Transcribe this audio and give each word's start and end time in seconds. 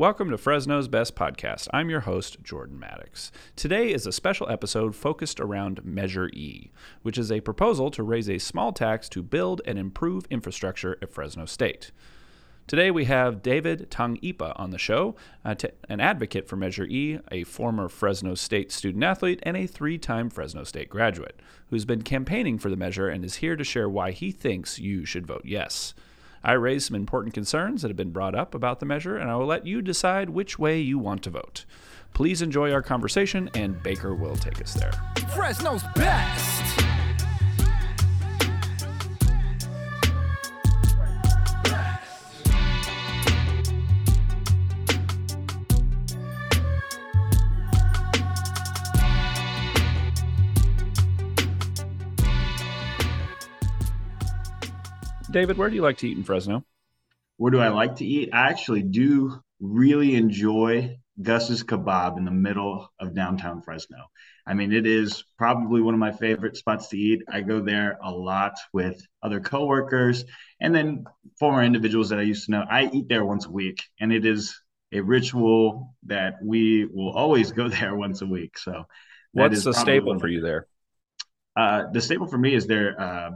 Welcome 0.00 0.30
to 0.30 0.38
Fresno's 0.38 0.88
Best 0.88 1.14
Podcast. 1.14 1.68
I'm 1.74 1.90
your 1.90 2.00
host, 2.00 2.42
Jordan 2.42 2.80
Maddox. 2.80 3.30
Today 3.54 3.92
is 3.92 4.06
a 4.06 4.12
special 4.12 4.48
episode 4.48 4.96
focused 4.96 5.38
around 5.38 5.84
Measure 5.84 6.28
E, 6.28 6.70
which 7.02 7.18
is 7.18 7.30
a 7.30 7.42
proposal 7.42 7.90
to 7.90 8.02
raise 8.02 8.30
a 8.30 8.38
small 8.38 8.72
tax 8.72 9.10
to 9.10 9.22
build 9.22 9.60
and 9.66 9.78
improve 9.78 10.24
infrastructure 10.30 10.96
at 11.02 11.12
Fresno 11.12 11.44
State. 11.44 11.90
Today 12.66 12.90
we 12.90 13.04
have 13.04 13.42
David 13.42 13.90
Tung 13.90 14.16
Ipa 14.22 14.58
on 14.58 14.70
the 14.70 14.78
show, 14.78 15.16
uh, 15.44 15.54
t- 15.54 15.68
an 15.90 16.00
advocate 16.00 16.48
for 16.48 16.56
Measure 16.56 16.86
E, 16.86 17.18
a 17.30 17.44
former 17.44 17.90
Fresno 17.90 18.34
State 18.34 18.72
student 18.72 19.04
athlete, 19.04 19.40
and 19.42 19.54
a 19.54 19.66
three 19.66 19.98
time 19.98 20.30
Fresno 20.30 20.64
State 20.64 20.88
graduate, 20.88 21.38
who's 21.68 21.84
been 21.84 22.00
campaigning 22.00 22.58
for 22.58 22.70
the 22.70 22.74
measure 22.74 23.10
and 23.10 23.22
is 23.22 23.36
here 23.36 23.54
to 23.54 23.64
share 23.64 23.86
why 23.86 24.12
he 24.12 24.30
thinks 24.30 24.78
you 24.78 25.04
should 25.04 25.26
vote 25.26 25.42
yes. 25.44 25.92
I 26.42 26.52
raised 26.52 26.86
some 26.86 26.94
important 26.96 27.34
concerns 27.34 27.82
that 27.82 27.88
have 27.88 27.96
been 27.96 28.12
brought 28.12 28.34
up 28.34 28.54
about 28.54 28.80
the 28.80 28.86
measure, 28.86 29.16
and 29.16 29.30
I 29.30 29.36
will 29.36 29.46
let 29.46 29.66
you 29.66 29.82
decide 29.82 30.30
which 30.30 30.58
way 30.58 30.80
you 30.80 30.98
want 30.98 31.22
to 31.24 31.30
vote. 31.30 31.64
Please 32.14 32.42
enjoy 32.42 32.72
our 32.72 32.82
conversation, 32.82 33.50
and 33.54 33.82
Baker 33.82 34.14
will 34.14 34.36
take 34.36 34.60
us 34.60 34.74
there. 34.74 34.92
Fresno's 35.34 35.82
best. 35.94 36.84
David, 55.30 55.56
where 55.56 55.68
do 55.68 55.76
you 55.76 55.82
like 55.82 55.98
to 55.98 56.08
eat 56.08 56.16
in 56.16 56.24
Fresno? 56.24 56.64
Where 57.36 57.52
do 57.52 57.60
I 57.60 57.68
like 57.68 57.96
to 57.96 58.04
eat? 58.04 58.30
I 58.32 58.48
actually 58.48 58.82
do 58.82 59.40
really 59.60 60.16
enjoy 60.16 60.98
Gus's 61.22 61.62
Kebab 61.62 62.18
in 62.18 62.24
the 62.24 62.30
middle 62.32 62.88
of 62.98 63.14
downtown 63.14 63.62
Fresno. 63.62 63.98
I 64.46 64.54
mean, 64.54 64.72
it 64.72 64.86
is 64.86 65.22
probably 65.38 65.82
one 65.82 65.94
of 65.94 66.00
my 66.00 66.12
favorite 66.12 66.56
spots 66.56 66.88
to 66.88 66.98
eat. 66.98 67.22
I 67.28 67.42
go 67.42 67.60
there 67.60 67.98
a 68.02 68.10
lot 68.10 68.54
with 68.72 69.00
other 69.22 69.40
coworkers 69.40 70.24
and 70.60 70.74
then 70.74 71.04
former 71.38 71.62
individuals 71.62 72.08
that 72.08 72.18
I 72.18 72.22
used 72.22 72.46
to 72.46 72.50
know. 72.52 72.64
I 72.68 72.90
eat 72.92 73.08
there 73.08 73.24
once 73.24 73.46
a 73.46 73.50
week, 73.50 73.84
and 74.00 74.12
it 74.12 74.26
is 74.26 74.60
a 74.92 75.00
ritual 75.00 75.94
that 76.06 76.34
we 76.42 76.86
will 76.86 77.12
always 77.12 77.52
go 77.52 77.68
there 77.68 77.94
once 77.94 78.22
a 78.22 78.26
week. 78.26 78.58
So, 78.58 78.84
what's 79.32 79.62
the 79.62 79.74
staple 79.74 80.18
for 80.18 80.28
you 80.28 80.40
there? 80.40 80.66
Uh, 81.54 81.84
the 81.92 82.00
staple 82.00 82.26
for 82.26 82.38
me 82.38 82.54
is 82.54 82.66
their 82.66 83.00
uh, 83.00 83.30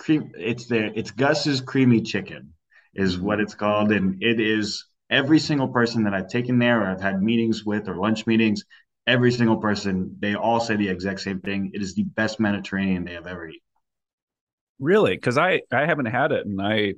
cream. 0.00 0.32
It's 0.36 0.66
the 0.66 0.98
it's 0.98 1.10
Gus's 1.10 1.60
creamy 1.60 2.00
chicken 2.00 2.54
is 2.94 3.18
what 3.18 3.38
it's 3.38 3.54
called, 3.54 3.92
and 3.92 4.20
it 4.22 4.40
is 4.40 4.86
every 5.08 5.38
single 5.38 5.68
person 5.68 6.04
that 6.04 6.14
I've 6.14 6.28
taken 6.28 6.58
there 6.58 6.82
or 6.82 6.86
I've 6.86 7.00
had 7.00 7.22
meetings 7.22 7.64
with 7.64 7.88
or 7.88 7.96
lunch 7.96 8.26
meetings. 8.26 8.64
Every 9.06 9.32
single 9.32 9.56
person, 9.56 10.16
they 10.20 10.34
all 10.34 10.60
say 10.60 10.76
the 10.76 10.88
exact 10.88 11.20
same 11.20 11.40
thing. 11.40 11.70
It 11.74 11.82
is 11.82 11.94
the 11.94 12.04
best 12.04 12.38
Mediterranean 12.38 13.04
they 13.04 13.14
have 13.14 13.26
ever 13.26 13.48
eaten. 13.48 13.60
Really? 14.78 15.14
Because 15.14 15.38
I 15.38 15.62
I 15.72 15.86
haven't 15.86 16.06
had 16.06 16.32
it, 16.32 16.46
and 16.46 16.60
I 16.60 16.94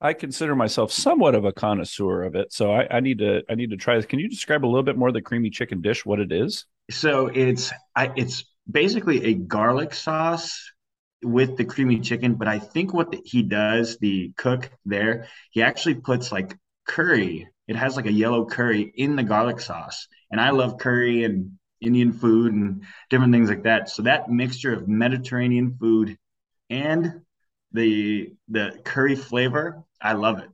I 0.00 0.12
consider 0.12 0.54
myself 0.54 0.92
somewhat 0.92 1.34
of 1.34 1.44
a 1.44 1.52
connoisseur 1.52 2.22
of 2.22 2.34
it, 2.34 2.52
so 2.52 2.72
I, 2.72 2.96
I, 2.96 3.00
need 3.00 3.18
to 3.18 3.42
I 3.50 3.54
need 3.54 3.70
to 3.70 3.76
try 3.76 3.96
this. 3.96 4.06
Can 4.06 4.18
you 4.18 4.28
describe 4.28 4.64
a 4.64 4.68
little 4.68 4.82
bit 4.82 4.96
more 4.96 5.12
the 5.12 5.20
creamy 5.20 5.50
chicken 5.50 5.80
dish? 5.82 6.06
What 6.06 6.20
it 6.20 6.32
is? 6.32 6.66
So 6.90 7.26
it's 7.26 7.72
I, 7.94 8.12
it's 8.16 8.44
basically 8.70 9.24
a 9.24 9.34
garlic 9.34 9.94
sauce 9.94 10.72
with 11.22 11.56
the 11.56 11.64
creamy 11.64 12.00
chicken, 12.00 12.34
but 12.34 12.48
I 12.48 12.58
think 12.58 12.94
what 12.94 13.10
the, 13.10 13.20
he 13.24 13.42
does, 13.42 13.98
the 13.98 14.32
cook 14.36 14.70
there, 14.84 15.28
he 15.50 15.62
actually 15.62 15.96
puts 15.96 16.32
like 16.32 16.56
curry. 16.86 17.48
It 17.68 17.76
has 17.76 17.96
like 17.96 18.06
a 18.06 18.12
yellow 18.12 18.46
curry 18.46 18.92
in 18.96 19.16
the 19.16 19.22
garlic 19.22 19.60
sauce. 19.60 20.06
And 20.30 20.40
I 20.40 20.50
love 20.50 20.78
curry 20.78 21.24
and 21.24 21.52
Indian 21.80 22.12
food 22.12 22.52
and 22.52 22.84
different 23.08 23.32
things 23.32 23.48
like 23.48 23.64
that. 23.64 23.88
So 23.88 24.02
that 24.02 24.30
mixture 24.30 24.72
of 24.72 24.88
Mediterranean 24.88 25.76
food 25.78 26.16
and 26.68 27.22
the 27.72 28.32
the 28.48 28.80
curry 28.84 29.16
flavor, 29.16 29.82
I 30.00 30.14
love 30.14 30.38
it. 30.38 30.48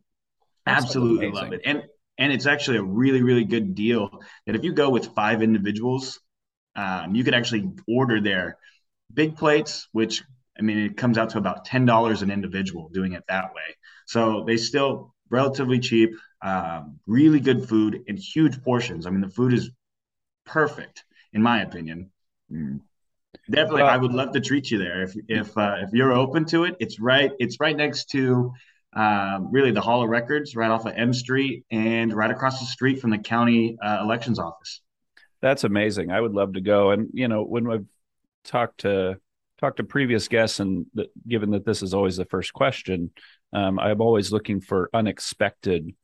That's 0.65 0.85
Absolutely 0.85 1.31
love 1.31 1.53
it. 1.53 1.63
And 1.65 1.85
and 2.19 2.33
it's 2.33 2.47
actually 2.47 2.79
a 2.79 2.83
really 2.83 3.23
really 3.23 3.45
good 3.45 3.75
deal 3.75 4.23
that 4.47 4.57
if 4.57 4.65
you 4.65 4.73
go 4.73 4.91
with 4.91 5.15
five 5.15 5.43
individuals, 5.43 6.21
um, 6.75 7.15
you 7.15 7.25
could 7.25 7.35
actually 7.35 7.71
order 7.89 8.21
their 8.21 8.59
big 9.13 9.37
plates, 9.37 9.89
which 9.93 10.23
I 10.59 10.63
mean, 10.63 10.79
it 10.79 10.97
comes 10.97 11.19
out 11.19 11.31
to 11.31 11.39
about 11.39 11.65
ten 11.65 11.85
dollars 11.85 12.23
an 12.23 12.31
individual 12.31 12.89
doing 12.93 13.13
it 13.13 13.25
that 13.29 13.55
way. 13.55 13.77
So 14.07 14.45
they 14.47 14.57
still 14.57 15.15
relatively 15.31 15.81
cheap, 15.81 16.11
um, 16.43 16.99
really 17.07 17.41
good 17.41 17.69
food 17.69 18.05
and 18.09 18.19
huge 18.19 18.63
portions. 18.63 19.07
I 19.07 19.11
mean, 19.11 19.21
the 19.21 19.29
food 19.29 19.53
is 19.53 19.71
perfect 20.45 21.05
in 21.33 21.43
my 21.43 21.63
opinion. 21.63 22.11
Mm. 22.51 22.81
Definitely, 23.51 23.83
I 23.83 23.97
would 23.97 24.13
love 24.13 24.33
to 24.33 24.41
treat 24.41 24.71
you 24.71 24.79
there 24.79 25.03
if 25.03 25.15
if 25.29 25.57
uh, 25.57 25.77
if 25.83 25.93
you're 25.93 26.13
open 26.13 26.47
to 26.47 26.65
it. 26.65 26.75
It's 26.81 26.99
right. 26.99 27.31
It's 27.39 27.61
right 27.61 27.77
next 27.77 28.07
to 28.11 28.53
um, 28.95 29.53
really 29.53 29.71
the 29.71 29.81
Hall 29.83 30.03
of 30.03 30.09
Records, 30.09 30.57
right 30.57 30.71
off 30.71 30.87
of 30.87 30.95
M 30.97 31.13
Street, 31.13 31.65
and 31.71 32.13
right 32.13 32.31
across 32.31 32.59
the 32.59 32.67
street 32.67 33.01
from 33.01 33.11
the 33.11 33.19
county 33.19 33.77
uh, 33.85 33.99
elections 34.03 34.39
office. 34.39 34.81
That's 35.43 35.65
amazing. 35.65 36.11
I 36.11 36.21
would 36.21 36.33
love 36.33 36.55
to 36.55 36.63
go. 36.63 36.91
And 36.91 37.11
you 37.13 37.29
know, 37.29 37.45
when 37.45 37.69
we've 37.69 37.87
talked 38.43 38.81
to 38.81 39.21
talked 39.61 39.79
to 39.79 39.85
previous 39.85 40.29
guests, 40.29 40.61
and 40.61 40.87
that, 40.95 41.09
given 41.27 41.51
that 41.51 41.65
this 41.65 41.83
is 41.83 41.95
always 41.95 42.17
the 42.17 42.25
first 42.25 42.53
question, 42.53 43.11
um, 43.53 43.79
I'm 43.79 44.01
always 44.01 44.33
looking 44.33 44.61
for 44.61 44.91
unexpected 44.93 45.95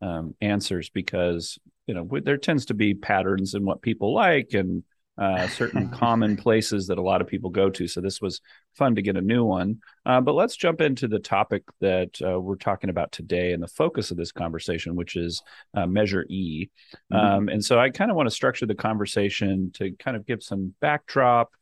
um, 0.00 0.34
answers 0.40 0.90
because 0.90 1.58
you 1.86 1.94
know 1.94 2.08
there 2.22 2.36
tends 2.36 2.66
to 2.66 2.74
be 2.74 2.94
patterns 2.94 3.54
in 3.54 3.64
what 3.64 3.82
people 3.82 4.14
like 4.14 4.54
and 4.54 4.84
uh, 5.18 5.46
certain 5.48 5.88
common 5.92 6.36
places 6.36 6.86
that 6.86 6.98
a 6.98 7.02
lot 7.02 7.20
of 7.20 7.26
people 7.26 7.50
go 7.50 7.68
to. 7.70 7.86
So 7.86 8.00
this 8.00 8.20
was 8.20 8.40
fun 8.74 8.94
to 8.94 9.02
get 9.02 9.16
a 9.16 9.20
new 9.20 9.44
one. 9.44 9.80
Uh, 10.06 10.20
but 10.20 10.34
let's 10.34 10.56
jump 10.56 10.80
into 10.80 11.06
the 11.06 11.18
topic 11.18 11.64
that 11.80 12.18
uh, 12.24 12.40
we're 12.40 12.56
talking 12.56 12.90
about 12.90 13.12
today 13.12 13.52
and 13.52 13.62
the 13.62 13.68
focus 13.68 14.10
of 14.10 14.16
this 14.16 14.32
conversation, 14.32 14.96
which 14.96 15.16
is 15.16 15.42
uh, 15.74 15.86
Measure 15.86 16.24
E. 16.28 16.70
Mm-hmm. 17.12 17.16
Um, 17.16 17.48
and 17.48 17.64
so 17.64 17.78
I 17.78 17.90
kind 17.90 18.10
of 18.10 18.16
want 18.16 18.28
to 18.28 18.34
structure 18.34 18.66
the 18.66 18.74
conversation 18.74 19.70
to 19.74 19.92
kind 19.98 20.16
of 20.16 20.26
give 20.26 20.42
some 20.42 20.74
backdrop 20.80 21.52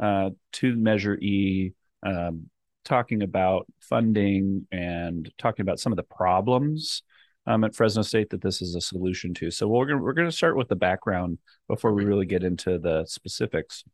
uh, 0.00 0.30
to 0.52 0.76
Measure 0.76 1.16
E, 1.16 1.72
um, 2.02 2.48
talking 2.84 3.22
about 3.22 3.66
funding 3.80 4.66
and 4.70 5.30
talking 5.38 5.62
about 5.62 5.80
some 5.80 5.92
of 5.92 5.96
the 5.96 6.02
problems 6.02 7.02
um, 7.46 7.64
at 7.64 7.74
Fresno 7.74 8.02
State 8.02 8.30
that 8.30 8.42
this 8.42 8.60
is 8.60 8.74
a 8.74 8.80
solution 8.80 9.34
to. 9.34 9.50
So 9.50 9.68
we're 9.68 9.86
going 9.86 10.00
we're 10.00 10.12
going 10.12 10.28
to 10.28 10.36
start 10.36 10.56
with 10.56 10.68
the 10.68 10.76
background 10.76 11.38
before 11.68 11.92
we 11.92 12.04
really 12.04 12.26
get 12.26 12.42
into 12.42 12.78
the 12.78 13.04
specifics. 13.06 13.84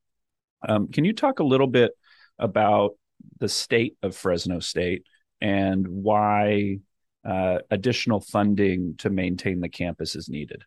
Um, 0.68 0.88
can 0.88 1.04
you 1.04 1.12
talk 1.12 1.40
a 1.40 1.44
little 1.44 1.66
bit 1.66 1.92
about 2.38 2.92
the 3.38 3.48
state 3.48 3.96
of 4.02 4.16
Fresno 4.16 4.60
State 4.60 5.04
and 5.40 5.86
why 5.86 6.78
uh, 7.24 7.58
additional 7.70 8.20
funding 8.20 8.94
to 8.98 9.10
maintain 9.10 9.60
the 9.60 9.69
campus 9.69 10.16
is 10.16 10.28
needed? 10.28 10.64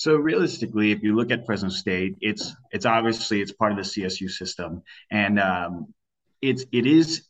So 0.00 0.16
realistically, 0.16 0.92
if 0.92 1.02
you 1.02 1.14
look 1.14 1.30
at 1.30 1.44
Fresno 1.44 1.68
State, 1.68 2.16
it's 2.22 2.56
it's 2.70 2.86
obviously 2.86 3.42
it's 3.42 3.52
part 3.52 3.72
of 3.72 3.76
the 3.76 3.84
CSU 3.84 4.30
system, 4.30 4.82
and 5.10 5.38
um, 5.38 5.92
it's 6.40 6.64
it 6.72 6.86
is 6.86 7.28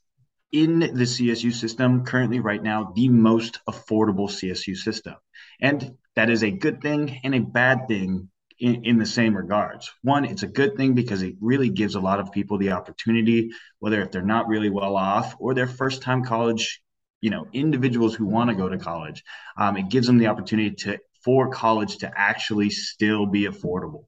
in 0.52 0.78
the 0.78 1.04
CSU 1.04 1.52
system 1.52 2.04
currently 2.04 2.38
right 2.38 2.62
now 2.62 2.92
the 2.94 3.08
most 3.08 3.58
affordable 3.68 4.28
CSU 4.28 4.76
system, 4.76 5.16
and 5.60 5.96
that 6.14 6.30
is 6.30 6.44
a 6.44 6.52
good 6.52 6.80
thing 6.80 7.18
and 7.24 7.34
a 7.34 7.40
bad 7.40 7.88
thing 7.88 8.28
in, 8.60 8.84
in, 8.84 8.98
the 8.98 9.06
same 9.06 9.36
regards. 9.36 9.90
One, 10.02 10.24
it's 10.24 10.44
a 10.44 10.54
good 10.60 10.76
thing 10.76 10.94
because 10.94 11.22
it 11.22 11.34
really 11.40 11.70
gives 11.70 11.96
a 11.96 12.00
lot 12.00 12.20
of 12.20 12.30
people 12.30 12.56
the 12.56 12.70
opportunity, 12.70 13.50
whether 13.80 14.00
if 14.00 14.12
they're 14.12 14.22
not 14.22 14.46
really 14.46 14.70
well 14.70 14.96
off 14.96 15.34
or 15.40 15.54
they're 15.54 15.66
first 15.66 16.02
time 16.02 16.22
college, 16.22 16.80
you 17.20 17.30
know, 17.30 17.48
individuals 17.52 18.14
who 18.14 18.26
want 18.26 18.48
to 18.48 18.54
go 18.54 18.68
to 18.68 18.78
college. 18.78 19.24
Um, 19.56 19.76
it 19.76 19.88
gives 19.88 20.06
them 20.06 20.18
the 20.18 20.28
opportunity 20.28 20.76
to 20.84 21.00
for 21.24 21.50
college 21.50 21.98
to 21.98 22.12
actually 22.14 22.70
still 22.70 23.26
be 23.26 23.46
affordable. 23.46 24.04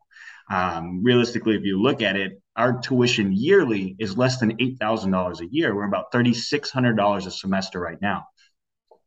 Um, 0.51 1.03
realistically, 1.03 1.57
if 1.57 1.63
you 1.63 1.81
look 1.81 2.03
at 2.03 2.17
it, 2.17 2.41
our 2.57 2.81
tuition 2.81 3.33
yearly 3.33 3.97
is 3.99 4.19
less 4.19 4.39
than 4.39 4.57
$8,000 4.59 5.41
a 5.41 5.47
year. 5.47 5.75
We're 5.75 5.87
about 5.87 6.13
$3,600 6.13 7.27
a 7.27 7.31
semester 7.31 7.81
right 7.81 8.01
now. 8.01 8.27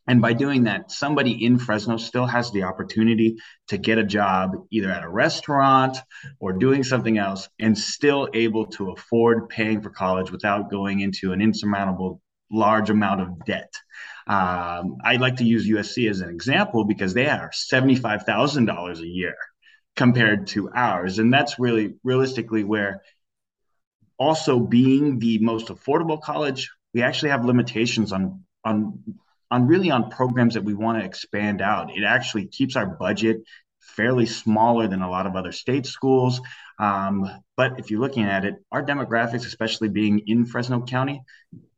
And 0.08 0.22
by 0.22 0.34
doing 0.34 0.64
that, 0.64 0.92
somebody 0.92 1.46
in 1.46 1.58
Fresno 1.58 1.98
still 1.98 2.28
has 2.28 2.52
the 2.52 2.64
opportunity 2.64 3.38
to 3.70 3.78
get 3.78 3.98
a 3.98 4.04
job 4.04 4.52
either 4.72 4.92
at 4.92 5.04
a 5.04 5.10
restaurant 5.10 5.98
or 6.40 6.54
doing 6.54 6.84
something 6.84 7.18
else 7.18 7.50
and 7.60 7.78
still 7.78 8.30
able 8.34 8.68
to 8.68 8.92
afford 8.92 9.50
paying 9.50 9.82
for 9.82 9.90
college 9.90 10.32
without 10.32 10.70
going 10.70 11.00
into 11.00 11.32
an 11.32 11.42
insurmountable 11.42 12.22
large 12.52 12.92
amount 12.92 13.22
of 13.22 13.46
debt. 13.46 13.74
Um, 14.28 14.98
I'd 15.04 15.22
like 15.22 15.38
to 15.38 15.44
use 15.44 15.68
USC 15.68 16.10
as 16.10 16.22
an 16.22 16.30
example 16.30 16.86
because 16.86 17.14
they 17.14 17.28
are 17.28 17.52
$75,000 17.52 19.00
a 19.00 19.06
year 19.06 19.36
compared 19.96 20.48
to 20.48 20.70
ours. 20.72 21.20
And 21.20 21.34
that's 21.34 21.60
really 21.60 21.96
realistically 22.04 22.64
where 22.64 23.02
also 24.18 24.60
being 24.60 25.20
the 25.20 25.40
most 25.40 25.68
affordable 25.68 26.22
college, 26.22 26.72
we 26.94 27.02
actually 27.02 27.30
have 27.30 27.46
limitations 27.46 28.12
on, 28.12 28.44
on 28.64 29.04
on 29.52 29.68
really 29.68 29.92
on 29.92 30.10
programs 30.10 30.56
that 30.56 30.64
we 30.64 30.74
want 30.74 31.00
to 31.00 31.06
expand 31.06 31.62
out. 31.62 31.96
It 31.96 32.04
actually 32.04 32.48
keeps 32.48 32.76
our 32.76 32.86
budget 32.86 33.38
fairly 33.80 34.26
smaller 34.26 34.88
than 34.88 35.02
a 35.02 35.10
lot 35.10 35.28
of 35.28 35.36
other 35.36 35.52
state 35.52 35.86
schools. 35.86 36.42
Um, 36.80 37.30
but 37.56 37.80
if 37.80 37.92
you're 37.92 38.02
looking 38.02 38.24
at 38.24 38.46
it, 38.46 38.56
our 38.72 38.84
demographics, 38.84 39.46
especially 39.46 39.90
being 39.90 40.24
in 40.28 40.46
Fresno 40.46 40.82
County, 40.82 41.22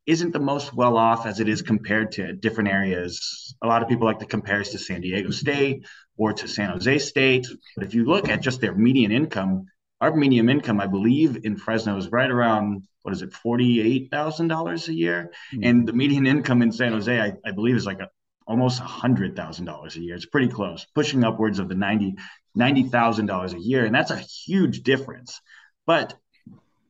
isn't 0.07 0.31
the 0.31 0.39
most 0.39 0.73
well 0.73 0.97
off 0.97 1.25
as 1.25 1.39
it 1.41 1.49
is 1.49 1.61
compared 1.61 2.13
to 2.13 2.33
different 2.33 2.69
areas. 2.69 3.53
A 3.61 3.67
lot 3.67 3.83
of 3.83 3.89
people 3.89 4.07
like 4.07 4.19
to 4.19 4.25
compare 4.25 4.61
us 4.61 4.71
to 4.71 4.79
San 4.79 5.01
Diego 5.01 5.29
State 5.31 5.85
or 6.15 6.33
to 6.33 6.47
San 6.47 6.69
Jose 6.69 6.97
State. 6.99 7.45
But 7.75 7.85
if 7.85 7.93
you 7.93 8.05
look 8.05 8.29
at 8.29 8.41
just 8.41 8.61
their 8.61 8.73
median 8.73 9.11
income, 9.11 9.65
our 9.99 10.15
median 10.15 10.49
income, 10.49 10.79
I 10.79 10.87
believe, 10.87 11.45
in 11.45 11.57
Fresno 11.57 11.97
is 11.97 12.07
right 12.07 12.31
around 12.31 12.87
what 13.01 13.13
is 13.13 13.21
it, 13.21 13.33
forty-eight 13.33 14.09
thousand 14.09 14.47
dollars 14.47 14.87
a 14.87 14.93
year, 14.93 15.31
mm-hmm. 15.53 15.63
and 15.63 15.87
the 15.87 15.93
median 15.93 16.25
income 16.25 16.61
in 16.61 16.71
San 16.71 16.93
Jose, 16.93 17.19
I, 17.19 17.33
I 17.45 17.51
believe, 17.51 17.75
is 17.75 17.85
like 17.85 17.99
a, 17.99 18.09
almost 18.45 18.79
hundred 18.79 19.35
thousand 19.35 19.65
dollars 19.65 19.95
a 19.95 20.01
year. 20.01 20.15
It's 20.15 20.25
pretty 20.25 20.49
close, 20.49 20.85
pushing 20.93 21.23
upwards 21.23 21.59
of 21.59 21.67
the 21.67 21.75
ninety 21.75 22.15
ninety 22.53 22.83
thousand 22.83 23.25
dollars 23.25 23.53
a 23.53 23.59
year, 23.59 23.85
and 23.85 23.95
that's 23.95 24.11
a 24.11 24.17
huge 24.17 24.83
difference. 24.83 25.41
But 25.85 26.15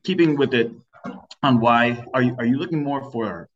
keeping 0.04 0.36
with 0.36 0.54
it 0.54 0.72
on 1.42 1.60
why 1.60 2.04
are 2.14 2.22
you 2.22 2.34
are 2.38 2.44
you 2.44 2.58
looking 2.58 2.82
more 2.82 3.10
for 3.10 3.48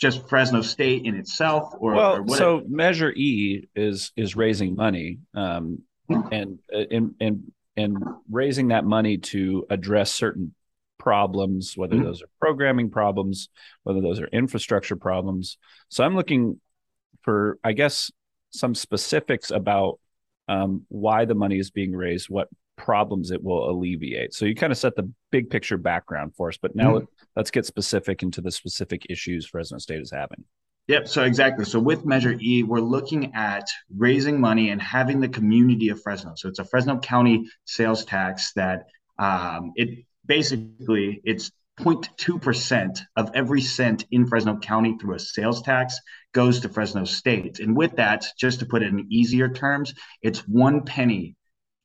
just 0.00 0.28
Fresno 0.28 0.60
State 0.60 1.04
in 1.04 1.14
itself, 1.14 1.72
or 1.78 1.94
well, 1.94 2.24
or 2.28 2.36
so 2.36 2.62
Measure 2.68 3.12
E 3.12 3.68
is 3.74 4.12
is 4.16 4.36
raising 4.36 4.74
money, 4.74 5.18
um, 5.34 5.82
and 6.08 6.58
and 6.70 7.14
and 7.20 7.52
and 7.76 8.02
raising 8.30 8.68
that 8.68 8.84
money 8.84 9.18
to 9.18 9.66
address 9.70 10.12
certain 10.12 10.54
problems, 10.98 11.76
whether 11.76 11.96
mm-hmm. 11.96 12.04
those 12.04 12.22
are 12.22 12.28
programming 12.40 12.90
problems, 12.90 13.48
whether 13.82 14.00
those 14.00 14.20
are 14.20 14.26
infrastructure 14.28 14.96
problems. 14.96 15.58
So 15.88 16.04
I'm 16.04 16.16
looking 16.16 16.60
for, 17.22 17.58
I 17.64 17.72
guess, 17.72 18.10
some 18.50 18.74
specifics 18.74 19.50
about 19.50 19.98
um, 20.48 20.86
why 20.88 21.24
the 21.24 21.34
money 21.34 21.58
is 21.58 21.70
being 21.70 21.92
raised, 21.92 22.28
what 22.28 22.48
problems 22.76 23.30
it 23.30 23.42
will 23.42 23.70
alleviate. 23.70 24.34
So 24.34 24.44
you 24.44 24.54
kind 24.54 24.72
of 24.72 24.78
set 24.78 24.96
the 24.96 25.10
big 25.30 25.50
picture 25.50 25.76
background 25.76 26.34
for 26.36 26.48
us, 26.48 26.56
but 26.60 26.74
now 26.74 26.94
mm-hmm. 26.94 27.04
let's 27.36 27.50
get 27.50 27.66
specific 27.66 28.22
into 28.22 28.40
the 28.40 28.50
specific 28.50 29.06
issues 29.08 29.46
Fresno 29.46 29.78
State 29.78 30.00
is 30.00 30.10
having. 30.10 30.44
Yep. 30.86 31.08
So 31.08 31.22
exactly. 31.24 31.64
So 31.64 31.80
with 31.80 32.04
Measure 32.04 32.36
E, 32.40 32.62
we're 32.62 32.80
looking 32.80 33.34
at 33.34 33.66
raising 33.96 34.38
money 34.38 34.68
and 34.68 34.82
having 34.82 35.18
the 35.18 35.28
community 35.28 35.88
of 35.88 36.02
Fresno. 36.02 36.34
So 36.36 36.48
it's 36.48 36.58
a 36.58 36.64
Fresno 36.64 36.98
County 36.98 37.48
sales 37.64 38.04
tax 38.04 38.52
that 38.54 38.84
um, 39.18 39.72
it 39.76 40.04
basically 40.26 41.22
it's 41.24 41.50
0.2% 41.80 43.00
of 43.16 43.30
every 43.34 43.60
cent 43.60 44.06
in 44.10 44.26
Fresno 44.26 44.58
County 44.58 44.96
through 45.00 45.14
a 45.14 45.18
sales 45.18 45.62
tax 45.62 45.98
goes 46.32 46.60
to 46.60 46.68
Fresno 46.68 47.04
State. 47.04 47.60
And 47.60 47.76
with 47.76 47.96
that, 47.96 48.24
just 48.38 48.60
to 48.60 48.66
put 48.66 48.82
it 48.82 48.88
in 48.88 49.06
easier 49.10 49.48
terms, 49.48 49.94
it's 50.22 50.46
one 50.46 50.84
penny 50.84 51.34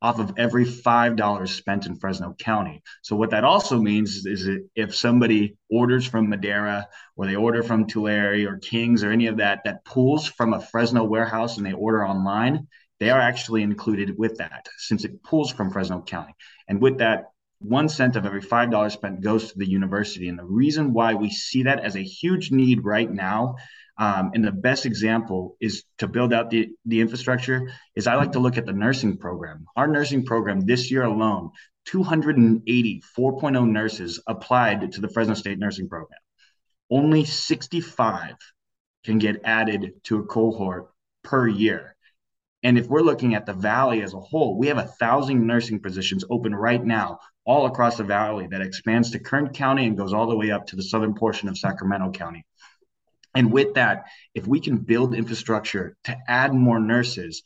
off 0.01 0.19
of 0.19 0.33
every 0.37 0.65
$5 0.65 1.47
spent 1.49 1.85
in 1.85 1.95
Fresno 1.95 2.33
County. 2.39 2.81
So 3.01 3.15
what 3.15 3.31
that 3.31 3.43
also 3.43 3.79
means 3.79 4.25
is 4.25 4.45
that 4.45 4.65
if 4.75 4.95
somebody 4.95 5.57
orders 5.69 6.07
from 6.07 6.29
Madera 6.29 6.87
or 7.15 7.25
they 7.25 7.35
order 7.35 7.63
from 7.63 7.85
Tulare 7.85 8.47
or 8.47 8.57
Kings 8.57 9.03
or 9.03 9.11
any 9.11 9.27
of 9.27 9.37
that 9.37 9.61
that 9.65 9.83
pulls 9.83 10.27
from 10.27 10.53
a 10.53 10.61
Fresno 10.61 11.03
warehouse 11.03 11.57
and 11.57 11.65
they 11.65 11.73
order 11.73 12.05
online, 12.05 12.67
they 12.99 13.09
are 13.09 13.19
actually 13.19 13.63
included 13.63 14.17
with 14.17 14.37
that 14.37 14.67
since 14.77 15.03
it 15.03 15.21
pulls 15.23 15.51
from 15.51 15.71
Fresno 15.71 16.01
County. 16.01 16.33
And 16.67 16.81
with 16.81 16.99
that, 16.99 17.25
one 17.59 17.89
cent 17.89 18.15
of 18.15 18.25
every 18.25 18.41
five 18.41 18.71
dollars 18.71 18.93
spent 18.93 19.21
goes 19.21 19.51
to 19.51 19.57
the 19.57 19.67
university. 19.67 20.29
And 20.29 20.39
the 20.39 20.45
reason 20.45 20.93
why 20.93 21.13
we 21.13 21.29
see 21.29 21.63
that 21.63 21.79
as 21.79 21.95
a 21.95 22.03
huge 22.03 22.51
need 22.51 22.85
right 22.85 23.11
now 23.11 23.55
um, 23.99 24.31
and 24.33 24.45
the 24.45 24.53
best 24.53 24.85
example 24.85 25.57
is 25.59 25.83
to 25.97 26.07
build 26.07 26.31
out 26.31 26.49
the, 26.49 26.69
the 26.85 27.01
infrastructure 27.01 27.69
is 27.95 28.07
I 28.07 28.15
like 28.15 28.31
to 28.31 28.39
look 28.39 28.57
at 28.57 28.65
the 28.65 28.71
nursing 28.71 29.17
program. 29.17 29.65
Our 29.75 29.87
nursing 29.87 30.25
program 30.25 30.61
this 30.61 30.89
year 30.89 31.03
alone, 31.03 31.51
280 31.85 33.03
4.0 33.17 33.69
nurses 33.69 34.23
applied 34.25 34.93
to 34.93 35.01
the 35.01 35.09
Fresno 35.09 35.33
State 35.33 35.59
nursing 35.59 35.89
program. 35.89 36.19
Only 36.89 37.25
65 37.25 38.35
can 39.03 39.17
get 39.17 39.41
added 39.43 39.91
to 40.05 40.19
a 40.19 40.23
cohort 40.23 40.91
per 41.25 41.45
year. 41.45 41.95
And 42.63 42.77
if 42.77 42.87
we're 42.87 43.01
looking 43.01 43.35
at 43.35 43.45
the 43.45 43.53
valley 43.53 44.01
as 44.01 44.13
a 44.13 44.19
whole, 44.19 44.57
we 44.57 44.67
have 44.67 44.77
a 44.77 44.83
thousand 44.83 45.45
nursing 45.45 45.81
positions 45.81 46.23
open 46.29 46.55
right 46.55 46.83
now, 46.83 47.19
all 47.45 47.65
across 47.65 47.97
the 47.97 48.03
valley 48.05 48.47
that 48.47 48.61
expands 48.61 49.11
to 49.11 49.19
Kern 49.19 49.49
County 49.49 49.87
and 49.87 49.97
goes 49.97 50.13
all 50.13 50.27
the 50.27 50.37
way 50.37 50.51
up 50.51 50.67
to 50.67 50.77
the 50.77 50.83
southern 50.83 51.15
portion 51.15 51.49
of 51.49 51.57
Sacramento 51.57 52.11
County. 52.11 52.45
And 53.35 53.51
with 53.51 53.75
that, 53.75 54.05
if 54.33 54.47
we 54.47 54.59
can 54.59 54.77
build 54.77 55.13
infrastructure 55.13 55.95
to 56.05 56.17
add 56.27 56.53
more 56.53 56.79
nurses, 56.79 57.43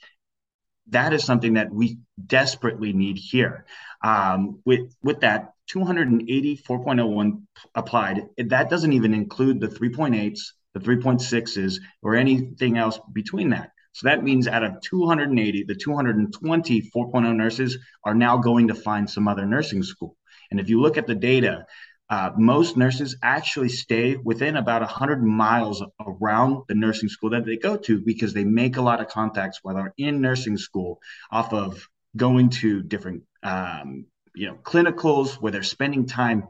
that 0.88 1.14
is 1.14 1.24
something 1.24 1.54
that 1.54 1.72
we 1.72 1.98
desperately 2.26 2.94
need 2.94 3.18
here. 3.18 3.66
Um, 4.04 4.62
with 4.66 4.96
with 5.02 5.22
that, 5.22 5.54
280 5.68 6.58
4.01 6.58 7.42
applied. 7.76 8.28
That 8.38 8.70
doesn't 8.70 8.94
even 8.94 9.14
include 9.14 9.60
the 9.60 9.68
3.8s, 9.68 10.40
the 10.74 10.80
3.6s, 10.80 11.80
or 12.02 12.16
anything 12.16 12.78
else 12.78 13.00
between 13.14 13.50
that. 13.52 13.72
So 13.94 14.08
that 14.08 14.24
means 14.24 14.48
out 14.48 14.64
of 14.64 14.82
280, 14.82 15.64
the 15.64 15.76
220 15.76 16.82
4.0 16.82 17.36
nurses 17.36 17.78
are 18.04 18.16
now 18.16 18.38
going 18.38 18.68
to 18.68 18.76
find 18.76 19.10
some 19.10 19.28
other 19.28 19.46
nursing 19.46 19.84
school. 19.84 20.18
And 20.52 20.60
if 20.60 20.68
you 20.68 20.82
look 20.82 20.98
at 20.98 21.08
the 21.08 21.16
data, 21.16 21.66
uh, 22.10 22.32
most 22.38 22.78
nurses 22.78 23.16
actually 23.24 23.70
stay 23.70 24.16
within 24.16 24.58
about 24.58 24.82
100 24.82 25.24
miles 25.24 25.84
around 26.06 26.64
the 26.68 26.76
nursing 26.76 27.10
school 27.10 27.32
that 27.32 27.46
they 27.46 27.58
go 27.58 27.78
to 27.78 28.00
because 28.00 28.34
they 28.34 28.44
make 28.44 28.78
a 28.78 28.82
lot 28.82 29.02
of 29.02 29.08
contacts 29.08 29.60
while 29.62 29.76
they're 29.76 29.94
in 29.98 30.22
nursing 30.22 30.58
school 30.58 31.00
off 31.32 31.54
of 31.54 31.88
going 32.16 32.50
to 32.50 32.84
different 32.84 33.24
um, 33.42 34.06
you 34.36 34.48
know 34.48 34.56
clinicals 34.64 35.36
where 35.36 35.52
they're 35.52 35.64
spending 35.64 36.06
time 36.06 36.48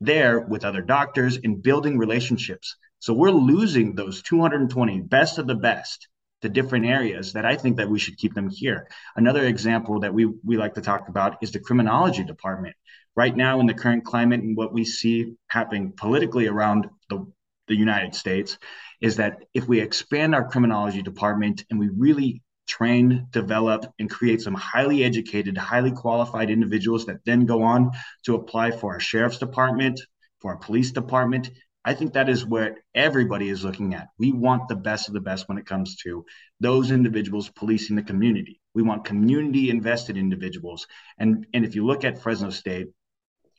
there 0.00 0.40
with 0.40 0.64
other 0.64 0.82
doctors 0.82 1.38
and 1.42 1.62
building 1.62 1.96
relationships. 1.96 2.76
So 2.98 3.14
we're 3.14 3.30
losing 3.30 3.94
those 3.94 4.22
220 4.22 5.00
best 5.00 5.38
of 5.38 5.46
the 5.46 5.54
best 5.54 6.08
to 6.42 6.48
different 6.48 6.86
areas 6.86 7.32
that 7.32 7.44
I 7.44 7.56
think 7.56 7.76
that 7.76 7.88
we 7.88 7.98
should 7.98 8.18
keep 8.18 8.34
them 8.34 8.50
here. 8.50 8.88
Another 9.16 9.44
example 9.44 10.00
that 10.00 10.12
we 10.12 10.26
we 10.44 10.56
like 10.56 10.74
to 10.74 10.80
talk 10.80 11.08
about 11.08 11.38
is 11.42 11.52
the 11.52 11.60
criminology 11.60 12.24
department 12.24 12.76
right 13.14 13.36
now 13.36 13.60
in 13.60 13.66
the 13.66 13.74
current 13.74 14.04
climate 14.04 14.40
and 14.40 14.56
what 14.56 14.72
we 14.72 14.84
see 14.84 15.34
happening 15.48 15.92
politically 15.96 16.46
around 16.46 16.88
the, 17.08 17.26
the 17.68 17.76
United 17.76 18.14
States 18.14 18.58
is 19.00 19.16
that 19.16 19.44
if 19.54 19.66
we 19.68 19.80
expand 19.80 20.34
our 20.34 20.48
criminology 20.48 21.02
department 21.02 21.64
and 21.70 21.78
we 21.78 21.88
really 21.88 22.42
train, 22.66 23.26
develop, 23.30 23.84
and 23.98 24.08
create 24.08 24.40
some 24.40 24.54
highly 24.54 25.04
educated, 25.04 25.58
highly 25.58 25.90
qualified 25.90 26.50
individuals 26.50 27.06
that 27.06 27.24
then 27.24 27.44
go 27.44 27.62
on 27.62 27.90
to 28.24 28.34
apply 28.34 28.70
for 28.70 28.94
our 28.94 29.00
sheriff's 29.00 29.38
department, 29.38 30.00
for 30.40 30.52
our 30.52 30.56
police 30.56 30.92
department. 30.92 31.50
I 31.84 31.94
think 31.94 32.12
that 32.12 32.28
is 32.28 32.44
what 32.44 32.76
everybody 32.94 33.48
is 33.48 33.64
looking 33.64 33.94
at. 33.94 34.08
We 34.18 34.32
want 34.32 34.68
the 34.68 34.76
best 34.76 35.08
of 35.08 35.14
the 35.14 35.20
best 35.20 35.48
when 35.48 35.58
it 35.58 35.66
comes 35.66 35.96
to 36.02 36.24
those 36.60 36.90
individuals 36.90 37.48
policing 37.48 37.96
the 37.96 38.02
community. 38.02 38.60
We 38.74 38.82
want 38.82 39.04
community 39.04 39.68
invested 39.68 40.16
individuals. 40.16 40.86
And, 41.18 41.46
and 41.52 41.64
if 41.64 41.74
you 41.74 41.84
look 41.84 42.04
at 42.04 42.22
Fresno 42.22 42.50
State, 42.50 42.88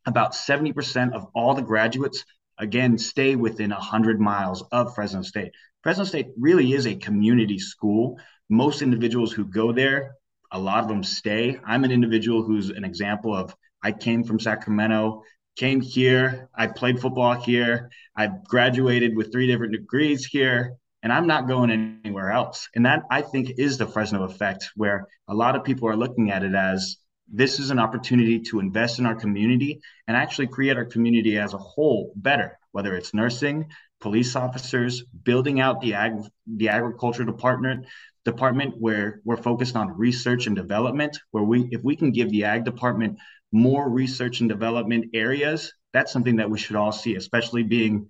about 0.06 0.34
70% 0.34 1.14
of 1.14 1.28
all 1.34 1.54
the 1.54 1.62
graduates 1.62 2.24
again 2.58 2.98
stay 2.98 3.36
within 3.36 3.72
100 3.72 4.20
miles 4.20 4.64
of 4.72 4.94
fresno 4.94 5.22
state 5.22 5.52
fresno 5.82 6.04
state 6.04 6.28
really 6.40 6.74
is 6.74 6.86
a 6.86 6.96
community 6.96 7.58
school 7.58 8.20
most 8.50 8.82
individuals 8.82 9.32
who 9.32 9.46
go 9.46 9.72
there 9.72 10.16
a 10.52 10.60
lot 10.60 10.84
of 10.84 10.88
them 10.88 11.04
stay 11.04 11.60
i'm 11.66 11.84
an 11.84 11.92
individual 11.92 12.44
who's 12.44 12.70
an 12.70 12.84
example 12.84 13.36
of 13.36 13.56
i 13.82 13.92
came 13.92 14.24
from 14.24 14.40
sacramento 14.40 15.24
came 15.56 15.82
here. 15.82 16.50
I 16.56 16.68
played 16.68 17.00
football 17.00 17.34
here. 17.34 17.90
I 18.16 18.30
graduated 18.48 19.16
with 19.16 19.32
three 19.32 19.48
different 19.48 19.74
degrees 19.74 20.26
here 20.26 20.78
and 21.04 21.12
i'm 21.12 21.28
not 21.28 21.48
going 21.48 22.00
anywhere 22.04 22.32
else. 22.32 22.70
And 22.76 22.86
that 22.86 23.04
i 23.12 23.22
think 23.22 23.54
is 23.58 23.78
the 23.78 23.86
fresno 23.86 24.24
effect 24.24 24.72
where 24.76 25.08
a 25.28 25.34
lot 25.36 25.56
of 25.56 25.64
people 25.64 25.88
are 25.88 25.98
looking 25.98 26.32
at 26.32 26.44
it 26.44 26.56
as 26.56 26.98
this 27.32 27.60
is 27.60 27.70
an 27.72 27.80
opportunity 27.80 28.40
to 28.40 28.60
invest 28.60 29.00
in 29.00 29.06
our 29.06 29.16
community 29.16 29.82
and 30.08 30.18
actually 30.18 30.48
create 30.48 30.78
our 30.78 30.86
community 30.86 31.38
as 31.38 31.54
a 31.54 31.58
whole 31.58 32.12
better, 32.16 32.58
whether 32.72 32.96
it's 32.96 33.14
nursing, 33.14 33.70
police 34.02 34.36
officers, 34.36 35.04
building 35.24 35.60
out 35.60 35.82
the 35.82 35.94
ag 35.94 36.14
the 36.46 36.70
agriculture 36.70 37.24
department 37.24 37.86
department 38.26 38.76
where 38.80 39.22
we're 39.26 39.38
focused 39.38 39.76
on 39.76 39.98
research 39.98 40.48
and 40.48 40.56
development, 40.56 41.18
where 41.32 41.44
we 41.44 41.68
if 41.72 41.84
we 41.84 41.96
can 41.96 42.12
give 42.12 42.30
the 42.30 42.44
ag 42.46 42.66
department 42.66 43.18
more 43.54 43.88
research 43.88 44.42
and 44.42 44.50
development 44.50 45.06
areas, 45.14 45.72
that's 45.94 46.12
something 46.12 46.38
that 46.38 46.50
we 46.50 46.58
should 46.58 46.76
all 46.76 46.92
see, 46.92 47.16
especially 47.16 47.64
being 47.64 48.08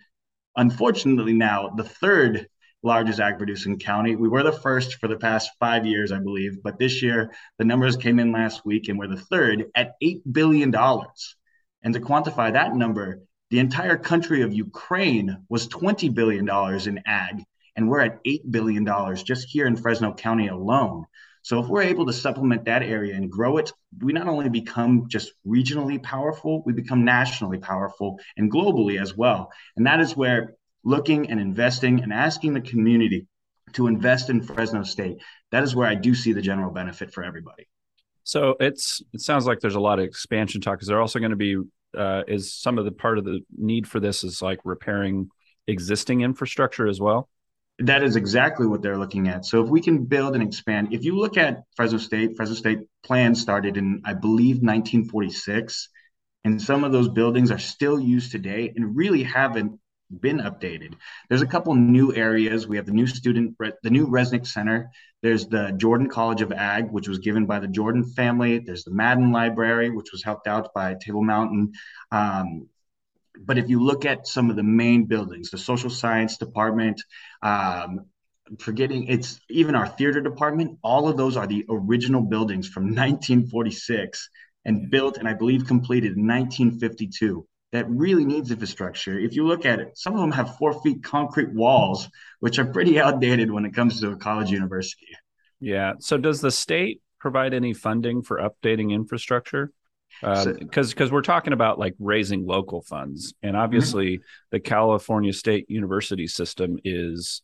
unfortunately 0.55 1.33
now 1.33 1.69
the 1.75 1.83
third 1.83 2.47
largest 2.81 3.19
ag 3.19 3.37
producing 3.37 3.77
county. 3.77 4.15
We 4.15 4.29
were 4.29 4.43
the 4.43 4.51
first 4.51 4.95
for 4.95 5.07
the 5.07 5.17
past 5.17 5.51
five 5.59 5.85
years, 5.85 6.11
I 6.11 6.19
believe, 6.19 6.63
but 6.63 6.79
this 6.79 7.01
year 7.01 7.33
the 7.57 7.65
numbers 7.65 7.97
came 7.97 8.19
in 8.19 8.31
last 8.31 8.65
week 8.65 8.89
and 8.89 8.97
we're 8.97 9.07
the 9.07 9.17
third 9.17 9.65
at 9.75 9.93
$8 10.01 10.21
billion. 10.31 10.73
And 11.83 11.93
to 11.93 11.99
quantify 11.99 12.53
that 12.53 12.75
number, 12.75 13.21
the 13.49 13.59
entire 13.59 13.97
country 13.97 14.41
of 14.41 14.53
Ukraine 14.53 15.45
was 15.49 15.67
$20 15.67 16.13
billion 16.13 16.47
in 16.87 17.03
ag 17.05 17.43
and 17.75 17.89
we're 17.89 18.01
at 18.01 18.23
$8 18.23 18.51
billion 18.51 18.87
just 19.23 19.47
here 19.49 19.65
in 19.65 19.75
Fresno 19.75 20.13
County 20.13 20.47
alone. 20.47 21.05
So 21.43 21.59
if 21.59 21.67
we're 21.67 21.83
able 21.83 22.05
to 22.05 22.13
supplement 22.13 22.65
that 22.65 22.83
area 22.83 23.15
and 23.15 23.29
grow 23.29 23.57
it, 23.57 23.71
we 23.99 24.13
not 24.13 24.27
only 24.27 24.49
become 24.49 25.07
just 25.09 25.33
regionally 25.45 26.01
powerful, 26.01 26.63
we 26.65 26.73
become 26.73 27.03
nationally 27.03 27.57
powerful 27.57 28.19
and 28.37 28.51
globally 28.51 28.99
as 28.99 29.15
well. 29.15 29.51
And 29.75 29.85
that 29.85 29.99
is 29.99 30.15
where 30.15 30.55
looking 30.83 31.29
and 31.29 31.39
investing 31.39 32.01
and 32.01 32.13
asking 32.13 32.53
the 32.53 32.61
community 32.61 33.27
to 33.73 33.87
invest 33.87 34.29
in 34.29 34.41
Fresno 34.41 34.83
State, 34.83 35.17
that 35.51 35.63
is 35.63 35.75
where 35.75 35.87
I 35.87 35.95
do 35.95 36.15
see 36.15 36.31
the 36.31 36.41
general 36.41 36.71
benefit 36.71 37.13
for 37.13 37.23
everybody. 37.23 37.67
So 38.23 38.55
it's 38.59 39.01
it 39.13 39.19
sounds 39.19 39.45
like 39.45 39.59
there's 39.59 39.75
a 39.75 39.81
lot 39.81 39.99
of 39.99 40.05
expansion 40.05 40.61
talk. 40.61 40.81
Is 40.81 40.87
there 40.87 41.01
also 41.01 41.19
going 41.19 41.31
to 41.31 41.35
be 41.35 41.57
uh, 41.97 42.23
is 42.27 42.53
some 42.53 42.77
of 42.77 42.85
the 42.85 42.91
part 42.91 43.17
of 43.17 43.25
the 43.25 43.41
need 43.57 43.87
for 43.87 43.99
this 43.99 44.23
is 44.23 44.41
like 44.41 44.59
repairing 44.63 45.29
existing 45.67 46.21
infrastructure 46.21 46.87
as 46.87 47.01
well? 47.01 47.27
That 47.79 48.03
is 48.03 48.15
exactly 48.15 48.67
what 48.67 48.81
they're 48.81 48.97
looking 48.97 49.27
at. 49.27 49.45
So 49.45 49.63
if 49.63 49.69
we 49.69 49.81
can 49.81 50.05
build 50.05 50.35
and 50.35 50.43
expand, 50.43 50.93
if 50.93 51.03
you 51.03 51.17
look 51.17 51.37
at 51.37 51.63
Fresno 51.75 51.97
State, 51.97 52.35
Fresno 52.35 52.55
State 52.55 52.79
plan 53.03 53.33
started 53.33 53.77
in, 53.77 54.01
I 54.05 54.13
believe, 54.13 54.57
1946. 54.57 55.89
And 56.45 56.61
some 56.61 56.83
of 56.83 56.91
those 56.91 57.09
buildings 57.09 57.51
are 57.51 57.59
still 57.59 57.99
used 57.99 58.31
today 58.31 58.71
and 58.75 58.95
really 58.95 59.23
haven't 59.23 59.79
been 60.19 60.39
updated. 60.39 60.93
There's 61.29 61.41
a 61.41 61.47
couple 61.47 61.73
new 61.73 62.13
areas. 62.13 62.67
We 62.67 62.77
have 62.77 62.85
the 62.85 62.91
new 62.91 63.07
student, 63.07 63.55
the 63.57 63.89
new 63.89 64.07
Resnick 64.07 64.45
Center. 64.45 64.91
There's 65.21 65.47
the 65.47 65.71
Jordan 65.77 66.09
College 66.09 66.41
of 66.41 66.51
Ag, 66.51 66.91
which 66.91 67.07
was 67.07 67.19
given 67.19 67.45
by 67.45 67.59
the 67.59 67.67
Jordan 67.67 68.03
family. 68.03 68.59
There's 68.59 68.83
the 68.83 68.91
Madden 68.93 69.31
Library, 69.31 69.89
which 69.89 70.11
was 70.11 70.23
helped 70.23 70.47
out 70.47 70.73
by 70.73 70.95
Table 70.95 71.23
Mountain. 71.23 71.71
Um, 72.11 72.67
but 73.39 73.57
if 73.57 73.69
you 73.69 73.81
look 73.83 74.05
at 74.05 74.27
some 74.27 74.49
of 74.49 74.55
the 74.55 74.63
main 74.63 75.05
buildings, 75.05 75.49
the 75.49 75.57
social 75.57 75.89
science 75.89 76.37
department, 76.37 77.01
um, 77.41 78.05
forgetting 78.59 79.07
it's 79.07 79.39
even 79.49 79.75
our 79.75 79.87
theater 79.87 80.21
department, 80.21 80.77
all 80.83 81.07
of 81.07 81.17
those 81.17 81.37
are 81.37 81.47
the 81.47 81.65
original 81.69 82.21
buildings 82.21 82.67
from 82.67 82.83
1946 82.95 84.29
and 84.65 84.89
built 84.89 85.17
and 85.17 85.27
I 85.27 85.33
believe 85.33 85.67
completed 85.67 86.15
in 86.15 86.27
1952 86.27 87.45
that 87.73 87.89
really 87.89 88.23
needs 88.23 88.51
infrastructure. 88.51 89.17
If 89.17 89.35
you 89.35 89.47
look 89.47 89.65
at 89.65 89.79
it, 89.79 89.97
some 89.97 90.13
of 90.13 90.21
them 90.21 90.31
have 90.31 90.57
four 90.57 90.79
feet 90.83 91.03
concrete 91.03 91.51
walls, 91.51 92.07
which 92.39 92.59
are 92.59 92.65
pretty 92.65 92.99
outdated 93.01 93.51
when 93.51 93.65
it 93.65 93.73
comes 93.73 93.99
to 93.99 94.11
a 94.11 94.15
college 94.15 94.51
university. 94.51 95.07
Yeah. 95.59 95.93
So 95.99 96.17
does 96.17 96.39
the 96.39 96.51
state 96.51 97.01
provide 97.19 97.53
any 97.53 97.73
funding 97.73 98.21
for 98.21 98.37
updating 98.37 98.91
infrastructure? 98.91 99.71
Because 100.21 100.47
um, 100.47 100.89
because 100.89 101.11
we're 101.11 101.21
talking 101.21 101.53
about 101.53 101.79
like 101.79 101.95
raising 101.99 102.45
local 102.45 102.81
funds, 102.81 103.33
and 103.43 103.55
obviously 103.57 104.17
mm-hmm. 104.17 104.23
the 104.51 104.59
California 104.59 105.33
State 105.33 105.69
University 105.69 106.27
system 106.27 106.77
is 106.83 107.41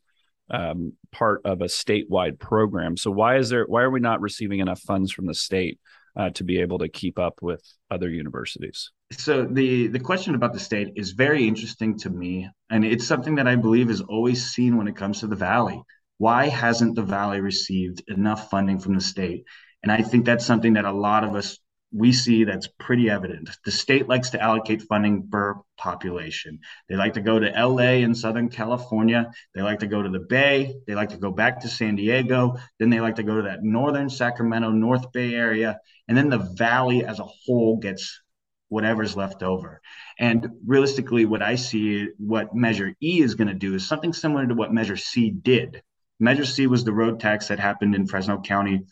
um, 0.50 0.94
part 1.12 1.42
of 1.46 1.62
a 1.62 1.66
statewide 1.66 2.40
program. 2.40 2.98
So 2.98 3.12
why 3.12 3.38
is 3.38 3.50
there 3.50 3.66
why 3.66 3.82
are 3.82 3.92
we 3.92 4.00
not 4.00 4.22
receiving 4.22 4.60
enough 4.60 4.82
funds 4.82 5.12
from 5.12 5.26
the 5.26 5.34
state 5.34 5.80
uh, 6.16 6.30
to 6.32 6.44
be 6.44 6.60
able 6.60 6.80
to 6.80 6.90
keep 6.90 7.20
up 7.20 7.40
with 7.42 7.62
other 7.92 8.10
universities? 8.10 8.92
So 9.12 9.46
the 9.46 9.88
the 9.88 10.00
question 10.00 10.36
about 10.36 10.54
the 10.54 10.60
state 10.60 10.94
is 10.96 11.12
very 11.12 11.48
interesting 11.48 11.98
to 12.00 12.10
me, 12.10 12.50
and 12.70 12.86
it's 12.86 13.08
something 13.08 13.36
that 13.36 13.48
I 13.48 13.56
believe 13.56 13.90
is 13.90 14.02
always 14.02 14.52
seen 14.52 14.78
when 14.78 14.88
it 14.88 14.96
comes 14.96 15.20
to 15.20 15.28
the 15.28 15.36
valley. 15.36 15.82
Why 16.18 16.48
hasn't 16.50 16.96
the 16.96 17.04
valley 17.04 17.40
received 17.40 18.04
enough 18.08 18.50
funding 18.50 18.80
from 18.80 18.94
the 18.94 19.02
state? 19.02 19.46
And 19.84 19.92
I 19.92 20.02
think 20.02 20.26
that's 20.26 20.46
something 20.46 20.74
that 20.74 20.84
a 20.84 20.92
lot 20.92 21.24
of 21.24 21.36
us 21.36 21.58
we 21.92 22.14
see 22.14 22.44
that's 22.44 22.68
pretty 22.80 23.10
evident. 23.10 23.50
The 23.66 23.72
state 23.72 24.08
likes 24.08 24.30
to 24.32 24.42
allocate 24.42 24.84
funding 24.84 25.28
per 25.30 25.56
population. 25.78 26.60
They 26.88 26.96
like 26.96 27.14
to 27.14 27.22
go 27.22 27.40
to 27.40 27.50
LA 27.50 28.04
in 28.04 28.14
Southern 28.14 28.50
California. 28.50 29.32
They 29.56 29.62
like 29.62 29.80
to 29.80 29.88
go 29.88 30.02
to 30.02 30.10
the 30.10 30.20
Bay. 30.20 30.76
They 30.86 30.94
like 30.94 31.10
to 31.10 31.18
go 31.18 31.32
back 31.32 31.62
to 31.62 31.68
San 31.68 31.96
Diego. 31.96 32.58
Then 32.78 32.90
they 32.90 33.00
like 33.00 33.16
to 33.16 33.24
go 33.24 33.38
to 33.38 33.44
that 33.44 33.64
northern 33.64 34.10
Sacramento, 34.10 34.70
North 34.70 35.12
Bay 35.12 35.34
area. 35.34 35.80
And 36.08 36.18
then 36.18 36.30
the 36.30 36.38
valley 36.58 37.06
as 37.06 37.20
a 37.20 37.26
whole 37.26 37.78
gets 37.78 38.22
whatever's 38.68 39.18
left 39.18 39.42
over. 39.42 39.82
And 40.20 40.48
realistically, 40.66 41.26
what 41.26 41.42
I 41.42 41.56
see, 41.56 42.10
what 42.18 42.54
Measure 42.54 42.94
E 43.02 43.22
is 43.22 43.34
going 43.34 43.48
to 43.48 43.56
do 43.56 43.74
is 43.74 43.88
something 43.88 44.14
similar 44.14 44.46
to 44.46 44.54
what 44.54 44.74
Measure 44.74 44.98
C 44.98 45.32
did. 45.32 45.82
Measure 46.20 46.46
C 46.46 46.68
was 46.68 46.84
the 46.84 46.94
road 46.94 47.20
tax 47.20 47.48
that 47.48 47.60
happened 47.60 47.96
in 47.96 48.06
Fresno 48.06 48.42
County 48.42 48.86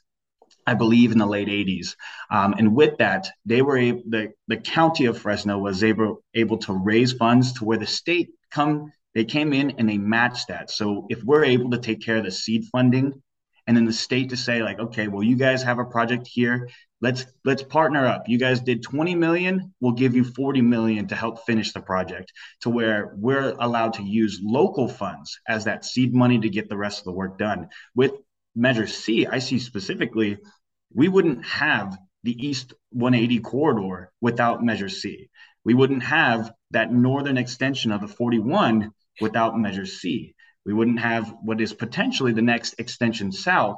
I 0.68 0.74
believe 0.74 1.14
in 1.14 1.18
the 1.18 1.26
late 1.26 1.48
80s. 1.48 1.96
Um, 2.30 2.54
and 2.58 2.76
with 2.76 2.98
that, 2.98 3.30
they 3.46 3.62
were 3.62 3.78
able, 3.78 4.04
the, 4.08 4.34
the 4.50 4.58
county 4.58 5.06
of 5.06 5.18
Fresno 5.18 5.58
was 5.58 5.82
able, 5.82 6.22
able 6.36 6.58
to 6.60 6.74
raise 6.74 7.14
funds 7.14 7.54
to 7.54 7.66
where 7.66 7.78
the 7.78 7.88
state 7.88 8.32
come, 8.52 8.92
they 9.16 9.24
came 9.24 9.54
in 9.54 9.72
and 9.78 9.88
they 9.90 9.98
matched 9.98 10.50
that. 10.50 10.70
So 10.70 11.08
if 11.10 11.24
we're 11.24 11.46
able 11.46 11.72
to 11.72 11.78
take 11.78 12.02
care 12.02 12.18
of 12.18 12.26
the 12.26 12.32
seed 12.32 12.66
funding 12.66 13.14
and 13.66 13.76
then 13.76 13.86
the 13.86 13.94
state 13.94 14.30
to 14.30 14.38
say 14.38 14.62
like, 14.62 14.80
okay, 14.80 15.08
well, 15.08 15.24
you 15.24 15.38
guys 15.38 15.64
have 15.64 15.80
a 15.80 15.86
project 15.86 16.28
here. 16.28 16.70
Let's 17.00 17.26
let's 17.46 17.64
partner 17.64 18.06
up. 18.06 18.28
You 18.28 18.40
guys 18.40 18.60
did 18.60 18.82
20 18.82 19.16
million, 19.16 19.74
we'll 19.80 19.92
give 19.92 20.16
you 20.16 20.24
40 20.24 20.62
million 20.62 21.08
to 21.08 21.16
help 21.16 21.46
finish 21.46 21.72
the 21.72 21.80
project 21.80 22.34
to 22.62 22.70
where 22.70 23.14
we're 23.16 23.56
allowed 23.60 23.94
to 23.94 24.04
use 24.04 24.40
local 24.42 24.88
funds 24.88 25.40
as 25.48 25.66
that 25.66 25.86
seed 25.86 26.14
money 26.14 26.40
to 26.40 26.50
get 26.50 26.70
the 26.70 26.78
rest 26.78 27.00
of 27.00 27.06
the 27.06 27.12
work 27.12 27.38
done. 27.38 27.70
With 27.96 28.14
Measure 28.56 28.88
C, 28.88 29.28
I 29.28 29.38
see 29.38 29.60
specifically 29.60 30.40
we 30.98 31.08
wouldn't 31.08 31.46
have 31.46 31.96
the 32.24 32.36
East 32.46 32.74
180 32.90 33.40
corridor 33.42 34.12
without 34.20 34.64
Measure 34.64 34.90
C. 34.90 35.30
We 35.64 35.76
wouldn't 35.76 36.02
have 36.02 36.52
that 36.72 36.92
northern 36.92 37.38
extension 37.38 37.92
of 37.92 38.02
the 38.02 38.08
41 38.08 38.92
without 39.22 39.58
Measure 39.58 39.86
C. 39.86 40.34
We 40.66 40.74
wouldn't 40.74 41.00
have 41.00 41.36
what 41.44 41.62
is 41.62 41.72
potentially 41.72 42.34
the 42.34 42.42
next 42.42 42.80
extension 42.80 43.32
south 43.32 43.78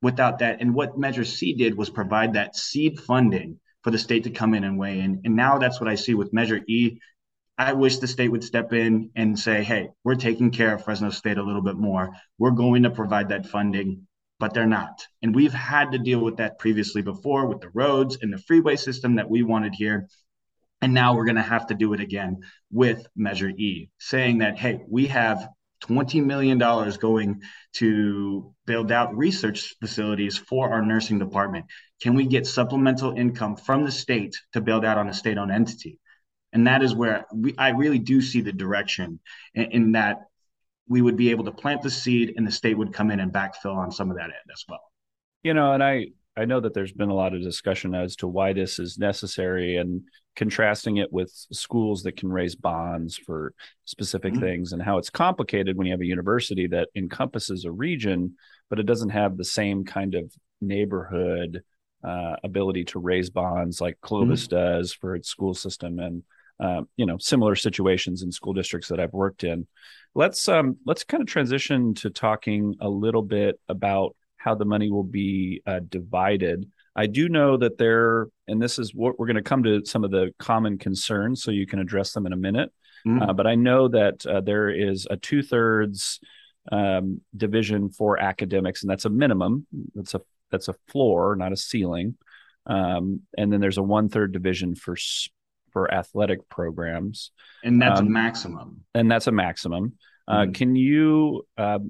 without 0.00 0.38
that. 0.38 0.60
And 0.60 0.72
what 0.72 0.96
Measure 0.96 1.24
C 1.24 1.54
did 1.54 1.76
was 1.76 1.90
provide 1.90 2.34
that 2.34 2.54
seed 2.54 3.00
funding 3.00 3.58
for 3.82 3.90
the 3.90 3.98
state 3.98 4.24
to 4.24 4.30
come 4.30 4.54
in 4.54 4.62
and 4.62 4.78
weigh 4.78 5.00
in. 5.00 5.22
And 5.24 5.34
now 5.34 5.58
that's 5.58 5.80
what 5.80 5.90
I 5.90 5.96
see 5.96 6.14
with 6.14 6.32
Measure 6.32 6.60
E. 6.68 7.00
I 7.58 7.72
wish 7.72 7.98
the 7.98 8.06
state 8.06 8.28
would 8.28 8.44
step 8.44 8.72
in 8.72 9.10
and 9.16 9.36
say, 9.36 9.64
hey, 9.64 9.88
we're 10.04 10.14
taking 10.14 10.52
care 10.52 10.72
of 10.72 10.84
Fresno 10.84 11.10
State 11.10 11.36
a 11.36 11.42
little 11.42 11.62
bit 11.62 11.76
more. 11.76 12.10
We're 12.38 12.52
going 12.52 12.84
to 12.84 12.90
provide 12.90 13.30
that 13.30 13.46
funding 13.46 14.06
but 14.40 14.54
they're 14.54 14.66
not. 14.66 15.06
And 15.22 15.34
we've 15.34 15.52
had 15.52 15.92
to 15.92 15.98
deal 15.98 16.18
with 16.18 16.38
that 16.38 16.58
previously 16.58 17.02
before 17.02 17.46
with 17.46 17.60
the 17.60 17.70
roads 17.72 18.18
and 18.22 18.32
the 18.32 18.38
freeway 18.38 18.74
system 18.74 19.16
that 19.16 19.30
we 19.30 19.42
wanted 19.42 19.74
here. 19.74 20.08
And 20.80 20.94
now 20.94 21.14
we're 21.14 21.26
going 21.26 21.36
to 21.36 21.42
have 21.42 21.66
to 21.66 21.74
do 21.74 21.92
it 21.92 22.00
again 22.00 22.40
with 22.72 23.06
Measure 23.14 23.50
E, 23.50 23.90
saying 23.98 24.38
that, 24.38 24.58
hey, 24.58 24.80
we 24.88 25.06
have 25.08 25.46
$20 25.84 26.24
million 26.24 26.58
going 26.58 27.42
to 27.74 28.54
build 28.66 28.90
out 28.90 29.16
research 29.16 29.74
facilities 29.78 30.38
for 30.38 30.70
our 30.70 30.82
nursing 30.82 31.18
department. 31.18 31.66
Can 32.02 32.14
we 32.14 32.26
get 32.26 32.46
supplemental 32.46 33.12
income 33.12 33.56
from 33.56 33.84
the 33.84 33.92
state 33.92 34.34
to 34.54 34.62
build 34.62 34.86
out 34.86 34.96
on 34.96 35.08
a 35.08 35.14
state 35.14 35.36
owned 35.36 35.52
entity? 35.52 35.98
And 36.54 36.66
that 36.66 36.82
is 36.82 36.94
where 36.94 37.26
we, 37.32 37.54
I 37.58 37.70
really 37.70 37.98
do 37.98 38.22
see 38.22 38.40
the 38.40 38.52
direction 38.52 39.20
in, 39.54 39.64
in 39.70 39.92
that 39.92 40.22
we 40.90 41.00
would 41.00 41.16
be 41.16 41.30
able 41.30 41.44
to 41.44 41.52
plant 41.52 41.80
the 41.80 41.88
seed 41.88 42.34
and 42.36 42.46
the 42.46 42.50
state 42.50 42.76
would 42.76 42.92
come 42.92 43.10
in 43.12 43.20
and 43.20 43.32
backfill 43.32 43.76
on 43.76 43.92
some 43.92 44.10
of 44.10 44.16
that 44.16 44.24
end 44.24 44.50
as 44.52 44.64
well. 44.68 44.82
You 45.42 45.54
know, 45.54 45.72
and 45.72 45.82
I 45.82 46.08
I 46.36 46.44
know 46.44 46.60
that 46.60 46.74
there's 46.74 46.92
been 46.92 47.10
a 47.10 47.14
lot 47.14 47.34
of 47.34 47.42
discussion 47.42 47.94
as 47.94 48.16
to 48.16 48.28
why 48.28 48.52
this 48.52 48.78
is 48.78 48.98
necessary 48.98 49.76
and 49.76 50.02
contrasting 50.36 50.96
it 50.96 51.12
with 51.12 51.30
schools 51.52 52.02
that 52.02 52.16
can 52.16 52.30
raise 52.30 52.54
bonds 52.54 53.16
for 53.16 53.54
specific 53.84 54.32
mm-hmm. 54.32 54.42
things 54.42 54.72
and 54.72 54.82
how 54.82 54.98
it's 54.98 55.10
complicated 55.10 55.76
when 55.76 55.86
you 55.86 55.92
have 55.92 56.00
a 56.00 56.06
university 56.06 56.66
that 56.66 56.88
encompasses 56.94 57.64
a 57.64 57.72
region, 57.72 58.34
but 58.68 58.78
it 58.78 58.86
doesn't 58.86 59.10
have 59.10 59.36
the 59.36 59.44
same 59.44 59.84
kind 59.84 60.14
of 60.14 60.32
neighborhood 60.60 61.62
uh, 62.02 62.36
ability 62.42 62.84
to 62.84 62.98
raise 62.98 63.30
bonds 63.30 63.80
like 63.80 64.00
Clovis 64.00 64.46
mm-hmm. 64.46 64.56
does 64.56 64.92
for 64.92 65.14
its 65.14 65.28
school 65.28 65.54
system 65.54 65.98
and 65.98 66.22
uh, 66.60 66.82
you 66.96 67.06
know 67.06 67.18
similar 67.18 67.54
situations 67.54 68.22
in 68.22 68.30
school 68.30 68.52
districts 68.52 68.88
that 68.88 69.00
I've 69.00 69.12
worked 69.12 69.44
in. 69.44 69.66
Let's 70.14 70.48
um 70.48 70.76
let's 70.86 71.04
kind 71.04 71.22
of 71.22 71.26
transition 71.26 71.94
to 71.94 72.10
talking 72.10 72.74
a 72.80 72.88
little 72.88 73.22
bit 73.22 73.60
about 73.68 74.16
how 74.36 74.54
the 74.54 74.64
money 74.64 74.90
will 74.90 75.04
be 75.04 75.62
uh, 75.66 75.80
divided. 75.88 76.70
I 76.96 77.06
do 77.06 77.28
know 77.28 77.56
that 77.58 77.78
there, 77.78 78.28
and 78.48 78.60
this 78.60 78.78
is 78.78 78.94
what 78.94 79.18
we're 79.18 79.26
going 79.26 79.36
to 79.36 79.42
come 79.42 79.62
to 79.62 79.84
some 79.84 80.02
of 80.02 80.10
the 80.10 80.32
common 80.38 80.78
concerns, 80.78 81.42
so 81.42 81.50
you 81.50 81.66
can 81.66 81.78
address 81.78 82.12
them 82.12 82.26
in 82.26 82.32
a 82.32 82.36
minute. 82.36 82.72
Mm-hmm. 83.06 83.22
Uh, 83.22 83.32
but 83.32 83.46
I 83.46 83.54
know 83.54 83.88
that 83.88 84.26
uh, 84.26 84.40
there 84.40 84.70
is 84.70 85.06
a 85.10 85.16
two 85.16 85.42
thirds 85.42 86.20
um, 86.72 87.20
division 87.36 87.90
for 87.90 88.18
academics, 88.18 88.82
and 88.82 88.90
that's 88.90 89.04
a 89.04 89.10
minimum. 89.10 89.66
That's 89.94 90.14
a 90.14 90.20
that's 90.50 90.68
a 90.68 90.74
floor, 90.88 91.36
not 91.36 91.52
a 91.52 91.56
ceiling. 91.56 92.16
Um, 92.66 93.20
and 93.36 93.52
then 93.52 93.60
there's 93.60 93.78
a 93.78 93.82
one 93.82 94.08
third 94.08 94.32
division 94.32 94.74
for 94.74 94.96
for 95.72 95.92
athletic 95.92 96.48
programs. 96.48 97.30
And 97.64 97.80
that's 97.80 98.00
um, 98.00 98.06
a 98.06 98.10
maximum. 98.10 98.84
And 98.94 99.10
that's 99.10 99.26
a 99.26 99.32
maximum. 99.32 99.94
Uh, 100.28 100.44
mm 100.44 100.54
Can 100.54 100.76
you, 100.76 101.46
uh, 101.58 101.80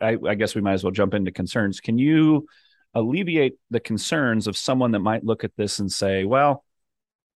I, 0.00 0.16
I, 0.26 0.34
guess 0.34 0.54
we 0.54 0.60
might 0.60 0.74
as 0.74 0.84
well 0.84 0.92
jump 0.92 1.14
into 1.14 1.32
concerns. 1.32 1.80
Can 1.80 1.98
you 1.98 2.46
alleviate 2.94 3.54
the 3.70 3.80
concerns 3.80 4.46
of 4.46 4.56
someone 4.56 4.92
that 4.92 5.00
might 5.00 5.24
look 5.24 5.44
at 5.44 5.56
this 5.56 5.78
and 5.80 5.90
say, 5.90 6.24
well, 6.24 6.64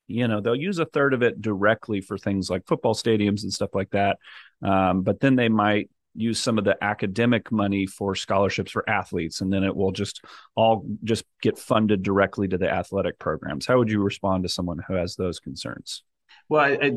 you 0.07 0.27
know, 0.27 0.41
they'll 0.41 0.57
use 0.57 0.79
a 0.79 0.87
third 0.87 1.15
of 1.15 1.23
it 1.23 1.41
directly 1.41 2.01
for 2.01 2.19
things 2.19 2.51
like 2.51 2.67
football 2.67 2.95
stadiums 2.95 3.43
and 3.43 3.53
stuff 3.53 3.71
like 3.75 3.91
that. 3.91 4.19
Um, 4.63 5.03
but 5.03 5.21
then 5.21 5.37
they 5.37 5.49
might 5.49 5.91
use 6.15 6.41
some 6.41 6.59
of 6.59 6.65
the 6.65 6.77
academic 6.83 7.53
money 7.53 7.87
for 7.87 8.15
scholarships 8.15 8.73
for 8.73 8.89
athletes 8.89 9.41
and 9.41 9.53
then 9.53 9.63
it 9.63 9.75
will 9.75 9.93
just 9.93 10.25
all 10.55 10.85
just 11.05 11.25
get 11.43 11.59
funded 11.59 12.03
directly 12.03 12.49
to 12.49 12.59
the 12.59 12.71
athletic 12.71 13.19
programs. 13.19 13.67
How 13.67 13.79
would 13.79 13.91
you 13.91 14.01
respond 14.03 14.43
to 14.43 14.49
someone 14.49 14.81
who 14.87 14.95
has 14.95 15.17
those 15.17 15.39
concerns? 15.39 16.03
Well 16.49 16.63
I, 16.63 16.79
I, 16.83 16.93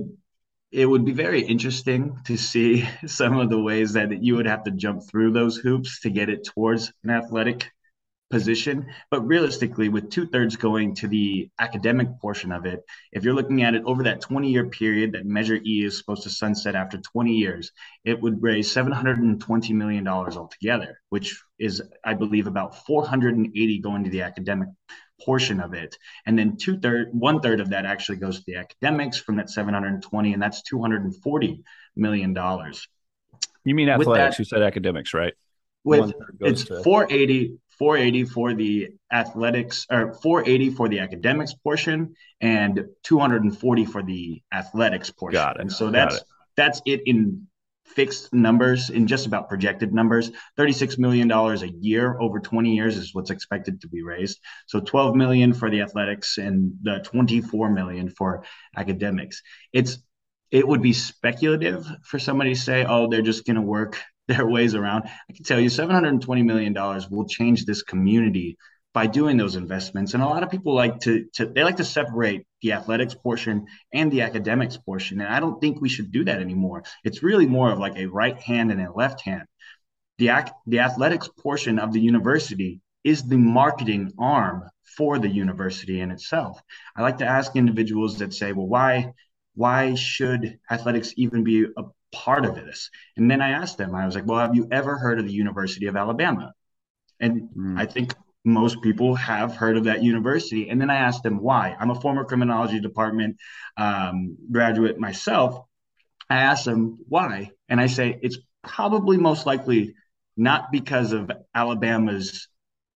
it 0.72 0.88
would 0.88 1.05
be 1.05 1.12
very 1.12 1.41
interesting 1.41 2.17
to 2.25 2.36
see 2.36 2.88
some 3.05 3.38
of 3.38 3.50
the 3.50 3.62
ways 3.62 3.93
that 3.93 4.24
you 4.24 4.36
would 4.36 4.48
have 4.48 4.63
to 4.63 4.72
jump 4.72 5.03
through 5.03 5.32
those 5.32 5.58
hoops 5.58 6.00
to 6.01 6.10
get 6.10 6.29
it 6.29 6.43
towards 6.43 6.91
an 7.03 7.12
athletic 7.12 7.72
position. 8.34 8.88
But 9.12 9.22
realistically, 9.22 9.90
with 9.90 10.10
two 10.10 10.25
thirds 10.25 10.56
going 10.56 10.96
to 10.96 11.08
the 11.08 11.50
academic 11.60 12.08
portion 12.20 12.52
of 12.52 12.66
it, 12.66 12.84
if 13.12 13.24
you're 13.24 13.36
looking 13.36 13.62
at 13.62 13.75
it 13.75 13.84
over 13.86 14.04
that 14.04 14.22
20 14.22 14.50
year 14.52 14.66
period 14.66 15.12
that 15.12 15.25
Measure 15.25 15.60
E 15.63 15.86
is 15.86 16.00
supposed 16.00 16.24
to 16.24 16.32
sunset 16.32 16.75
after 16.75 16.98
20 16.98 17.32
years, 17.32 17.72
it 18.04 18.20
would 18.20 18.42
raise 18.42 18.74
$720 18.74 19.70
million 19.75 20.08
altogether, 20.08 21.00
which 21.10 21.40
is, 21.60 21.84
I 22.04 22.16
believe, 22.16 22.48
about 22.48 22.86
480 22.88 23.80
going 23.80 24.04
to 24.04 24.10
the 24.10 24.24
academic 24.24 24.70
portion 25.24 25.60
of 25.60 25.75
it. 25.75 25.96
And 26.25 26.38
then 26.38 26.58
two 26.58 26.80
third, 26.80 27.10
one 27.12 27.40
third 27.40 27.60
of 27.60 27.70
that 27.70 27.86
actually 27.86 28.18
goes 28.18 28.40
to 28.40 28.44
the 28.48 28.56
academics 28.56 29.20
from 29.20 29.36
that 29.36 29.52
720, 29.52 30.34
and 30.34 30.42
that's 30.42 30.63
240 30.63 31.63
million 31.96 32.34
dollars. 32.34 32.88
You 33.63 33.75
mean 33.75 33.90
athletics? 33.90 34.38
That, 34.38 34.40
you 34.40 34.46
said 34.46 34.63
academics, 34.63 35.13
right? 35.13 35.34
With 35.84 36.13
it's 36.40 36.66
to... 36.66 36.82
480, 36.82 37.60
480 37.80 38.25
for 38.25 38.53
the 38.53 38.89
athletics, 39.12 39.86
or 39.89 40.13
480 40.13 40.70
for 40.72 40.89
the 40.89 41.00
academics 41.00 41.53
portion, 41.53 42.15
and 42.42 42.86
240 43.03 43.86
for 43.86 44.03
the 44.03 44.42
athletics 44.53 45.10
portion. 45.12 45.34
Got 45.34 45.58
it. 45.58 45.62
And 45.62 45.72
so 45.72 45.89
that's 45.89 46.18
it. 46.18 46.24
that's 46.56 46.82
it 46.86 47.01
in 47.06 47.48
fixed 47.86 48.34
numbers 48.34 48.89
in 48.89 49.08
just 49.08 49.25
about 49.27 49.50
projected 49.50 49.94
numbers. 49.94 50.32
$36 50.58 50.98
million 50.98 51.30
a 51.32 51.56
year 51.80 52.18
over 52.20 52.39
20 52.39 52.74
years 52.74 52.98
is 52.98 53.13
what's 53.13 53.30
expected 53.30 53.82
to 53.82 53.88
be 53.88 54.01
raised. 54.01 54.39
So 54.68 54.80
12 54.80 55.15
million 55.15 55.53
for 55.53 55.70
the 55.70 55.82
athletics 55.82 56.38
and 56.38 56.74
the 56.82 57.00
24 57.03 57.70
million 57.72 58.10
for 58.10 58.44
academics. 58.75 59.42
It's 59.72 60.00
it 60.51 60.68
would 60.68 60.84
be 60.84 60.94
speculative 60.94 61.84
for 62.03 62.20
somebody 62.20 62.53
to 62.53 62.60
say, 62.60 62.86
oh, 62.88 63.10
they're 63.10 63.24
just 63.24 63.44
going 63.44 63.56
to 63.56 63.62
work 63.62 64.00
their 64.27 64.48
ways 64.48 64.75
around. 64.75 65.03
I 65.30 65.34
can 65.34 65.44
tell 65.44 65.60
you 65.60 65.70
$720 65.70 66.46
million 66.46 66.74
will 67.10 67.27
change 67.27 67.65
this 67.65 67.84
community 67.84 68.58
by 68.94 69.08
doing 69.08 69.38
those 69.38 69.56
investments. 69.56 70.13
And 70.13 70.22
a 70.22 70.27
lot 70.27 70.44
of 70.44 70.51
people 70.51 70.75
like 70.75 71.00
to, 71.01 71.25
to 71.34 71.48
they 71.48 71.63
like 71.63 71.77
to 71.77 71.84
separate 71.84 72.46
the 72.62 72.74
athletics 72.74 73.15
portion 73.15 73.65
and 73.92 74.12
the 74.12 74.22
academics 74.22 74.77
portion. 74.77 75.20
And 75.20 75.34
I 75.34 75.39
don't 75.39 75.60
think 75.60 75.82
we 75.82 75.89
should 75.89 76.12
do 76.12 76.24
that 76.25 76.39
anymore. 76.39 76.84
It's 77.03 77.24
really 77.24 77.48
more 77.48 77.72
of 77.72 77.80
like 77.80 77.98
a 77.98 78.06
right 78.06 78.39
hand 78.39 78.72
and 78.72 78.80
a 78.80 78.92
left 78.92 79.22
hand. 79.22 79.46
The, 80.20 80.30
the 80.68 80.80
athletics 80.80 81.27
portion 81.39 81.80
of 81.80 81.92
the 81.92 82.00
university 82.00 82.82
is 83.03 83.24
the 83.24 83.38
marketing 83.38 84.13
arm 84.20 84.70
for 84.96 85.18
the 85.18 85.27
university 85.27 86.00
in 86.00 86.12
itself. 86.12 86.62
I 86.96 87.01
like 87.01 87.18
to 87.18 87.25
ask 87.25 87.56
individuals 87.56 88.20
that 88.20 88.34
say, 88.34 88.53
well, 88.53 88.68
why 88.68 89.13
why 89.56 89.94
should 89.94 90.60
athletics 90.70 91.13
even 91.15 91.44
be 91.44 91.65
a 91.77 91.84
part 92.13 92.46
of 92.46 92.55
this? 92.55 92.89
And 93.17 93.29
then 93.29 93.41
I 93.41 93.50
asked 93.50 93.77
them, 93.77 93.93
I 93.96 94.05
was 94.05 94.15
like, 94.15 94.25
well, 94.25 94.39
have 94.39 94.55
you 94.55 94.67
ever 94.72 94.98
heard 94.98 95.20
of 95.20 95.25
the 95.25 95.34
University 95.34 95.88
of 95.88 95.96
Alabama? 95.96 96.53
And 97.20 97.50
mm. 97.55 97.79
I 97.79 97.86
think 97.86 98.13
most 98.46 98.82
people 98.82 99.15
have 99.15 99.55
heard 99.55 99.77
of 99.77 99.86
that 99.86 100.03
university. 100.03 100.70
And 100.70 100.79
then 100.79 100.89
I 100.89 100.98
asked 100.98 101.24
them 101.24 101.41
why. 101.41 101.75
I'm 101.79 101.91
a 101.91 102.00
former 102.00 102.25
criminology 102.25 102.79
department 102.79 103.38
um, 103.77 104.38
graduate 104.51 105.00
myself. 105.00 105.65
I 106.29 106.38
asked 106.38 106.65
them 106.65 107.00
why. 107.08 107.51
And 107.70 107.79
I 107.79 107.88
say 107.88 108.20
it's 108.22 108.38
probably 108.63 109.17
most 109.17 109.46
likely 109.46 109.96
not 110.36 110.72
because 110.72 111.13
of 111.13 111.32
Alabama's 111.53 112.48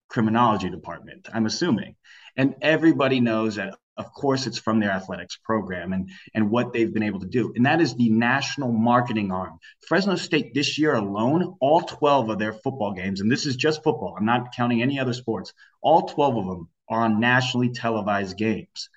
criminology 0.10 0.70
department, 0.70 1.28
I'm 1.34 1.46
assuming. 1.46 1.96
And 2.36 2.56
everybody 2.62 3.20
knows 3.20 3.56
that 3.56 3.76
of 3.98 4.14
course 4.14 4.48
it's 4.48 4.58
from 4.58 4.80
their 4.80 4.92
athletics 4.92 5.38
program 5.44 5.94
and 5.94 6.10
and 6.34 6.50
what 6.50 6.74
they've 6.74 6.94
been 6.94 7.04
able 7.04 7.20
to 7.20 7.28
do. 7.28 7.54
And 7.56 7.66
that 7.66 7.82
is 7.82 7.96
the 7.96 8.10
national 8.10 8.72
marketing 8.72 9.32
arm. 9.32 9.60
Fresno 9.88 10.16
state 10.16 10.54
this 10.54 10.78
year 10.78 10.96
alone 10.96 11.56
all 11.60 11.82
12 11.82 12.30
of 12.30 12.40
their 12.40 12.54
football 12.54 12.94
games 12.94 13.22
and 13.22 13.32
this 13.32 13.46
is 13.46 13.56
just 13.56 13.84
football 13.84 14.16
i'm 14.18 14.26
not 14.26 14.54
counting 14.56 14.82
any 14.82 15.00
other 15.00 15.14
sports 15.14 15.54
all 15.82 16.08
12 16.08 16.38
of 16.38 16.46
them 16.46 16.70
are 16.90 17.04
on 17.04 17.20
nationally 17.20 17.70
televised 17.70 18.38
games. 18.38 18.90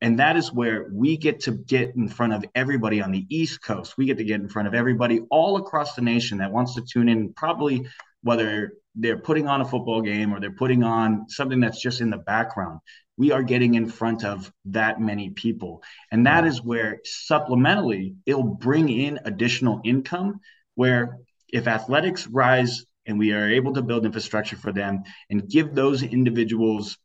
And 0.00 0.18
that 0.18 0.36
is 0.36 0.52
where 0.52 0.88
we 0.92 1.16
get 1.16 1.40
to 1.40 1.52
get 1.52 1.94
in 1.94 2.08
front 2.08 2.32
of 2.32 2.44
everybody 2.54 3.00
on 3.00 3.12
the 3.12 3.24
east 3.28 3.62
coast. 3.62 3.96
We 3.96 4.06
get 4.06 4.18
to 4.18 4.24
get 4.24 4.40
in 4.40 4.48
front 4.48 4.66
of 4.66 4.74
everybody 4.74 5.20
all 5.30 5.56
across 5.56 5.94
the 5.94 6.02
nation 6.02 6.38
that 6.38 6.52
wants 6.52 6.74
to 6.74 6.82
tune 6.82 7.08
in 7.08 7.32
probably 7.34 7.86
whether 8.22 8.72
they're 8.94 9.18
putting 9.18 9.46
on 9.46 9.60
a 9.60 9.64
football 9.64 10.02
game 10.02 10.34
or 10.34 10.40
they're 10.40 10.50
putting 10.50 10.82
on 10.82 11.28
something 11.28 11.60
that's 11.60 11.80
just 11.80 12.00
in 12.00 12.10
the 12.10 12.18
background 12.18 12.80
we 13.16 13.30
are 13.30 13.42
getting 13.42 13.74
in 13.74 13.88
front 13.88 14.24
of 14.24 14.52
that 14.66 15.00
many 15.00 15.30
people. 15.30 15.82
And 16.10 16.26
that 16.26 16.46
is 16.46 16.62
where 16.62 17.00
supplementally 17.04 18.16
it'll 18.26 18.42
bring 18.42 18.88
in 18.88 19.20
additional 19.24 19.80
income 19.84 20.40
where 20.74 21.18
if 21.52 21.66
athletics 21.66 22.26
rise 22.26 22.84
and 23.06 23.18
we 23.18 23.32
are 23.32 23.48
able 23.48 23.74
to 23.74 23.82
build 23.82 24.06
infrastructure 24.06 24.56
for 24.56 24.72
them 24.72 25.02
and 25.28 25.48
give 25.48 25.74
those 25.74 26.02
individuals 26.02 26.96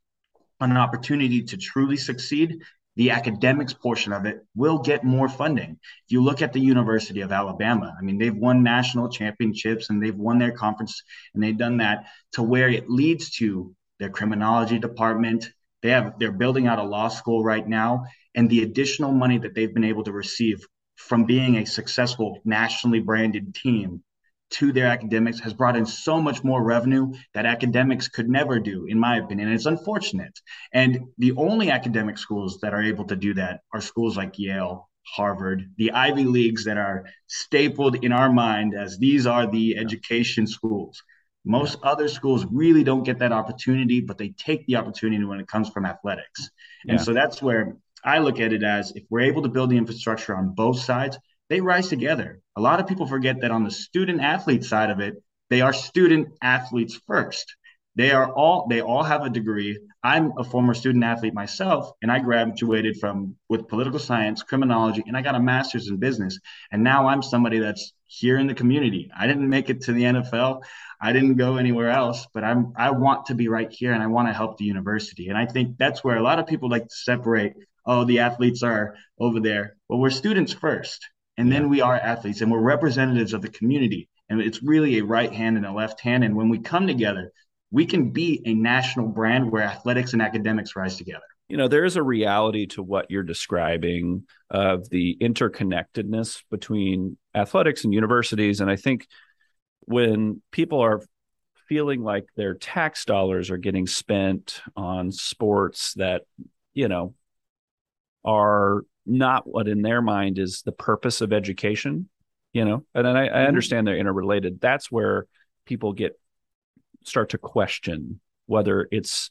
an 0.60 0.78
opportunity 0.78 1.44
to 1.44 1.58
truly 1.58 1.98
succeed, 1.98 2.62
the 2.96 3.12
academics 3.12 3.74
portion 3.74 4.12
of 4.12 4.26
it 4.26 4.44
will 4.56 4.80
get 4.80 5.04
more 5.04 5.30
funding. 5.30 5.72
If 5.72 6.12
you 6.12 6.24
look 6.24 6.42
at 6.42 6.52
the 6.52 6.60
University 6.60 7.22
of 7.22 7.32
Alabama, 7.32 7.96
I 7.98 8.02
mean, 8.02 8.18
they've 8.18 8.36
won 8.36 8.64
national 8.64 9.10
championships 9.10 9.92
and 9.92 10.02
they've 10.02 10.16
won 10.16 10.40
their 10.40 10.52
conference 10.52 11.04
and 11.34 11.44
they've 11.44 11.58
done 11.58 11.78
that 11.78 12.06
to 12.34 12.42
where 12.42 12.70
it 12.70 12.90
leads 12.90 13.30
to 13.38 13.76
their 14.00 14.10
criminology 14.10 14.80
department, 14.80 15.52
they 15.82 15.90
have 15.90 16.20
they're 16.20 16.32
building 16.32 16.68
out 16.68 16.80
a 16.80 16.84
law 16.84 17.08
school 17.08 17.44
right 17.44 17.68
now, 17.68 18.06
and 18.36 18.50
the 18.50 18.64
additional 18.64 19.12
money 19.12 19.38
that 19.40 19.56
they've 19.56 19.74
been 19.74 19.84
able 19.84 20.04
to 20.04 20.12
receive 20.12 20.66
from 20.96 21.26
being 21.26 21.58
a 21.58 21.66
successful 21.66 22.40
nationally 22.44 23.00
branded 23.00 23.54
team 23.54 24.04
to 24.50 24.72
their 24.72 24.88
academics 24.88 25.40
has 25.40 25.54
brought 25.54 25.76
in 25.76 25.86
so 25.86 26.22
much 26.22 26.44
more 26.44 26.64
revenue 26.64 27.12
that 27.34 27.46
academics 27.46 28.08
could 28.08 28.30
never 28.30 28.60
do, 28.60 28.86
in 28.86 28.98
my 28.98 29.18
opinion. 29.18 29.50
And 29.50 29.56
it's 29.56 29.66
unfortunate. 29.66 30.40
And 30.74 31.00
the 31.18 31.34
only 31.34 31.70
academic 31.70 32.18
schools 32.18 32.60
that 32.62 32.74
are 32.74 32.82
able 32.82 33.06
to 33.06 33.16
do 33.16 33.34
that 33.34 33.62
are 33.74 33.82
schools 33.82 34.16
like 34.16 34.40
Yale, 34.40 34.90
Harvard, 35.06 35.70
the 35.78 35.92
Ivy 35.92 36.24
Leagues 36.26 36.64
that 36.66 36.78
are 36.78 37.06
stapled 37.28 38.04
in 38.04 38.12
our 38.12 38.32
mind 38.32 38.74
as 38.74 38.98
these 38.98 39.28
are 39.28 39.48
the 39.48 39.78
education 39.78 40.48
schools. 40.48 41.02
Most 41.48 41.78
other 41.82 42.08
schools 42.08 42.46
really 42.52 42.84
don't 42.84 43.04
get 43.04 43.20
that 43.20 43.32
opportunity, 43.32 44.02
but 44.02 44.18
they 44.18 44.30
take 44.30 44.66
the 44.68 44.76
opportunity 44.76 45.24
when 45.24 45.40
it 45.40 45.48
comes 45.48 45.70
from 45.70 45.86
athletics. 45.86 46.50
And 46.88 47.00
yeah. 47.00 47.04
so 47.04 47.14
that's 47.14 47.42
where 47.42 47.78
I 48.04 48.20
look 48.20 48.40
at 48.40 48.54
it 48.54 48.64
as 48.64 48.92
if 48.96 49.04
we're 49.10 49.22
able 49.22 49.42
to 49.44 49.50
build 49.50 49.70
the 49.70 49.78
infrastructure 49.78 50.36
on 50.36 50.50
both 50.50 50.80
sides, 50.80 51.18
they 51.50 51.62
rise 51.62 51.88
together. 51.88 52.42
A 52.56 52.62
lot 52.62 52.80
of 52.80 52.88
people 52.88 53.08
forget 53.08 53.42
that 53.42 53.52
on 53.52 53.64
the 53.64 53.72
student 53.72 54.22
athlete 54.22 54.64
side 54.64 54.90
of 54.90 55.00
it, 55.00 55.16
they 55.50 55.62
are 55.62 55.74
student 55.74 56.30
athletes 56.42 57.00
first. 57.08 57.56
They 57.96 58.12
are 58.12 58.32
all 58.32 58.68
they 58.70 58.82
all 58.82 59.02
have 59.02 59.24
a 59.24 59.30
degree. 59.30 59.80
I'm 60.04 60.34
a 60.38 60.44
former 60.44 60.76
student 60.76 61.04
athlete 61.04 61.34
myself, 61.34 61.92
and 62.02 62.12
I 62.12 62.20
graduated 62.20 63.00
from 63.00 63.36
with 63.50 63.68
political 63.68 64.00
science, 64.00 64.44
criminology, 64.44 65.04
and 65.08 65.18
I 65.18 65.22
got 65.22 65.34
a 65.34 65.40
master's 65.40 65.88
in 65.88 65.98
business. 65.98 66.40
And 66.72 66.84
now 66.84 67.08
I'm 67.08 67.24
somebody 67.24 67.58
that's 67.58 67.94
here 68.08 68.38
in 68.38 68.48
the 68.48 68.54
community. 68.54 69.12
I 69.18 69.28
didn't 69.28 69.50
make 69.50 69.70
it 69.70 69.82
to 69.82 69.94
the 69.94 70.04
NFL. 70.04 70.64
I 71.00 71.14
didn't 71.14 71.36
go 71.36 71.58
anywhere 71.58 71.90
else, 71.90 72.28
but 72.34 72.44
I'm 72.44 72.74
I 72.76 72.92
want 72.92 73.28
to 73.28 73.36
be 73.36 73.48
right 73.48 73.72
here 73.72 73.94
and 73.94 74.02
I 74.02 74.08
want 74.08 74.28
to 74.28 74.34
help 74.34 74.58
the 74.58 74.66
university. 74.66 75.30
And 75.30 75.38
I 75.38 75.46
think 75.46 75.78
that's 75.78 76.04
where 76.04 76.18
a 76.18 76.24
lot 76.24 76.40
of 76.40 76.48
people 76.48 76.70
like 76.70 76.88
to 76.88 76.96
separate, 76.96 77.54
oh, 77.86 78.06
the 78.06 78.20
athletes 78.20 78.64
are 78.64 78.96
over 79.20 79.40
there. 79.40 79.76
Well, 79.88 80.00
we're 80.00 80.10
students 80.10 80.54
first, 80.54 81.08
and 81.38 81.52
then 81.52 81.70
we 81.70 81.82
are 81.82 81.96
athletes 81.96 82.42
and 82.42 82.52
we're 82.52 82.60
representatives 82.60 83.34
of 83.34 83.42
the 83.42 83.50
community. 83.50 84.10
And 84.30 84.42
it's 84.42 84.64
really 84.64 84.98
a 84.98 85.06
right 85.06 85.32
hand 85.32 85.58
and 85.58 85.66
a 85.66 85.72
left 85.72 86.02
hand. 86.02 86.24
And 86.24 86.36
when 86.36 86.50
we 86.50 86.60
come 86.60 86.88
together, 86.88 87.32
we 87.72 87.86
can 87.86 88.12
be 88.12 88.42
a 88.46 88.54
national 88.54 89.08
brand 89.08 89.52
where 89.52 89.64
athletics 89.64 90.14
and 90.14 90.22
academics 90.22 90.76
rise 90.76 90.98
together. 90.98 91.24
You 91.50 91.56
know, 91.56 91.70
there 91.70 91.86
is 91.86 91.96
a 91.96 92.04
reality 92.04 92.66
to 92.68 92.84
what 92.84 93.10
you're 93.10 93.24
describing 93.24 94.24
of 94.50 94.90
the 94.90 95.18
interconnectedness 95.22 96.44
between 96.52 97.18
athletics 97.38 97.84
and 97.84 97.94
universities. 97.94 98.62
And 98.62 98.70
I 98.70 98.76
think 98.76 99.08
when 99.82 100.42
people 100.52 100.80
are 100.80 101.02
feeling 101.68 102.02
like 102.02 102.28
their 102.36 102.54
tax 102.54 103.06
dollars 103.06 103.50
are 103.52 103.58
getting 103.58 103.88
spent 103.88 104.62
on 104.76 105.12
sports 105.12 105.94
that, 105.96 106.24
you 106.74 106.88
know, 106.88 107.14
are 108.24 108.84
not 109.06 109.48
what 109.48 109.68
in 109.68 109.82
their 109.82 110.02
mind 110.02 110.38
is 110.38 110.62
the 110.64 110.72
purpose 110.72 111.22
of 111.22 111.32
education, 111.32 112.10
you 112.54 112.66
know, 112.66 112.84
and 112.94 113.08
I, 113.08 113.26
I 113.26 113.28
mm-hmm. 113.28 113.48
understand 113.48 113.88
they're 113.88 113.98
interrelated. 113.98 114.60
That's 114.60 114.92
where 114.92 115.28
people 115.66 115.94
get 115.94 116.20
start 117.04 117.30
to 117.30 117.38
question 117.38 118.20
whether 118.48 118.88
it's 118.92 119.30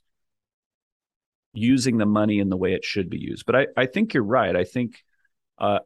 using 1.52 1.96
the 1.96 2.06
money 2.06 2.38
in 2.38 2.50
the 2.50 2.56
way 2.56 2.74
it 2.74 2.84
should 2.84 3.08
be 3.08 3.18
used. 3.18 3.46
But 3.46 3.56
I, 3.56 3.66
I 3.76 3.86
think 3.86 4.14
you're 4.14 4.22
right. 4.22 4.54
I 4.54 4.64
think 4.64 5.02
uh, 5.58 5.80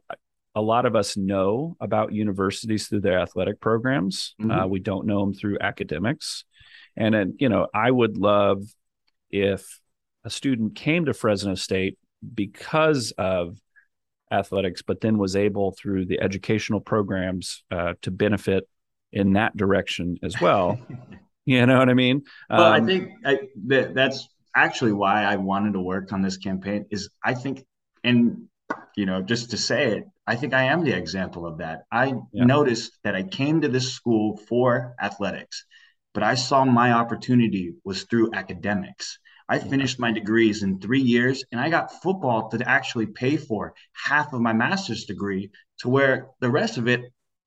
a 0.55 0.61
lot 0.61 0.85
of 0.85 0.95
us 0.95 1.15
know 1.15 1.77
about 1.79 2.13
universities 2.13 2.87
through 2.87 3.01
their 3.01 3.19
athletic 3.19 3.59
programs. 3.59 4.35
Mm-hmm. 4.41 4.51
Uh, 4.51 4.67
we 4.67 4.79
don't 4.79 5.05
know 5.05 5.21
them 5.21 5.33
through 5.33 5.57
academics. 5.61 6.43
And, 6.97 7.15
and, 7.15 7.35
you 7.39 7.49
know, 7.49 7.67
I 7.73 7.89
would 7.89 8.17
love 8.17 8.63
if 9.29 9.79
a 10.25 10.29
student 10.29 10.75
came 10.75 11.05
to 11.05 11.13
Fresno 11.13 11.55
State 11.55 11.97
because 12.35 13.11
of 13.17 13.57
athletics, 14.31 14.81
but 14.81 15.01
then 15.01 15.17
was 15.17 15.35
able 15.35 15.71
through 15.71 16.05
the 16.05 16.21
educational 16.21 16.81
programs 16.81 17.63
uh, 17.71 17.93
to 18.01 18.11
benefit 18.11 18.67
in 19.11 19.33
that 19.33 19.55
direction 19.55 20.17
as 20.23 20.39
well. 20.39 20.79
you 21.45 21.65
know 21.65 21.77
what 21.77 21.89
I 21.89 21.93
mean? 21.93 22.23
Well, 22.49 22.61
um, 22.61 22.83
I 22.83 22.85
think 22.85 23.11
I, 23.25 23.39
that, 23.67 23.93
that's 23.93 24.29
actually 24.55 24.93
why 24.93 25.23
I 25.23 25.37
wanted 25.37 25.73
to 25.73 25.81
work 25.81 26.13
on 26.13 26.21
this 26.21 26.37
campaign. 26.37 26.85
Is 26.91 27.09
I 27.23 27.33
think, 27.33 27.65
and 28.03 28.47
you 28.95 29.05
know, 29.05 29.21
just 29.21 29.51
to 29.51 29.57
say 29.57 29.97
it, 29.97 30.05
I 30.31 30.37
think 30.37 30.53
I 30.53 30.63
am 30.63 30.85
the 30.85 30.95
example 30.95 31.45
of 31.45 31.57
that. 31.57 31.81
I 31.91 32.13
yeah. 32.31 32.45
noticed 32.45 32.97
that 33.03 33.17
I 33.17 33.23
came 33.23 33.59
to 33.59 33.67
this 33.67 33.91
school 33.91 34.37
for 34.47 34.95
athletics, 34.97 35.65
but 36.13 36.23
I 36.23 36.35
saw 36.35 36.63
my 36.63 36.93
opportunity 36.93 37.73
was 37.83 38.03
through 38.03 38.33
academics. 38.33 39.19
I 39.49 39.59
finished 39.59 39.99
my 39.99 40.13
degrees 40.13 40.63
in 40.63 40.79
three 40.79 41.01
years 41.01 41.43
and 41.51 41.59
I 41.59 41.69
got 41.69 42.01
football 42.01 42.47
to 42.47 42.65
actually 42.65 43.07
pay 43.07 43.35
for 43.35 43.73
half 43.91 44.31
of 44.31 44.39
my 44.39 44.53
master's 44.53 45.03
degree 45.03 45.51
to 45.79 45.89
where 45.89 46.29
the 46.39 46.49
rest 46.49 46.77
of 46.77 46.87
it, 46.87 47.01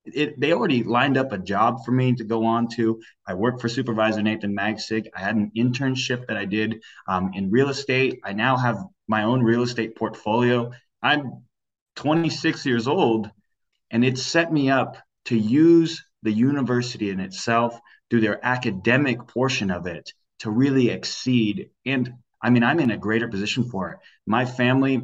it 0.04 0.38
they 0.38 0.52
already 0.52 0.82
lined 0.82 1.16
up 1.16 1.32
a 1.32 1.38
job 1.38 1.86
for 1.86 1.92
me 1.92 2.14
to 2.16 2.24
go 2.24 2.44
on 2.44 2.68
to. 2.76 3.00
I 3.26 3.32
worked 3.32 3.62
for 3.62 3.70
Supervisor 3.70 4.20
Nathan 4.20 4.54
Magsig. 4.54 5.06
I 5.16 5.20
had 5.20 5.36
an 5.36 5.52
internship 5.56 6.26
that 6.26 6.36
I 6.36 6.44
did 6.44 6.82
um, 7.08 7.30
in 7.32 7.50
real 7.50 7.70
estate. 7.70 8.20
I 8.22 8.34
now 8.34 8.58
have 8.58 8.76
my 9.08 9.22
own 9.22 9.42
real 9.42 9.62
estate 9.62 9.96
portfolio. 9.96 10.70
I'm 11.00 11.44
26 11.96 12.66
years 12.66 12.88
old 12.88 13.30
and 13.90 14.04
it 14.04 14.18
set 14.18 14.52
me 14.52 14.70
up 14.70 14.96
to 15.26 15.36
use 15.36 16.04
the 16.22 16.32
university 16.32 17.10
in 17.10 17.20
itself 17.20 17.78
through 18.10 18.20
their 18.20 18.44
academic 18.44 19.26
portion 19.28 19.70
of 19.70 19.86
it 19.86 20.12
to 20.40 20.50
really 20.50 20.90
exceed. 20.90 21.70
And 21.86 22.14
I 22.42 22.50
mean, 22.50 22.62
I'm 22.62 22.80
in 22.80 22.90
a 22.90 22.96
greater 22.96 23.28
position 23.28 23.70
for 23.70 23.90
it. 23.92 23.98
My 24.26 24.44
family, 24.44 25.02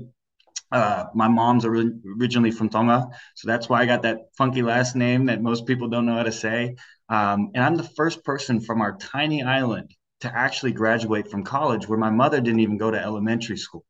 uh, 0.73 1.05
my 1.15 1.29
mom's 1.29 1.65
originally 1.65 2.51
from 2.51 2.69
Tonga, 2.69 3.09
so 3.35 3.49
that's 3.49 3.69
why 3.69 3.83
I 3.83 3.87
got 3.87 4.03
that 4.03 4.19
funky 4.37 4.63
last 4.63 4.97
name 4.97 5.27
that 5.27 5.43
most 5.43 5.67
people 5.67 5.89
don't 5.89 6.07
know 6.07 6.17
how 6.17 6.23
to 6.25 6.33
say. 6.33 6.77
Um, 7.09 7.51
and 7.55 7.65
I'm 7.65 7.77
the 7.77 7.91
first 7.97 8.25
person 8.25 8.61
from 8.61 8.81
our 8.81 8.97
tiny 8.97 9.43
island 9.43 9.95
to 10.21 10.37
actually 10.37 10.73
graduate 10.73 11.31
from 11.31 11.45
college, 11.45 11.89
where 11.89 11.99
my 11.99 12.11
mother 12.11 12.41
didn't 12.41 12.61
even 12.61 12.77
go 12.77 12.91
to 12.91 13.01
elementary 13.01 13.57
school. 13.57 13.85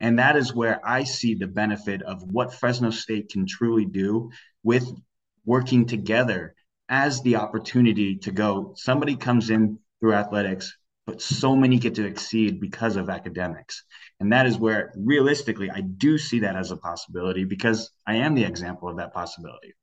And 0.00 0.18
that 0.18 0.36
is 0.36 0.54
where 0.54 0.80
I 0.86 1.04
see 1.04 1.34
the 1.34 1.46
benefit 1.46 2.02
of 2.02 2.22
what 2.22 2.54
Fresno 2.54 2.90
State 2.90 3.30
can 3.30 3.46
truly 3.46 3.84
do 3.84 4.30
with 4.62 4.88
working 5.44 5.86
together 5.86 6.54
as 6.88 7.20
the 7.22 7.36
opportunity 7.36 8.16
to 8.16 8.30
go. 8.30 8.74
Somebody 8.76 9.16
comes 9.16 9.50
in 9.50 9.78
through 10.00 10.14
athletics, 10.14 10.76
but 11.06 11.20
so 11.20 11.56
many 11.56 11.78
get 11.78 11.94
to 11.96 12.06
exceed 12.06 12.60
because 12.60 12.96
of 12.96 13.10
academics. 13.10 13.82
And 14.20 14.32
that 14.32 14.46
is 14.46 14.58
where 14.58 14.92
realistically, 14.96 15.70
I 15.70 15.80
do 15.80 16.18
see 16.18 16.40
that 16.40 16.56
as 16.56 16.70
a 16.70 16.76
possibility 16.76 17.44
because 17.44 17.90
I 18.06 18.16
am 18.16 18.34
the 18.34 18.44
example 18.44 18.88
of 18.88 18.96
that 18.98 19.12
possibility. 19.12 19.74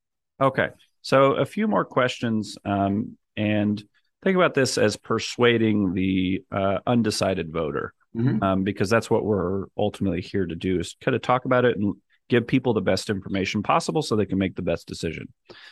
Okay. 0.41 0.69
So 1.01 1.33
a 1.33 1.45
few 1.45 1.67
more 1.67 1.85
questions. 1.85 2.57
Um, 2.65 3.17
and 3.37 3.83
think 4.23 4.35
about 4.35 4.53
this 4.53 4.77
as 4.77 4.97
persuading 4.97 5.93
the 5.93 6.43
uh, 6.51 6.79
undecided 6.87 7.51
voter, 7.51 7.93
mm-hmm. 8.15 8.43
um, 8.43 8.63
because 8.63 8.89
that's 8.89 9.09
what 9.09 9.25
we're 9.25 9.65
ultimately 9.77 10.21
here 10.21 10.45
to 10.45 10.55
do 10.55 10.79
is 10.79 10.95
kind 11.01 11.15
of 11.15 11.21
talk 11.21 11.45
about 11.45 11.65
it 11.65 11.77
and 11.77 11.95
give 12.29 12.47
people 12.47 12.73
the 12.73 12.81
best 12.81 13.09
information 13.09 13.61
possible 13.61 14.01
so 14.01 14.15
they 14.15 14.25
can 14.25 14.37
make 14.37 14.55
the 14.55 14.61
best 14.61 14.87
decision. 14.87 15.27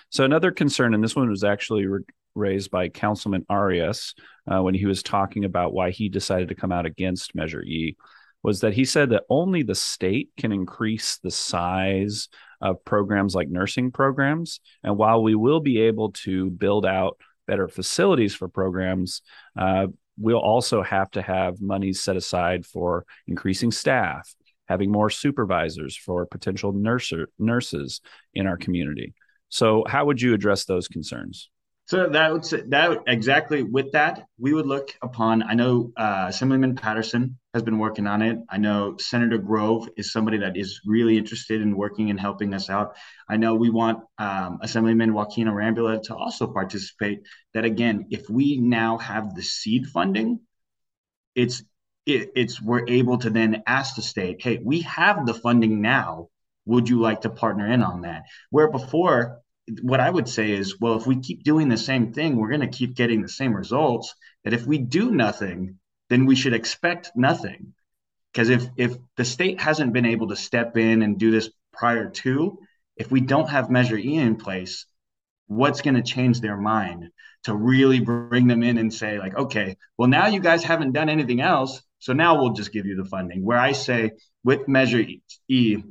So 0.09 0.23
another 0.23 0.51
concern, 0.51 0.93
and 0.93 1.03
this 1.03 1.15
one 1.15 1.29
was 1.29 1.43
actually 1.43 1.85
re- 1.87 2.03
raised 2.35 2.71
by 2.71 2.89
Councilman 2.89 3.45
Arias 3.49 4.13
uh, 4.51 4.61
when 4.61 4.75
he 4.75 4.85
was 4.85 5.03
talking 5.03 5.45
about 5.45 5.73
why 5.73 5.91
he 5.91 6.09
decided 6.09 6.49
to 6.49 6.55
come 6.55 6.71
out 6.71 6.85
against 6.85 7.35
Measure 7.35 7.63
E, 7.63 7.95
was 8.43 8.59
that 8.59 8.73
he 8.73 8.85
said 8.85 9.09
that 9.11 9.23
only 9.29 9.63
the 9.63 9.75
state 9.75 10.29
can 10.37 10.51
increase 10.51 11.17
the 11.17 11.31
size 11.31 12.27
of 12.61 12.83
programs 12.85 13.33
like 13.33 13.49
nursing 13.49 13.91
programs. 13.91 14.59
And 14.83 14.97
while 14.97 15.23
we 15.23 15.35
will 15.35 15.59
be 15.59 15.81
able 15.81 16.11
to 16.11 16.49
build 16.49 16.85
out 16.85 17.19
better 17.47 17.67
facilities 17.67 18.35
for 18.35 18.47
programs, 18.47 19.21
uh, 19.57 19.87
we'll 20.17 20.37
also 20.37 20.81
have 20.83 21.09
to 21.11 21.21
have 21.21 21.61
money 21.61 21.93
set 21.93 22.15
aside 22.15 22.65
for 22.65 23.05
increasing 23.27 23.71
staff, 23.71 24.33
having 24.67 24.91
more 24.91 25.09
supervisors 25.09 25.95
for 25.95 26.25
potential 26.25 26.73
nurser, 26.73 27.27
nurses 27.39 28.01
in 28.33 28.47
our 28.47 28.57
community. 28.57 29.13
So, 29.49 29.83
how 29.87 30.05
would 30.05 30.21
you 30.21 30.33
address 30.33 30.65
those 30.65 30.87
concerns? 30.87 31.49
So 31.85 32.07
that 32.09 32.31
would 32.31 32.45
say, 32.45 32.61
that 32.69 32.99
exactly 33.07 33.61
with 33.61 33.91
that 33.91 34.25
we 34.39 34.53
would 34.53 34.65
look 34.65 34.95
upon. 35.01 35.43
I 35.43 35.53
know 35.53 35.91
uh, 35.97 36.27
Assemblyman 36.29 36.75
Patterson 36.75 37.37
has 37.53 37.61
been 37.61 37.77
working 37.77 38.07
on 38.07 38.21
it. 38.21 38.39
I 38.49 38.57
know 38.57 38.95
Senator 38.97 39.37
Grove 39.37 39.89
is 39.97 40.13
somebody 40.13 40.37
that 40.37 40.55
is 40.55 40.79
really 40.85 41.17
interested 41.17 41.61
in 41.61 41.75
working 41.75 42.09
and 42.09 42.17
helping 42.17 42.53
us 42.53 42.69
out. 42.69 42.95
I 43.27 43.35
know 43.35 43.55
we 43.55 43.69
want 43.69 43.99
um, 44.17 44.59
Assemblyman 44.61 45.13
Joaquin 45.13 45.47
Arambula 45.47 46.01
to 46.03 46.15
also 46.15 46.47
participate. 46.47 47.23
That 47.53 47.65
again, 47.65 48.07
if 48.11 48.29
we 48.29 48.57
now 48.57 48.97
have 48.99 49.35
the 49.35 49.43
seed 49.43 49.87
funding, 49.87 50.39
it's 51.35 51.63
it, 52.05 52.31
it's 52.35 52.61
we're 52.61 52.87
able 52.87 53.17
to 53.19 53.29
then 53.29 53.63
ask 53.67 53.95
the 53.95 54.01
state, 54.01 54.41
hey, 54.41 54.59
we 54.63 54.81
have 54.81 55.25
the 55.25 55.33
funding 55.33 55.81
now. 55.81 56.29
Would 56.65 56.87
you 56.87 57.01
like 57.01 57.21
to 57.21 57.29
partner 57.29 57.67
in 57.67 57.83
on 57.83 58.01
that? 58.01 58.23
Where 58.49 58.71
before 58.71 59.42
what 59.81 59.99
I 59.99 60.09
would 60.09 60.27
say 60.27 60.51
is, 60.51 60.79
well, 60.79 60.97
if 60.97 61.07
we 61.07 61.19
keep 61.19 61.43
doing 61.43 61.69
the 61.69 61.77
same 61.77 62.13
thing, 62.13 62.35
we're 62.35 62.49
going 62.49 62.61
to 62.61 62.67
keep 62.67 62.95
getting 62.95 63.21
the 63.21 63.29
same 63.29 63.55
results. 63.55 64.13
That 64.43 64.53
if 64.53 64.65
we 64.65 64.77
do 64.77 65.11
nothing, 65.11 65.79
then 66.09 66.25
we 66.25 66.35
should 66.35 66.53
expect 66.53 67.11
nothing. 67.15 67.73
Because 68.31 68.49
if 68.49 68.67
if 68.77 68.95
the 69.15 69.25
state 69.25 69.61
hasn't 69.61 69.93
been 69.93 70.05
able 70.05 70.29
to 70.29 70.35
step 70.35 70.75
in 70.77 71.01
and 71.01 71.17
do 71.17 71.31
this 71.31 71.49
prior 71.71 72.09
to, 72.09 72.59
if 72.97 73.11
we 73.11 73.21
don't 73.21 73.49
have 73.49 73.69
Measure 73.69 73.97
E 73.97 74.15
in 74.15 74.35
place, 74.35 74.85
what's 75.47 75.81
going 75.81 75.95
to 75.95 76.01
change 76.01 76.41
their 76.41 76.57
mind 76.57 77.09
to 77.43 77.55
really 77.55 77.99
bring 77.99 78.47
them 78.47 78.63
in 78.63 78.77
and 78.77 78.93
say 78.93 79.19
like, 79.19 79.35
okay, 79.35 79.77
well 79.97 80.07
now 80.07 80.27
you 80.27 80.39
guys 80.39 80.63
haven't 80.63 80.93
done 80.93 81.09
anything 81.09 81.41
else, 81.41 81.81
so 81.99 82.13
now 82.13 82.39
we'll 82.39 82.53
just 82.53 82.73
give 82.73 82.85
you 82.85 82.95
the 82.95 83.09
funding. 83.09 83.43
Where 83.43 83.57
I 83.57 83.73
say 83.73 84.11
with 84.43 84.67
Measure 84.67 85.03
E, 85.47 85.83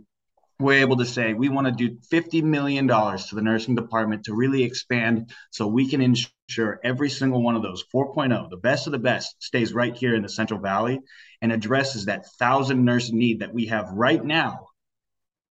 we're 0.63 0.81
able 0.81 0.97
to 0.97 1.07
say 1.07 1.35
we 1.35 1.49
want 1.49 1.67
to 1.67 1.73
do 1.73 1.99
$50 2.11 2.43
million 2.43 2.87
to 2.89 3.35
the 3.35 3.43
nursing 3.43 3.75
department 3.75 4.25
to 4.25 4.35
really 4.35 4.63
expand 4.63 5.33
so 5.51 5.67
we 5.67 5.89
can 5.89 6.01
ensure 6.01 6.81
every 6.83 7.11
single 7.11 7.43
one 7.43 7.57
of 7.57 7.63
those 7.63 7.85
4.0, 7.95 8.51
the 8.51 8.57
best 8.57 8.87
of 8.87 8.93
the 8.93 8.99
best, 8.99 9.43
stays 9.43 9.73
right 9.73 9.95
here 9.95 10.15
in 10.15 10.23
the 10.23 10.29
Central 10.29 10.61
Valley 10.61 11.01
and 11.41 11.53
addresses 11.53 12.07
that 12.07 12.27
thousand 12.39 12.85
nurse 12.85 13.11
need 13.11 13.41
that 13.41 13.53
we 13.53 13.67
have 13.67 13.91
right 13.91 14.25
now. 14.25 14.69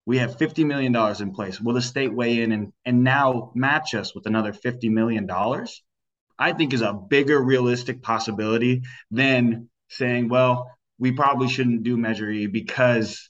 We 0.07 0.19
have 0.19 0.39
$50 0.39 0.67
million 0.67 0.95
in 1.21 1.33
place. 1.33 1.61
Will 1.61 1.75
the 1.75 1.83
state 1.83 2.13
weigh 2.13 2.43
in 2.43 2.53
and, 2.53 2.73
and 2.85 3.05
now 3.05 3.53
match 3.55 3.95
us 3.95 4.15
with 4.15 4.27
another 4.27 4.53
$50 4.53 4.91
million? 4.91 5.29
I 6.39 6.53
think 6.53 6.73
is 6.73 6.83
a 6.83 6.95
bigger 6.95 7.41
realistic 7.41 8.03
possibility 8.03 8.83
than 9.11 9.69
saying, 9.89 10.29
well, 10.29 10.71
we 10.99 11.13
probably 11.13 11.49
shouldn't 11.49 11.83
do 11.83 11.97
Measure 11.97 12.31
E 12.31 12.47
because 12.47 13.30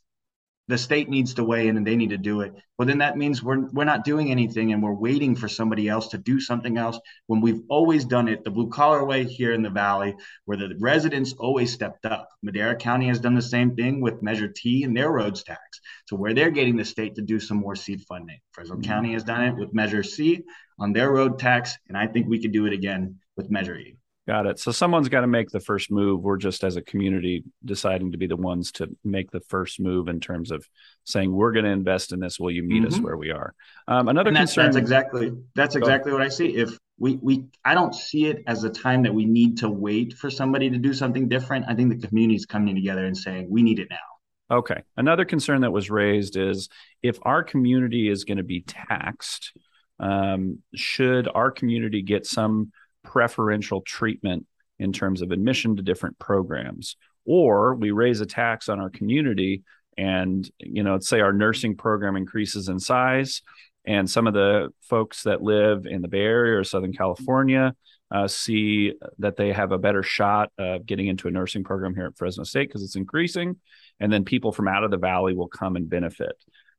the 0.70 0.78
state 0.78 1.08
needs 1.08 1.34
to 1.34 1.44
weigh 1.44 1.66
in 1.66 1.76
and 1.76 1.84
they 1.86 1.96
need 1.96 2.10
to 2.10 2.16
do 2.16 2.42
it. 2.42 2.54
Well, 2.78 2.86
then 2.86 2.98
that 2.98 3.18
means 3.18 3.42
we're 3.42 3.68
we're 3.72 3.84
not 3.84 4.04
doing 4.04 4.30
anything 4.30 4.72
and 4.72 4.80
we're 4.80 4.94
waiting 4.94 5.34
for 5.34 5.48
somebody 5.48 5.88
else 5.88 6.08
to 6.08 6.18
do 6.18 6.40
something 6.40 6.78
else 6.78 6.98
when 7.26 7.40
we've 7.40 7.62
always 7.68 8.04
done 8.04 8.28
it 8.28 8.44
the 8.44 8.52
blue 8.52 8.68
collar 8.68 9.04
way 9.04 9.24
here 9.24 9.52
in 9.52 9.62
the 9.62 9.68
valley, 9.68 10.14
where 10.44 10.56
the 10.56 10.76
residents 10.78 11.32
always 11.32 11.72
stepped 11.72 12.06
up. 12.06 12.28
Madera 12.42 12.76
County 12.76 13.08
has 13.08 13.18
done 13.18 13.34
the 13.34 13.42
same 13.42 13.74
thing 13.74 14.00
with 14.00 14.22
Measure 14.22 14.48
T 14.48 14.84
and 14.84 14.96
their 14.96 15.10
roads 15.10 15.42
tax, 15.42 15.80
so 16.06 16.14
where 16.14 16.34
they're 16.34 16.52
getting 16.52 16.76
the 16.76 16.84
state 16.84 17.16
to 17.16 17.22
do 17.22 17.40
some 17.40 17.56
more 17.56 17.74
seed 17.74 18.02
funding. 18.08 18.38
Fresno 18.52 18.76
mm-hmm. 18.76 18.82
County 18.90 19.12
has 19.14 19.24
done 19.24 19.42
it 19.42 19.56
with 19.56 19.74
Measure 19.74 20.04
C 20.04 20.44
on 20.78 20.92
their 20.92 21.10
road 21.10 21.40
tax, 21.40 21.76
and 21.88 21.98
I 21.98 22.06
think 22.06 22.28
we 22.28 22.40
could 22.40 22.52
do 22.52 22.66
it 22.66 22.72
again 22.72 23.18
with 23.36 23.50
Measure 23.50 23.76
E. 23.76 23.96
Got 24.30 24.46
it. 24.46 24.60
So 24.60 24.70
someone's 24.70 25.08
got 25.08 25.22
to 25.22 25.26
make 25.26 25.50
the 25.50 25.58
first 25.58 25.90
move. 25.90 26.22
We're 26.22 26.36
just 26.36 26.62
as 26.62 26.76
a 26.76 26.82
community 26.82 27.42
deciding 27.64 28.12
to 28.12 28.16
be 28.16 28.28
the 28.28 28.36
ones 28.36 28.70
to 28.74 28.96
make 29.02 29.32
the 29.32 29.40
first 29.40 29.80
move 29.80 30.06
in 30.06 30.20
terms 30.20 30.52
of 30.52 30.64
saying 31.02 31.32
we're 31.32 31.50
going 31.50 31.64
to 31.64 31.72
invest 31.72 32.12
in 32.12 32.20
this. 32.20 32.38
Will 32.38 32.52
you 32.52 32.62
meet 32.62 32.84
mm-hmm. 32.84 32.94
us 32.94 33.00
where 33.00 33.16
we 33.16 33.32
are? 33.32 33.56
Um, 33.88 34.06
another 34.06 34.30
that's, 34.30 34.52
concern. 34.52 34.66
That's 34.66 34.76
exactly 34.76 35.32
that's 35.56 35.74
exactly 35.74 36.12
what 36.12 36.22
I 36.22 36.28
see. 36.28 36.46
If 36.54 36.78
we 36.96 37.18
we 37.20 37.46
I 37.64 37.74
don't 37.74 37.92
see 37.92 38.26
it 38.26 38.44
as 38.46 38.62
a 38.62 38.70
time 38.70 39.02
that 39.02 39.12
we 39.12 39.24
need 39.24 39.58
to 39.58 39.68
wait 39.68 40.12
for 40.12 40.30
somebody 40.30 40.70
to 40.70 40.78
do 40.78 40.94
something 40.94 41.26
different. 41.26 41.64
I 41.66 41.74
think 41.74 42.00
the 42.00 42.06
community 42.06 42.36
is 42.36 42.46
coming 42.46 42.76
together 42.76 43.06
and 43.06 43.18
saying 43.18 43.48
we 43.50 43.64
need 43.64 43.80
it 43.80 43.88
now. 43.90 44.56
Okay. 44.58 44.84
Another 44.96 45.24
concern 45.24 45.62
that 45.62 45.72
was 45.72 45.90
raised 45.90 46.36
is 46.36 46.68
if 47.02 47.18
our 47.22 47.42
community 47.42 48.08
is 48.08 48.22
going 48.22 48.38
to 48.38 48.44
be 48.44 48.60
taxed, 48.60 49.58
um, 49.98 50.60
should 50.76 51.26
our 51.34 51.50
community 51.50 52.02
get 52.02 52.26
some 52.26 52.70
preferential 53.04 53.80
treatment 53.82 54.46
in 54.78 54.92
terms 54.92 55.22
of 55.22 55.30
admission 55.30 55.76
to 55.76 55.82
different 55.82 56.18
programs. 56.18 56.96
Or 57.24 57.74
we 57.74 57.90
raise 57.90 58.20
a 58.20 58.26
tax 58.26 58.68
on 58.68 58.80
our 58.80 58.90
community 58.90 59.62
and 60.00 60.50
you 60.58 60.82
know, 60.82 60.92
let's 60.92 61.08
say 61.08 61.20
our 61.20 61.32
nursing 61.32 61.76
program 61.76 62.16
increases 62.16 62.68
in 62.68 62.78
size, 62.78 63.42
and 63.84 64.08
some 64.08 64.26
of 64.26 64.34
the 64.34 64.70
folks 64.80 65.24
that 65.24 65.42
live 65.42 65.86
in 65.86 66.00
the 66.00 66.08
Bay 66.08 66.20
Area 66.20 66.58
or 66.58 66.64
Southern 66.64 66.92
California 66.92 67.74
uh, 68.10 68.26
see 68.26 68.94
that 69.18 69.36
they 69.36 69.52
have 69.52 69.72
a 69.72 69.78
better 69.78 70.02
shot 70.02 70.50
of 70.58 70.86
getting 70.86 71.06
into 71.06 71.28
a 71.28 71.30
nursing 71.30 71.64
program 71.64 71.94
here 71.94 72.06
at 72.06 72.16
Fresno 72.16 72.44
State 72.44 72.68
because 72.68 72.82
it's 72.82 72.96
increasing, 72.96 73.56
and 74.00 74.12
then 74.12 74.24
people 74.24 74.52
from 74.52 74.68
out 74.68 74.84
of 74.84 74.90
the 74.90 74.96
valley 74.96 75.34
will 75.34 75.48
come 75.48 75.76
and 75.76 75.88
benefit. 75.88 76.32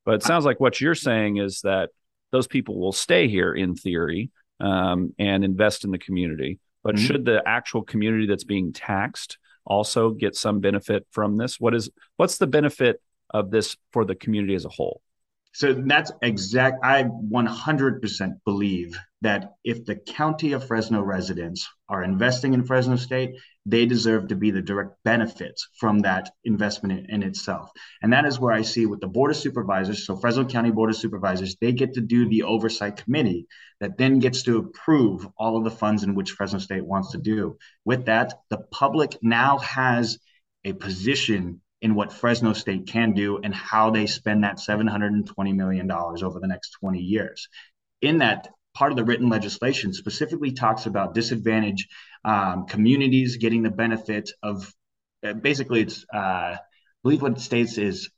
But 0.04 0.16
it 0.16 0.24
sounds 0.24 0.46
like 0.46 0.60
what 0.60 0.82
you're 0.82 0.96
saying 0.96 1.38
is 1.38 1.62
that 1.62 1.90
those 2.32 2.48
people 2.48 2.80
will 2.80 2.92
stay 2.92 3.28
here 3.28 3.54
in 3.54 3.76
theory 3.76 4.32
um, 4.62 5.14
and 5.20 5.44
invest 5.44 5.84
in 5.84 5.92
the 5.92 5.98
community. 5.98 6.60
But 6.84 6.96
mm-hmm. 6.96 7.06
should 7.06 7.26
the 7.26 7.42
actual 7.46 7.84
community 7.84 8.28
that's 8.28 8.44
being 8.44 8.74
taxed 8.74 9.38
also 9.66 10.12
get 10.12 10.36
some 10.36 10.60
benefit 10.60 11.06
from 11.12 11.38
this? 11.38 11.60
What 11.60 11.76
is 11.76 11.90
what's 12.18 12.38
the 12.38 12.48
benefit 12.48 13.02
of 13.30 13.52
this 13.52 13.78
for 13.92 14.06
the 14.06 14.16
community 14.16 14.56
as 14.56 14.66
a 14.66 14.70
whole? 14.70 15.02
So 15.54 15.74
that's 15.74 16.12
exact. 16.22 16.78
I 16.84 17.04
100% 17.04 18.32
believe 18.46 18.98
that 19.22 19.54
if 19.64 19.86
the 19.86 19.96
county 19.96 20.54
of 20.54 20.66
Fresno 20.66 21.02
residents 21.02 21.70
are 21.88 22.04
investing 22.04 22.54
in 22.54 22.64
Fresno 22.64 22.96
State, 22.96 23.36
they 23.66 23.86
deserve 23.86 24.28
to 24.28 24.36
be 24.36 24.50
the 24.50 24.62
direct 24.62 24.96
benefits 25.04 25.68
from 25.80 26.00
that 26.00 26.32
investment 26.44 27.00
in, 27.00 27.22
in, 27.22 27.24
itself. 27.24 27.70
And 28.02 28.12
that 28.14 28.26
is 28.26 28.40
where 28.40 28.54
I 28.54 28.64
see 28.64 28.88
with 28.88 29.00
the 29.00 29.08
Board 29.08 29.30
of 29.30 29.38
Supervisors, 29.38 30.06
so 30.06 30.16
Fresno 30.16 30.46
County 30.46 30.72
Board 30.72 30.90
of 30.90 30.96
Supervisors, 30.96 31.56
they 31.62 31.72
get 31.72 31.94
to 31.94 32.02
do 32.02 32.28
the 32.28 32.44
oversight 32.44 32.98
committee 32.98 33.46
that 33.80 33.98
then 33.98 34.20
gets 34.20 34.42
to 34.44 34.58
approve 34.58 35.28
all 35.38 35.58
of 35.58 35.64
the 35.64 35.72
funds 35.72 36.04
in 36.04 36.16
which 36.16 36.32
Fresno 36.32 36.58
State 36.58 36.86
wants 36.86 37.12
to 37.12 37.20
do. 37.20 37.58
With 37.86 38.06
that, 38.06 38.34
the 38.50 38.58
public 38.72 39.18
now 39.22 39.60
has 39.60 40.18
a 40.66 40.74
position 40.74 41.62
in 41.82 41.96
what 41.96 42.14
Fresno 42.14 42.54
State 42.54 42.88
can 42.88 43.14
do 43.14 43.40
and 43.44 43.54
how 43.54 43.90
they 43.90 44.06
spend 44.06 44.44
that 44.44 44.58
$720 44.58 45.56
million 45.56 45.92
over 45.92 46.40
the 46.40 46.48
next 46.48 46.72
20 46.80 47.00
years. 47.00 47.48
In 48.02 48.20
that, 48.20 48.48
part 48.74 48.92
of 48.92 48.98
the 48.98 49.04
written 49.04 49.30
legislation 49.30 49.94
specifically 49.94 50.52
talks 50.52 50.86
about 50.86 51.14
disadvantaged 51.14 51.90
um, 52.24 52.66
communities 52.66 53.38
getting 53.38 53.64
the 53.64 53.70
benefit 53.70 54.32
of 54.42 54.74
uh, 55.24 55.34
basically, 55.34 55.82
it's, 55.82 56.06
uh, 56.14 56.18
I 56.18 56.60
believe 57.04 57.22
what 57.22 57.34
it 57.34 57.40
states 57.40 57.78
is 57.78 58.10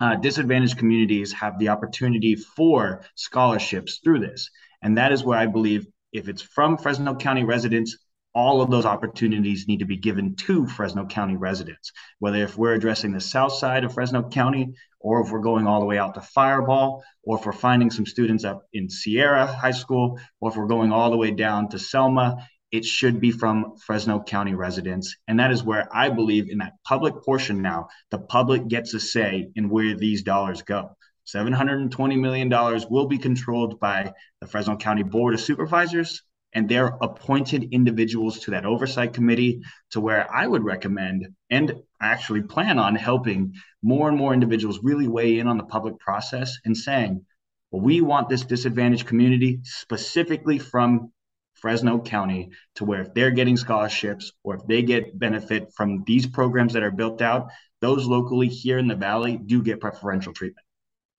uh, 0.00 0.16
disadvantaged 0.16 0.78
communities 0.78 1.32
have 1.32 1.58
the 1.58 1.70
opportunity 1.70 2.34
for 2.34 3.04
scholarships 3.14 4.00
through 4.04 4.20
this. 4.20 4.50
And 4.82 4.98
that 4.98 5.12
is 5.12 5.24
where 5.24 5.38
I 5.38 5.46
believe 5.46 5.86
if 6.12 6.28
it's 6.28 6.42
from 6.42 6.76
Fresno 6.76 7.14
County 7.14 7.44
residents, 7.44 7.96
all 8.36 8.60
of 8.60 8.70
those 8.70 8.84
opportunities 8.84 9.66
need 9.66 9.78
to 9.78 9.86
be 9.86 9.96
given 9.96 10.36
to 10.36 10.66
Fresno 10.66 11.06
County 11.06 11.36
residents, 11.36 11.90
whether 12.18 12.36
if 12.36 12.58
we're 12.58 12.74
addressing 12.74 13.12
the 13.12 13.20
south 13.20 13.54
side 13.54 13.82
of 13.82 13.94
Fresno 13.94 14.28
County, 14.28 14.74
or 15.00 15.22
if 15.22 15.30
we're 15.30 15.40
going 15.40 15.66
all 15.66 15.80
the 15.80 15.86
way 15.86 15.96
out 15.96 16.12
to 16.14 16.20
Firebaugh 16.20 17.00
or 17.22 17.38
if 17.38 17.46
we're 17.46 17.52
finding 17.52 17.90
some 17.90 18.04
students 18.04 18.44
up 18.44 18.66
in 18.74 18.90
Sierra 18.90 19.46
High 19.46 19.70
School, 19.70 20.20
or 20.38 20.50
if 20.50 20.56
we're 20.56 20.66
going 20.66 20.92
all 20.92 21.10
the 21.10 21.16
way 21.16 21.30
down 21.30 21.70
to 21.70 21.78
Selma, 21.78 22.46
it 22.70 22.84
should 22.84 23.22
be 23.22 23.30
from 23.30 23.74
Fresno 23.78 24.22
County 24.22 24.54
residents. 24.54 25.16
And 25.26 25.40
that 25.40 25.50
is 25.50 25.64
where 25.64 25.88
I 25.90 26.10
believe 26.10 26.50
in 26.50 26.58
that 26.58 26.74
public 26.84 27.14
portion 27.24 27.62
now, 27.62 27.88
the 28.10 28.18
public 28.18 28.68
gets 28.68 28.92
a 28.92 29.00
say 29.00 29.48
in 29.56 29.70
where 29.70 29.96
these 29.96 30.22
dollars 30.22 30.60
go. 30.60 30.90
$720 31.26 32.20
million 32.20 32.50
will 32.90 33.06
be 33.06 33.16
controlled 33.16 33.80
by 33.80 34.12
the 34.42 34.46
Fresno 34.46 34.76
County 34.76 35.04
Board 35.04 35.32
of 35.32 35.40
Supervisors 35.40 36.22
and 36.52 36.68
they're 36.68 36.96
appointed 37.02 37.68
individuals 37.72 38.40
to 38.40 38.52
that 38.52 38.64
oversight 38.64 39.12
committee 39.12 39.62
to 39.90 40.00
where 40.00 40.32
I 40.32 40.46
would 40.46 40.64
recommend 40.64 41.28
and 41.50 41.74
actually 42.00 42.42
plan 42.42 42.78
on 42.78 42.94
helping 42.94 43.54
more 43.82 44.08
and 44.08 44.16
more 44.16 44.32
individuals 44.32 44.80
really 44.82 45.08
weigh 45.08 45.38
in 45.38 45.48
on 45.48 45.58
the 45.58 45.64
public 45.64 45.98
process 45.98 46.58
and 46.64 46.76
saying, 46.76 47.24
well, 47.70 47.82
we 47.82 48.00
want 48.00 48.28
this 48.28 48.44
disadvantaged 48.44 49.06
community 49.06 49.60
specifically 49.64 50.58
from 50.58 51.12
Fresno 51.54 51.98
County 51.98 52.50
to 52.76 52.84
where 52.84 53.00
if 53.02 53.14
they're 53.14 53.30
getting 53.30 53.56
scholarships 53.56 54.32
or 54.44 54.56
if 54.56 54.66
they 54.66 54.82
get 54.82 55.18
benefit 55.18 55.72
from 55.74 56.04
these 56.06 56.26
programs 56.26 56.74
that 56.74 56.82
are 56.82 56.90
built 56.90 57.22
out, 57.22 57.48
those 57.80 58.06
locally 58.06 58.48
here 58.48 58.78
in 58.78 58.88
the 58.88 58.94
valley 58.94 59.36
do 59.36 59.62
get 59.62 59.80
preferential 59.80 60.32
treatment. 60.32 60.65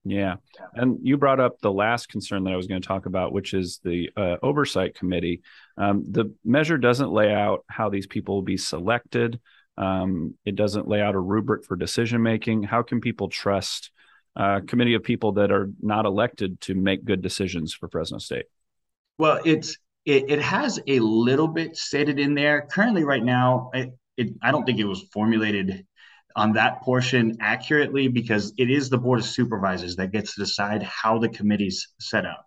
Yeah. 0.10 0.36
And 0.74 1.00
you 1.02 1.18
brought 1.18 1.40
up 1.40 1.60
the 1.60 1.72
last 1.72 2.08
concern 2.08 2.44
that 2.44 2.54
I 2.54 2.56
was 2.56 2.68
going 2.68 2.82
to 2.82 2.88
talk 2.88 3.08
about, 3.08 3.34
which 3.34 3.54
is 3.54 3.80
the 3.84 4.10
uh, 4.16 4.38
oversight 4.42 4.96
committee. 4.96 5.42
Um, 5.78 6.06
the 6.10 6.34
measure 6.46 6.78
doesn't 6.78 7.12
lay 7.12 7.34
out 7.34 7.66
how 7.68 7.90
these 7.90 8.08
people 8.08 8.36
will 8.36 8.42
be 8.44 8.58
selected. 8.58 9.40
Um, 9.78 10.36
it 10.46 10.56
doesn't 10.56 10.88
lay 10.88 11.02
out 11.02 11.16
a 11.16 11.20
rubric 11.20 11.66
for 11.66 11.76
decision 11.76 12.24
making. 12.24 12.64
How 12.64 12.84
can 12.84 13.02
people 13.02 13.28
trust 13.28 13.92
a 14.36 14.62
committee 14.62 14.94
of 14.94 15.04
people 15.04 15.34
that 15.34 15.52
are 15.52 15.70
not 15.82 16.06
elected 16.06 16.62
to 16.62 16.76
make 16.76 17.04
good 17.04 17.22
decisions 17.22 17.74
for 17.74 17.90
Fresno 17.90 18.18
State? 18.18 18.46
Well, 19.18 19.42
it's 19.44 19.78
it, 20.06 20.30
it 20.30 20.42
has 20.42 20.80
a 20.88 21.00
little 21.00 21.50
bit 21.50 21.76
stated 21.76 22.18
in 22.18 22.34
there. 22.34 22.68
Currently, 22.72 23.04
right 23.04 23.24
now, 23.24 23.72
it, 23.74 23.90
it, 24.16 24.30
I 24.42 24.52
don't 24.52 24.64
think 24.64 24.80
it 24.80 24.86
was 24.86 25.04
formulated 25.12 25.86
on 26.38 26.54
that 26.54 26.82
portion 26.82 27.36
accurately 27.42 28.08
because 28.08 28.54
it 28.58 28.70
is 28.70 28.90
the 28.90 28.98
board 28.98 29.20
of 29.20 29.26
supervisors 29.26 29.96
that 29.96 30.12
gets 30.12 30.36
to 30.36 30.42
decide 30.42 30.84
how 30.84 31.18
the 31.18 31.28
committee's 31.28 31.90
set 32.00 32.26
up. 32.26 32.46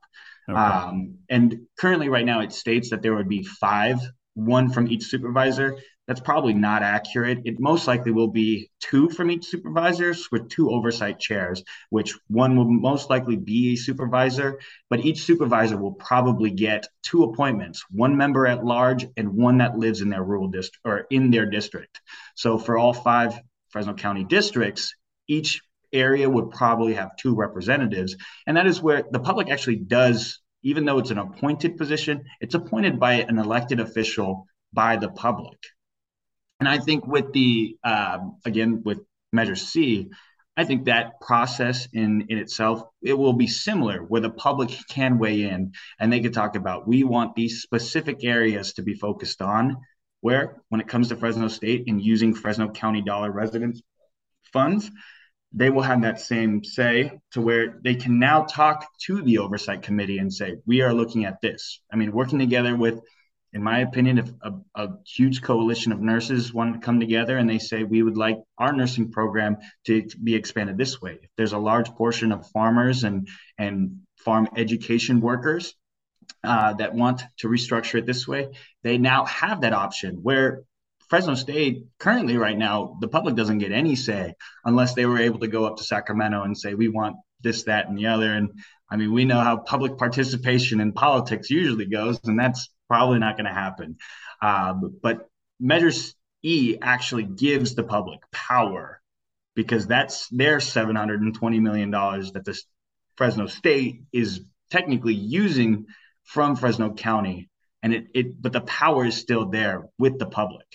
Okay. 0.48 0.58
Um, 0.58 1.18
and 1.28 1.66
currently, 1.78 2.08
right 2.08 2.24
now, 2.24 2.40
it 2.40 2.52
states 2.52 2.90
that 2.90 3.02
there 3.02 3.14
would 3.14 3.28
be 3.28 3.42
five, 3.42 3.98
one 4.34 4.70
from 4.70 4.88
each 4.88 5.04
supervisor. 5.04 5.76
That's 6.06 6.20
probably 6.20 6.54
not 6.54 6.82
accurate. 6.82 7.42
It 7.44 7.60
most 7.60 7.86
likely 7.86 8.10
will 8.10 8.28
be 8.28 8.70
two 8.80 9.10
from 9.10 9.30
each 9.30 9.46
supervisors 9.46 10.28
with 10.32 10.48
two 10.48 10.70
oversight 10.70 11.20
chairs, 11.20 11.62
which 11.90 12.18
one 12.26 12.56
will 12.56 12.68
most 12.68 13.10
likely 13.10 13.36
be 13.36 13.74
a 13.74 13.76
supervisor, 13.76 14.58
but 14.88 15.04
each 15.04 15.22
supervisor 15.22 15.76
will 15.76 15.92
probably 15.92 16.50
get 16.50 16.88
two 17.04 17.22
appointments, 17.22 17.84
one 17.90 18.16
member 18.16 18.46
at 18.46 18.64
large 18.64 19.06
and 19.16 19.34
one 19.34 19.58
that 19.58 19.78
lives 19.78 20.00
in 20.00 20.08
their 20.08 20.24
rural 20.24 20.48
district 20.48 20.80
or 20.84 21.06
in 21.10 21.30
their 21.30 21.46
district. 21.46 22.00
So 22.34 22.58
for 22.58 22.76
all 22.76 22.92
five 22.92 23.38
Fresno 23.70 23.94
County 23.94 24.24
districts, 24.24 24.94
each 25.28 25.60
area 25.92 26.28
would 26.28 26.50
probably 26.50 26.94
have 26.94 27.16
two 27.16 27.34
representatives. 27.34 28.16
And 28.46 28.56
that 28.56 28.66
is 28.66 28.80
where 28.82 29.04
the 29.10 29.20
public 29.20 29.50
actually 29.50 29.76
does, 29.76 30.40
even 30.62 30.84
though 30.84 30.98
it's 30.98 31.10
an 31.10 31.18
appointed 31.18 31.76
position, 31.76 32.24
it's 32.40 32.54
appointed 32.54 33.00
by 33.00 33.14
an 33.14 33.38
elected 33.38 33.80
official 33.80 34.46
by 34.72 34.96
the 34.96 35.08
public. 35.08 35.58
And 36.60 36.68
I 36.68 36.78
think 36.78 37.06
with 37.06 37.32
the, 37.32 37.76
um, 37.82 38.36
again, 38.44 38.82
with 38.84 39.00
Measure 39.32 39.56
C, 39.56 40.10
I 40.56 40.64
think 40.64 40.84
that 40.84 41.20
process 41.20 41.88
in, 41.92 42.26
in 42.28 42.38
itself, 42.38 42.82
it 43.02 43.14
will 43.14 43.32
be 43.32 43.46
similar 43.46 44.00
where 44.00 44.20
the 44.20 44.30
public 44.30 44.70
can 44.88 45.18
weigh 45.18 45.44
in 45.44 45.72
and 45.98 46.12
they 46.12 46.20
can 46.20 46.32
talk 46.32 46.54
about, 46.54 46.86
we 46.86 47.02
want 47.02 47.34
these 47.34 47.62
specific 47.62 48.24
areas 48.24 48.74
to 48.74 48.82
be 48.82 48.94
focused 48.94 49.40
on 49.40 49.78
where 50.20 50.56
when 50.68 50.80
it 50.80 50.88
comes 50.88 51.08
to 51.08 51.16
Fresno 51.16 51.48
State 51.48 51.84
and 51.86 52.02
using 52.02 52.34
Fresno 52.34 52.70
County 52.70 53.02
dollar 53.02 53.30
residents 53.30 53.82
funds, 54.52 54.90
they 55.52 55.70
will 55.70 55.82
have 55.82 56.02
that 56.02 56.20
same 56.20 56.62
say 56.62 57.20
to 57.32 57.40
where 57.40 57.78
they 57.82 57.94
can 57.94 58.18
now 58.18 58.44
talk 58.44 58.86
to 59.06 59.22
the 59.22 59.38
oversight 59.38 59.82
committee 59.82 60.18
and 60.18 60.32
say, 60.32 60.56
we 60.66 60.82
are 60.82 60.94
looking 60.94 61.24
at 61.24 61.40
this. 61.40 61.80
I 61.92 61.96
mean, 61.96 62.12
working 62.12 62.38
together 62.38 62.76
with, 62.76 63.00
in 63.52 63.62
my 63.62 63.80
opinion, 63.80 64.18
if 64.18 64.30
a, 64.42 64.52
a 64.76 64.88
huge 65.04 65.42
coalition 65.42 65.90
of 65.90 66.00
nurses 66.00 66.54
want 66.54 66.74
to 66.74 66.80
come 66.80 67.00
together 67.00 67.36
and 67.36 67.50
they 67.50 67.58
say, 67.58 67.82
we 67.82 68.02
would 68.02 68.16
like 68.16 68.38
our 68.58 68.72
nursing 68.72 69.10
program 69.10 69.56
to, 69.86 70.02
to 70.02 70.18
be 70.18 70.36
expanded 70.36 70.78
this 70.78 71.00
way. 71.00 71.18
If 71.20 71.30
there's 71.36 71.52
a 71.52 71.58
large 71.58 71.90
portion 71.90 72.30
of 72.30 72.46
farmers 72.50 73.02
and, 73.02 73.26
and 73.58 74.02
farm 74.18 74.48
education 74.56 75.20
workers 75.20 75.74
uh, 76.44 76.74
that 76.74 76.94
want 76.94 77.22
to 77.38 77.48
restructure 77.48 77.98
it 77.98 78.06
this 78.06 78.26
way, 78.26 78.50
they 78.82 78.98
now 78.98 79.24
have 79.26 79.60
that 79.60 79.72
option 79.72 80.16
where 80.22 80.62
Fresno 81.08 81.34
State 81.34 81.86
currently 81.98 82.36
right 82.36 82.56
now, 82.56 82.96
the 83.00 83.08
public 83.08 83.34
doesn't 83.34 83.58
get 83.58 83.72
any 83.72 83.96
say 83.96 84.34
unless 84.64 84.94
they 84.94 85.06
were 85.06 85.18
able 85.18 85.40
to 85.40 85.48
go 85.48 85.64
up 85.64 85.76
to 85.76 85.84
Sacramento 85.84 86.44
and 86.44 86.56
say, 86.56 86.74
we 86.74 86.88
want 86.88 87.16
this, 87.42 87.64
that, 87.64 87.88
and 87.88 87.98
the 87.98 88.06
other. 88.06 88.32
And 88.32 88.50
I 88.88 88.96
mean, 88.96 89.12
we 89.12 89.24
know 89.24 89.40
how 89.40 89.56
public 89.56 89.98
participation 89.98 90.80
in 90.80 90.92
politics 90.92 91.50
usually 91.50 91.86
goes, 91.86 92.20
and 92.24 92.38
that's 92.38 92.68
probably 92.88 93.18
not 93.18 93.36
going 93.36 93.46
to 93.46 93.52
happen. 93.52 93.96
Um, 94.40 94.98
but 95.02 95.28
Measure 95.58 95.92
E 96.42 96.78
actually 96.80 97.24
gives 97.24 97.74
the 97.74 97.84
public 97.84 98.20
power 98.30 99.00
because 99.54 99.86
that's 99.86 100.28
their 100.28 100.58
$720 100.58 101.60
million 101.60 101.90
that 101.90 102.42
the 102.44 102.60
Fresno 103.16 103.46
State 103.46 104.02
is 104.12 104.40
technically 104.70 105.14
using 105.14 105.86
from 106.24 106.56
Fresno 106.56 106.92
County, 106.92 107.48
and 107.82 107.94
it 107.94 108.06
it 108.14 108.42
but 108.42 108.52
the 108.52 108.60
power 108.62 109.04
is 109.04 109.16
still 109.16 109.46
there 109.46 109.84
with 109.98 110.18
the 110.18 110.26
public. 110.26 110.66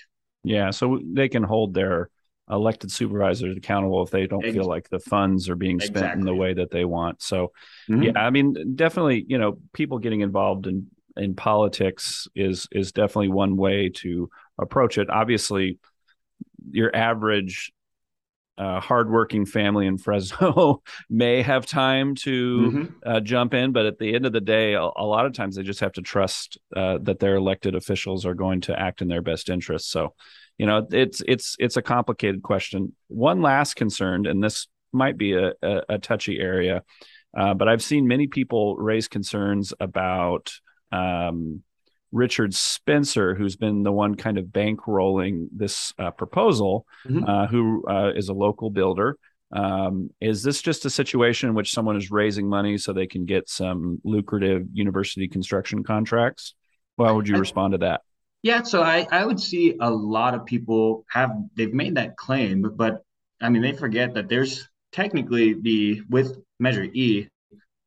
Yeah, 0.44 0.72
so 0.72 1.00
they 1.04 1.30
can 1.30 1.44
hold 1.44 1.74
their 1.74 2.10
elected 2.50 2.92
supervisors 2.92 3.58
accountable 3.58 4.04
if 4.04 4.12
they 4.12 4.28
don't 4.28 4.46
Ex- 4.46 4.54
feel 4.54 4.66
like 4.66 4.88
the 4.90 5.00
funds 5.00 5.50
are 5.50 5.56
being 5.56 5.80
spent 5.80 5.98
exactly. 5.98 6.20
in 6.20 6.26
the 6.26 6.36
way 6.36 6.54
that 6.54 6.70
they 6.70 6.86
want. 6.86 7.22
So, 7.24 7.52
mm-hmm. 7.90 8.04
yeah, 8.04 8.12
I 8.16 8.30
mean, 8.30 8.76
definitely, 8.76 9.26
you 9.28 9.40
know, 9.40 9.58
people 9.74 9.98
getting 10.00 10.22
involved 10.22 10.68
in 10.68 10.88
in 11.18 11.34
politics 11.36 12.28
is 12.36 12.68
is 12.72 12.92
definitely 12.92 13.30
one 13.30 13.56
way 13.56 13.90
to 13.90 14.30
approach 14.60 14.98
it. 14.98 15.10
Obviously, 15.10 15.80
your 16.72 16.96
average 16.96 17.72
uh, 18.58 18.80
hardworking 18.80 19.46
family 19.46 19.86
in 19.86 19.98
Fresno 19.98 20.82
may 21.10 21.42
have 21.42 21.66
time 21.66 22.16
to 22.16 22.60
mm-hmm. 22.60 22.94
uh, 23.06 23.20
jump 23.20 23.54
in, 23.54 23.72
but 23.72 23.86
at 23.86 24.00
the 24.00 24.16
end 24.16 24.26
of 24.26 24.34
the 24.34 24.42
day, 24.42 24.74
a, 24.74 24.82
a 24.82 25.06
lot 25.06 25.26
of 25.26 25.34
times 25.34 25.56
they 25.56 25.64
just 25.64 25.82
have 25.82 25.94
to 25.94 26.02
trust 26.02 26.58
uh, 26.76 26.98
that 27.04 27.20
their 27.20 27.36
elected 27.36 27.76
officials 27.76 28.26
are 28.26 28.34
going 28.34 28.62
to 28.62 28.80
act 28.80 29.02
in 29.02 29.08
their 29.08 29.22
best 29.22 29.50
interest. 29.50 29.92
So, 29.92 30.14
you 30.58 30.66
know, 30.66 30.88
it's 30.92 31.22
it's 31.28 31.56
it's 31.60 31.78
a 31.78 31.82
complicated 31.82 32.42
question. 32.44 32.96
One 33.08 33.42
last 33.42 33.76
concern, 33.76 34.26
and 34.26 34.42
this 34.42 34.68
might 34.94 35.18
be 35.18 35.34
a, 35.34 35.52
a, 35.62 35.82
a 35.90 35.98
touchy 35.98 36.40
area, 36.40 36.84
uh, 37.38 37.54
but 37.54 37.68
I've 37.68 37.84
seen 37.84 38.08
many 38.08 38.28
people 38.28 38.78
raise 38.78 39.08
concerns 39.08 39.74
about. 39.80 40.54
Um, 40.92 41.64
Richard 42.16 42.56
Spencer, 42.56 43.36
who's 43.36 43.58
been 43.58 43.84
the 43.84 43.92
one 43.92 44.16
kind 44.16 44.38
of 44.38 44.46
bankrolling 44.46 45.50
this 45.52 45.94
uh, 46.00 46.12
proposal, 46.12 46.88
mm-hmm. 47.06 47.26
uh, 47.26 47.48
who 47.48 47.84
uh, 47.88 48.14
is 48.16 48.30
a 48.30 48.34
local 48.34 48.70
builder. 48.70 49.18
Um, 49.52 50.10
is 50.22 50.42
this 50.42 50.62
just 50.62 50.86
a 50.86 50.90
situation 50.90 51.50
in 51.50 51.56
which 51.56 51.74
someone 51.74 51.98
is 51.98 52.12
raising 52.12 52.48
money 52.48 52.78
so 52.78 52.94
they 52.94 53.06
can 53.06 53.26
get 53.26 53.50
some 53.50 54.00
lucrative 54.06 54.66
university 54.72 55.28
construction 55.28 55.84
contracts? 55.84 56.56
Well, 56.98 57.10
how 57.10 57.16
would 57.16 57.28
you 57.28 57.36
I, 57.36 57.40
respond 57.40 57.74
to 57.74 57.80
that? 57.80 58.02
Yeah, 58.44 58.64
so 58.64 58.82
I, 58.82 59.06
I 59.12 59.26
would 59.26 59.40
see 59.40 59.76
a 59.82 59.92
lot 59.92 60.36
of 60.36 60.46
people 60.46 61.04
have 61.10 61.32
they've 61.56 61.74
made 61.74 61.96
that 61.96 62.16
claim, 62.16 62.62
but 62.78 63.04
I 63.42 63.50
mean 63.50 63.62
they 63.62 63.74
forget 63.74 64.14
that 64.14 64.30
there's 64.30 64.70
technically 64.94 65.54
the 65.62 66.02
with 66.10 66.38
Measure 66.62 66.86
E, 66.94 67.28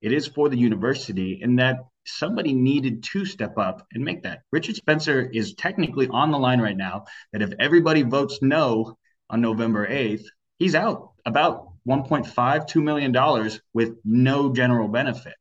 it 0.02 0.12
is 0.12 0.26
for 0.26 0.50
the 0.50 0.58
university, 0.58 1.40
and 1.42 1.58
that 1.58 1.78
somebody 2.08 2.54
needed 2.54 3.02
to 3.02 3.24
step 3.24 3.58
up 3.58 3.86
and 3.92 4.04
make 4.04 4.22
that. 4.22 4.42
Richard 4.52 4.76
Spencer 4.76 5.28
is 5.32 5.54
technically 5.54 6.08
on 6.08 6.30
the 6.30 6.38
line 6.38 6.60
right 6.60 6.76
now 6.76 7.04
that 7.32 7.42
if 7.42 7.52
everybody 7.58 8.02
votes 8.02 8.38
no 8.42 8.96
on 9.30 9.40
November 9.40 9.86
8th, 9.86 10.24
he's 10.58 10.74
out 10.74 11.12
about 11.24 11.72
1.5, 11.86 12.26
$2 12.26 12.82
million 12.82 13.50
with 13.72 13.96
no 14.04 14.52
general 14.52 14.88
benefit. 14.88 15.36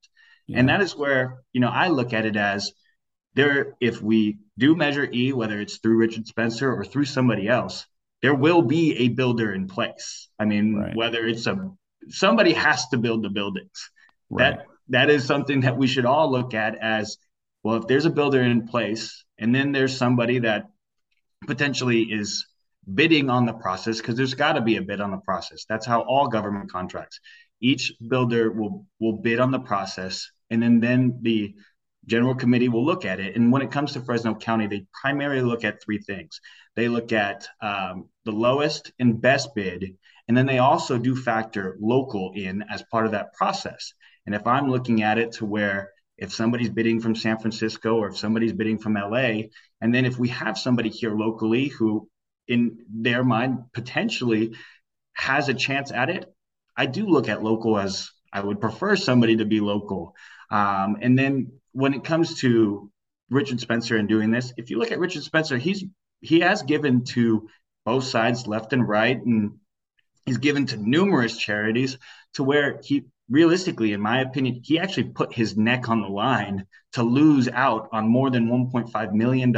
Yeah. 0.47 0.59
And 0.59 0.69
that 0.69 0.81
is 0.81 0.95
where, 0.95 1.41
you 1.53 1.61
know, 1.61 1.69
I 1.69 1.89
look 1.89 2.13
at 2.13 2.25
it 2.25 2.35
as 2.35 2.71
there, 3.33 3.75
if 3.79 4.01
we 4.01 4.39
do 4.57 4.75
measure 4.75 5.07
E, 5.11 5.33
whether 5.33 5.59
it's 5.59 5.77
through 5.77 5.97
Richard 5.97 6.25
Spencer 6.25 6.73
or 6.73 6.83
through 6.83 7.05
somebody 7.05 7.47
else, 7.47 7.85
there 8.21 8.33
will 8.33 8.61
be 8.61 8.97
a 8.97 9.09
builder 9.09 9.53
in 9.53 9.67
place. 9.67 10.27
I 10.39 10.45
mean, 10.45 10.75
right. 10.75 10.95
whether 10.95 11.25
it's 11.25 11.45
a 11.45 11.71
somebody 12.09 12.53
has 12.53 12.87
to 12.89 12.97
build 12.97 13.23
the 13.23 13.29
buildings. 13.29 13.91
Right. 14.29 14.57
That 14.57 14.65
that 14.89 15.09
is 15.09 15.25
something 15.25 15.61
that 15.61 15.77
we 15.77 15.87
should 15.87 16.05
all 16.05 16.31
look 16.31 16.53
at 16.53 16.75
as 16.75 17.17
well 17.63 17.77
if 17.77 17.87
there's 17.87 18.05
a 18.05 18.09
builder 18.09 18.41
in 18.41 18.67
place 18.67 19.23
and 19.37 19.53
then 19.53 19.71
there's 19.71 19.95
somebody 19.95 20.39
that 20.39 20.69
potentially 21.45 22.01
is 22.03 22.45
bidding 22.93 23.29
on 23.29 23.45
the 23.45 23.53
process 23.53 23.97
because 23.97 24.15
there's 24.15 24.33
got 24.33 24.53
to 24.53 24.61
be 24.61 24.77
a 24.77 24.81
bid 24.81 25.01
on 25.01 25.11
the 25.11 25.17
process. 25.17 25.65
That's 25.67 25.85
how 25.85 26.01
all 26.01 26.27
government 26.27 26.71
contracts 26.71 27.19
each 27.59 27.93
builder 28.07 28.51
will 28.51 28.85
will 28.99 29.17
bid 29.17 29.39
on 29.39 29.51
the 29.51 29.59
process 29.59 30.29
and 30.49 30.61
then 30.61 30.79
then 30.79 31.19
the 31.21 31.55
general 32.05 32.35
committee 32.35 32.69
will 32.69 32.85
look 32.85 33.03
at 33.03 33.19
it. 33.19 33.35
And 33.35 33.51
when 33.51 33.61
it 33.61 33.71
comes 33.71 33.93
to 33.93 34.01
fresno 34.01 34.35
county 34.35 34.67
they 34.67 34.85
primarily 35.01 35.41
look 35.41 35.63
at 35.63 35.83
three 35.83 35.99
things. 35.99 36.39
They 36.75 36.87
look 36.87 37.11
at 37.11 37.47
um, 37.61 38.09
the 38.23 38.31
lowest 38.31 38.91
and 38.99 39.19
best 39.19 39.55
bid 39.55 39.97
and 40.27 40.37
then 40.37 40.45
they 40.45 40.59
also 40.59 40.97
do 40.97 41.15
factor 41.15 41.77
local 41.79 42.33
in 42.35 42.63
as 42.69 42.83
part 42.91 43.05
of 43.05 43.13
that 43.13 43.33
process 43.33 43.93
and 44.27 44.35
if 44.35 44.45
I'm 44.45 44.69
looking 44.69 45.01
at 45.01 45.17
it 45.17 45.31
to 45.33 45.45
where 45.45 45.91
if 46.17 46.33
somebody's 46.33 46.69
bidding 46.69 46.99
from 46.99 47.15
San 47.15 47.39
Francisco 47.39 47.95
or 47.95 48.09
if 48.09 48.17
somebody's 48.17 48.51
bidding 48.51 48.77
from 48.77 48.95
LA, 48.95 49.43
and 49.79 49.95
then 49.95 50.05
if 50.05 50.19
we 50.19 50.27
have 50.29 50.57
somebody 50.57 50.89
here 50.89 51.15
locally 51.15 51.67
who, 51.69 52.09
in 52.47 52.79
their 52.89 53.23
mind, 53.23 53.59
potentially 53.73 54.53
has 55.13 55.47
a 55.47 55.53
chance 55.53 55.91
at 55.91 56.09
it, 56.09 56.25
I 56.75 56.87
do 56.87 57.07
look 57.07 57.29
at 57.29 57.41
local 57.41 57.79
as 57.79 58.11
I 58.33 58.41
would 58.41 58.59
prefer 58.59 58.97
somebody 58.97 59.37
to 59.37 59.45
be 59.45 59.61
local. 59.61 60.13
Um, 60.51 60.97
and 61.01 61.17
then 61.17 61.53
when 61.71 61.93
it 61.93 62.03
comes 62.03 62.41
to 62.41 62.91
Richard 63.29 63.61
Spencer 63.61 63.95
and 63.95 64.09
doing 64.09 64.29
this, 64.29 64.53
if 64.57 64.69
you 64.69 64.77
look 64.77 64.91
at 64.91 64.99
Richard 64.99 65.23
Spencer, 65.23 65.57
he's 65.57 65.85
he 66.19 66.41
has 66.41 66.63
given 66.63 67.05
to 67.05 67.47
both 67.85 68.03
sides, 68.03 68.47
left 68.47 68.73
and 68.73 68.87
right, 68.87 69.23
and 69.23 69.59
he's 70.25 70.37
given 70.37 70.65
to 70.67 70.77
numerous 70.77 71.37
charities 71.37 71.97
to 72.33 72.43
where 72.43 72.81
he 72.83 73.05
realistically, 73.29 73.93
in 73.93 74.01
my 74.01 74.21
opinion, 74.21 74.61
he 74.63 74.79
actually 74.79 75.09
put 75.09 75.33
his 75.33 75.57
neck 75.57 75.89
on 75.89 76.01
the 76.01 76.07
line 76.07 76.65
to 76.93 77.03
lose 77.03 77.47
out 77.49 77.89
on 77.91 78.07
more 78.07 78.29
than 78.29 78.47
$1.5 78.47 79.13
million 79.13 79.55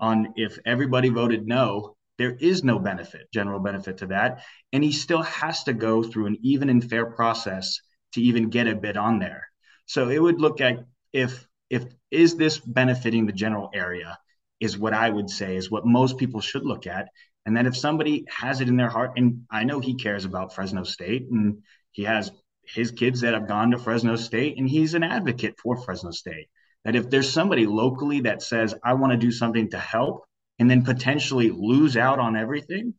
on 0.00 0.32
if 0.36 0.58
everybody 0.64 1.08
voted 1.08 1.46
no, 1.46 1.96
there 2.18 2.36
is 2.38 2.62
no 2.62 2.78
benefit, 2.78 3.32
general 3.32 3.60
benefit 3.60 3.98
to 3.98 4.06
that. 4.06 4.42
And 4.72 4.84
he 4.84 4.92
still 4.92 5.22
has 5.22 5.64
to 5.64 5.72
go 5.72 6.02
through 6.02 6.26
an 6.26 6.38
even 6.42 6.68
and 6.68 6.88
fair 6.88 7.06
process 7.06 7.80
to 8.12 8.20
even 8.20 8.50
get 8.50 8.66
a 8.66 8.74
bid 8.74 8.96
on 8.96 9.18
there. 9.18 9.48
So 9.86 10.08
it 10.08 10.18
would 10.18 10.40
look 10.40 10.60
at 10.60 10.84
if 11.12 11.46
if 11.68 11.84
is 12.10 12.36
this 12.36 12.58
benefiting 12.58 13.26
the 13.26 13.32
general 13.32 13.70
area 13.72 14.18
is 14.58 14.76
what 14.76 14.92
I 14.92 15.08
would 15.08 15.30
say 15.30 15.56
is 15.56 15.70
what 15.70 15.86
most 15.86 16.18
people 16.18 16.40
should 16.40 16.64
look 16.64 16.86
at. 16.86 17.08
And 17.46 17.56
then 17.56 17.66
if 17.66 17.76
somebody 17.76 18.26
has 18.28 18.60
it 18.60 18.68
in 18.68 18.76
their 18.76 18.90
heart, 18.90 19.12
and 19.16 19.44
I 19.50 19.64
know 19.64 19.80
he 19.80 19.94
cares 19.94 20.24
about 20.24 20.54
Fresno 20.54 20.82
State 20.84 21.28
and 21.30 21.62
he 21.92 22.04
has 22.04 22.30
his 22.74 22.90
kids 22.90 23.20
that 23.20 23.34
have 23.34 23.48
gone 23.48 23.70
to 23.70 23.78
Fresno 23.78 24.16
State, 24.16 24.58
and 24.58 24.68
he's 24.68 24.94
an 24.94 25.02
advocate 25.02 25.56
for 25.62 25.76
Fresno 25.76 26.10
State. 26.10 26.48
That 26.84 26.96
if 26.96 27.10
there's 27.10 27.30
somebody 27.30 27.66
locally 27.66 28.20
that 28.20 28.42
says, 28.42 28.74
I 28.82 28.94
want 28.94 29.12
to 29.12 29.18
do 29.18 29.30
something 29.30 29.70
to 29.70 29.78
help, 29.78 30.24
and 30.58 30.70
then 30.70 30.84
potentially 30.84 31.50
lose 31.50 31.96
out 31.96 32.18
on 32.18 32.36
everything, 32.36 32.94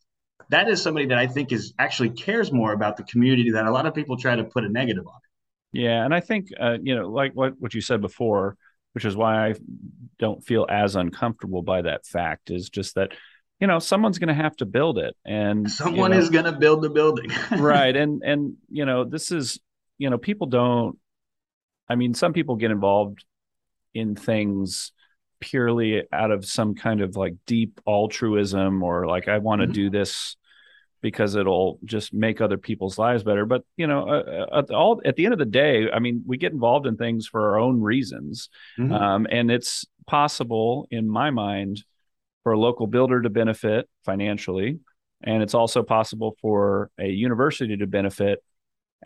that 0.50 0.68
is 0.68 0.82
somebody 0.82 1.06
that 1.06 1.18
I 1.18 1.26
think 1.26 1.52
is 1.52 1.72
actually 1.78 2.10
cares 2.10 2.52
more 2.52 2.72
about 2.72 2.96
the 2.96 3.04
community 3.04 3.52
that 3.52 3.66
a 3.66 3.70
lot 3.70 3.86
of 3.86 3.94
people 3.94 4.16
try 4.16 4.36
to 4.36 4.44
put 4.44 4.64
a 4.64 4.68
negative 4.68 5.06
on. 5.06 5.20
Yeah, 5.72 6.04
and 6.04 6.14
I 6.14 6.20
think 6.20 6.48
uh, 6.60 6.78
you 6.82 6.94
know, 6.94 7.08
like 7.08 7.32
what 7.32 7.54
what 7.58 7.74
you 7.74 7.80
said 7.80 8.00
before, 8.00 8.56
which 8.92 9.04
is 9.04 9.16
why 9.16 9.48
I 9.48 9.54
don't 10.18 10.44
feel 10.44 10.66
as 10.68 10.96
uncomfortable 10.96 11.62
by 11.62 11.82
that 11.82 12.06
fact, 12.06 12.50
is 12.50 12.68
just 12.68 12.96
that 12.96 13.12
you 13.62 13.68
know 13.68 13.78
someone's 13.78 14.18
going 14.18 14.28
to 14.28 14.34
have 14.34 14.56
to 14.56 14.66
build 14.66 14.98
it 14.98 15.14
and 15.24 15.70
someone 15.70 16.10
you 16.10 16.18
know, 16.18 16.22
is 16.22 16.30
going 16.30 16.44
to 16.44 16.52
build 16.52 16.82
the 16.82 16.90
building 16.90 17.30
right 17.58 17.94
and 17.94 18.20
and 18.24 18.54
you 18.68 18.84
know 18.84 19.04
this 19.04 19.30
is 19.30 19.60
you 19.98 20.10
know 20.10 20.18
people 20.18 20.48
don't 20.48 20.98
i 21.88 21.94
mean 21.94 22.12
some 22.12 22.32
people 22.32 22.56
get 22.56 22.72
involved 22.72 23.24
in 23.94 24.16
things 24.16 24.90
purely 25.38 26.02
out 26.12 26.32
of 26.32 26.44
some 26.44 26.74
kind 26.74 27.00
of 27.00 27.14
like 27.14 27.34
deep 27.46 27.80
altruism 27.86 28.82
or 28.82 29.06
like 29.06 29.28
i 29.28 29.38
want 29.38 29.60
to 29.60 29.66
mm-hmm. 29.66 29.74
do 29.74 29.90
this 29.90 30.36
because 31.00 31.36
it'll 31.36 31.78
just 31.84 32.12
make 32.12 32.40
other 32.40 32.58
people's 32.58 32.98
lives 32.98 33.22
better 33.22 33.46
but 33.46 33.62
you 33.76 33.86
know 33.86 34.08
uh, 34.08 34.46
uh, 34.52 34.58
at 34.58 34.70
all 34.72 35.00
at 35.04 35.14
the 35.14 35.24
end 35.24 35.32
of 35.32 35.38
the 35.38 35.44
day 35.44 35.88
i 35.94 36.00
mean 36.00 36.24
we 36.26 36.36
get 36.36 36.52
involved 36.52 36.86
in 36.86 36.96
things 36.96 37.28
for 37.28 37.50
our 37.50 37.60
own 37.60 37.80
reasons 37.80 38.48
mm-hmm. 38.76 38.92
um, 38.92 39.24
and 39.30 39.52
it's 39.52 39.84
possible 40.04 40.88
in 40.90 41.08
my 41.08 41.30
mind 41.30 41.84
for 42.42 42.52
a 42.52 42.58
local 42.58 42.86
builder 42.86 43.22
to 43.22 43.30
benefit 43.30 43.88
financially. 44.04 44.78
And 45.22 45.42
it's 45.42 45.54
also 45.54 45.82
possible 45.82 46.36
for 46.40 46.90
a 46.98 47.06
university 47.06 47.76
to 47.76 47.86
benefit 47.86 48.42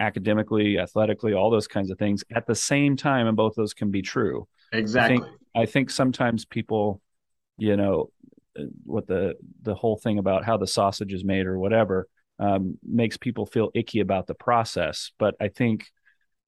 academically, 0.01 0.79
athletically, 0.79 1.35
all 1.35 1.51
those 1.51 1.69
kinds 1.69 1.91
of 1.91 1.99
things 1.99 2.25
at 2.35 2.47
the 2.47 2.55
same 2.55 2.97
time. 2.97 3.27
And 3.27 3.37
both 3.37 3.55
those 3.55 3.75
can 3.75 3.91
be 3.91 4.03
true. 4.03 4.47
Exactly. 4.73 5.17
I 5.17 5.19
think, 5.19 5.37
I 5.55 5.67
think 5.67 5.91
sometimes 5.91 6.45
people, 6.45 7.01
you 7.59 7.77
know, 7.77 8.11
what 8.85 9.07
the 9.07 9.35
the 9.63 9.75
whole 9.75 9.97
thing 9.99 10.19
about 10.19 10.45
how 10.45 10.57
the 10.57 10.67
sausage 10.67 11.13
is 11.13 11.25
made 11.25 11.47
or 11.47 11.59
whatever 11.59 12.09
um, 12.39 12.79
makes 12.83 13.17
people 13.17 13.47
feel 13.47 13.71
icky 13.75 14.01
about 14.01 14.27
the 14.27 14.35
process. 14.35 15.13
But 15.19 15.35
I 15.41 15.49
think, 15.49 15.87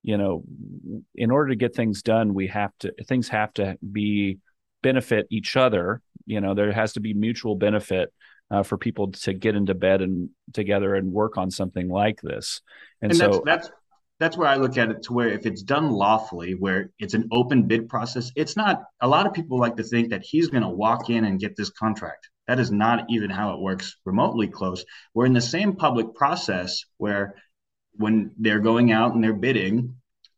you 0.03 0.17
know, 0.17 0.43
in 1.15 1.31
order 1.31 1.51
to 1.51 1.57
get 1.57 1.75
things 1.75 2.03
done, 2.03 2.35
we 2.35 2.47
have 2.49 2.73
to 2.81 2.93
things 3.07 3.29
have 3.29 3.53
to 3.55 3.77
be 3.93 4.39
benefit 4.83 5.27
each 5.31 5.57
other. 5.57 6.01
You 6.29 6.41
know, 6.41 6.55
there 6.55 6.73
has 6.73 6.93
to 6.93 7.01
be 7.01 7.15
mutual 7.15 7.57
benefit 7.57 8.13
uh, 8.51 8.63
for 8.63 8.79
people 8.79 9.13
to 9.13 9.33
get 9.33 9.57
into 9.57 9.75
bed 9.75 10.03
and 10.03 10.31
together 10.53 10.95
and 10.95 11.13
work 11.13 11.37
on 11.37 11.51
something 11.51 11.89
like 11.89 12.21
this. 12.21 12.61
And, 13.03 13.11
and 13.11 13.19
so 13.19 13.43
that's, 13.45 13.67
that's 13.67 13.71
that's 14.21 14.37
where 14.37 14.49
I 14.49 14.57
look 14.57 14.77
at 14.77 14.91
it 14.91 15.03
to 15.05 15.13
where 15.13 15.29
if 15.29 15.47
it's 15.47 15.63
done 15.63 15.91
lawfully, 15.91 16.55
where 16.55 16.91
it's 16.99 17.15
an 17.15 17.29
open 17.31 17.63
bid 17.63 17.89
process, 17.89 18.33
it's 18.35 18.57
not. 18.57 18.83
A 19.01 19.09
lot 19.09 19.27
of 19.27 19.33
people 19.33 19.59
like 19.59 19.77
to 19.77 19.85
think 19.85 20.11
that 20.11 20.23
he's 20.23 20.49
going 20.49 20.65
to 20.65 20.69
walk 20.69 21.09
in 21.09 21.25
and 21.25 21.41
get 21.41 21.57
this 21.57 21.71
contract. 21.71 22.29
That 22.49 22.59
is 22.59 22.71
not 22.71 23.05
even 23.09 23.31
how 23.31 23.55
it 23.55 23.61
works 23.61 23.97
remotely 24.05 24.49
close. 24.49 24.85
We're 25.15 25.27
in 25.27 25.35
the 25.35 25.41
same 25.41 25.77
public 25.77 26.15
process 26.15 26.85
where 26.97 27.37
when 27.93 28.33
they're 28.39 28.61
going 28.61 28.91
out 28.91 29.15
and 29.15 29.23
they're 29.23 29.35
bidding, 29.35 29.95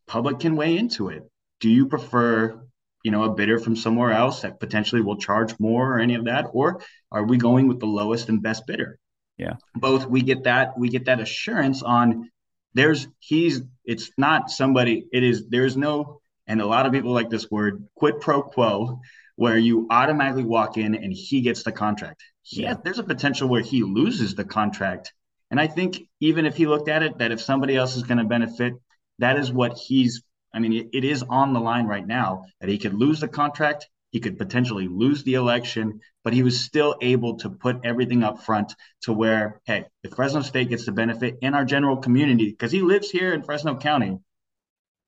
public 0.07 0.41
can 0.41 0.57
weigh 0.57 0.77
into 0.77 1.09
it. 1.09 1.23
Do 1.61 1.71
you 1.71 1.87
prefer 1.87 2.61
you 3.03 3.11
know 3.11 3.25
a 3.25 3.35
bidder 3.35 3.59
from 3.59 3.77
somewhere 3.77 4.13
else 4.13 4.43
that 4.43 4.61
potentially 4.61 5.03
will 5.03 5.17
charge 5.17 5.59
more 5.59 5.97
or 5.97 5.99
any 6.01 6.15
of 6.15 6.25
that 6.25 6.47
or 6.53 6.81
are 7.11 7.25
we 7.25 7.37
going 7.37 7.69
with 7.69 7.81
the 7.81 7.87
lowest 7.87 8.29
and 8.29 8.43
best 8.43 8.67
bidder 8.67 8.99
yeah 9.39 9.55
both 9.75 10.07
we 10.07 10.23
get 10.23 10.45
that 10.45 10.79
we 10.79 10.89
get 10.89 11.07
that 11.07 11.21
assurance 11.21 11.83
on 11.83 12.31
there's 12.75 13.09
he's 13.19 13.63
it's 13.85 14.11
not 14.17 14.51
somebody 14.51 15.07
it 15.13 15.23
is 15.23 15.49
there's 15.49 15.77
no 15.77 16.21
and 16.47 16.61
a 16.61 16.67
lot 16.67 16.87
of 16.87 16.93
people 16.93 17.13
like 17.13 17.31
this 17.31 17.51
word 17.51 17.87
quid 17.95 18.21
pro 18.21 18.43
quo 18.43 19.01
where 19.37 19.57
you 19.57 19.87
automatically 19.91 20.45
walk 20.45 20.77
in 20.77 20.95
and 20.95 21.13
he 21.13 21.41
gets 21.41 21.63
the 21.63 21.73
contract 21.73 22.23
yeah. 22.53 22.75
there's 22.85 22.99
a 22.99 23.05
potential 23.05 23.49
where 23.49 23.63
he 23.63 23.83
loses 23.83 24.35
the 24.35 24.45
contract 24.45 25.13
And 25.51 25.61
I 25.61 25.67
think 25.67 26.03
even 26.21 26.47
if 26.47 26.57
he 26.57 26.67
looked 26.67 26.89
at 26.89 27.03
it, 27.03 27.19
that 27.19 27.33
if 27.33 27.41
somebody 27.41 27.77
else 27.77 27.97
is 27.97 28.05
going 28.05 28.19
to 28.19 28.25
benefit, 28.25 28.75
that 29.19 29.37
is 29.37 29.53
what 29.53 29.77
he's. 29.77 30.23
I 30.53 30.59
mean, 30.59 30.73
it, 30.73 30.89
it 30.93 31.05
is 31.05 31.23
on 31.23 31.53
the 31.53 31.61
line 31.61 31.87
right 31.87 32.07
now 32.07 32.45
that 32.61 32.69
he 32.69 32.79
could 32.79 32.95
lose 32.95 33.21
the 33.21 33.29
contract, 33.29 33.89
he 34.11 34.21
could 34.21 34.39
potentially 34.39 34.89
lose 34.89 35.23
the 35.23 35.35
election, 35.35 36.01
but 36.25 36.33
he 36.33 36.43
was 36.43 36.61
still 36.61 36.97
able 37.01 37.37
to 37.39 37.51
put 37.51 37.81
everything 37.85 38.25
up 38.25 38.43
front 38.43 38.75
to 39.03 39.13
where, 39.13 39.61
hey, 39.65 39.87
if 40.03 40.13
Fresno 40.15 40.43
State 40.43 40.69
gets 40.69 40.85
the 40.85 40.93
benefit 40.93 41.39
in 41.43 41.55
our 41.55 41.65
general 41.65 41.97
community, 41.97 42.51
because 42.51 42.73
he 42.73 42.83
lives 42.83 43.11
here 43.11 43.33
in 43.33 43.43
Fresno 43.43 43.77
County, 43.77 44.19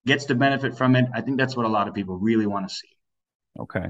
gets 0.06 0.26
to 0.26 0.34
benefit 0.34 0.76
from 0.76 0.96
it. 0.96 1.06
I 1.14 1.20
think 1.20 1.38
that's 1.38 1.56
what 1.56 1.66
a 1.66 1.68
lot 1.68 1.88
of 1.88 1.94
people 1.94 2.16
really 2.16 2.46
want 2.46 2.68
to 2.68 2.74
see. 2.74 2.88
Okay. 3.58 3.86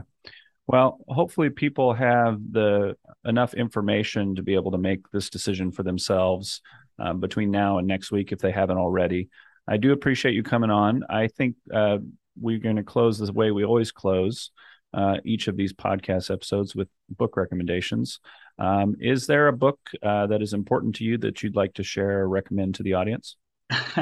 Well, 0.67 0.99
hopefully 1.09 1.51
people 1.51 1.93
have 1.95 2.39
the 2.51 2.97
enough 3.25 3.55
information 3.55 4.37
to 4.37 4.43
be 4.43 4.55
able 4.55 4.73
to 4.73 4.79
make 4.79 5.11
this 5.11 5.29
decision 5.29 5.73
for 5.73 5.83
themselves 5.83 6.61
um, 6.99 7.21
between 7.21 7.51
now 7.51 7.79
and 7.79 7.87
next 7.87 8.11
week 8.11 8.33
if 8.33 8.39
they 8.39 8.53
haven't 8.53 8.79
already. 8.79 9.29
I 9.69 9.77
do 9.77 9.93
appreciate 9.93 10.35
you 10.35 10.43
coming 10.43 10.71
on. 10.71 11.05
I 11.09 11.29
think 11.29 11.57
uh, 11.73 11.99
we're 12.41 12.59
going 12.59 12.77
to 12.77 12.83
close 12.83 13.19
the 13.19 13.33
way 13.33 13.51
we 13.51 13.65
always 13.65 13.93
close 13.93 14.51
uh, 14.95 15.17
each 15.25 15.49
of 15.49 15.57
these 15.57 15.73
podcast 15.73 16.31
episodes 16.31 16.75
with 16.75 16.89
book 17.09 17.37
recommendations. 17.37 18.21
Um, 18.59 18.97
is 19.01 19.27
there 19.27 19.49
a 19.49 19.53
book 19.53 19.79
uh, 20.03 20.27
that 20.27 20.43
is 20.43 20.53
important 20.53 20.97
to 20.97 21.05
you 21.05 21.19
that 21.19 21.43
you'd 21.43 21.57
like 21.57 21.75
to 21.75 21.83
share 21.83 22.21
or 22.21 22.29
recommend 22.29 22.75
to 22.77 22.83
the 22.83 22.95
audience? 22.95 23.37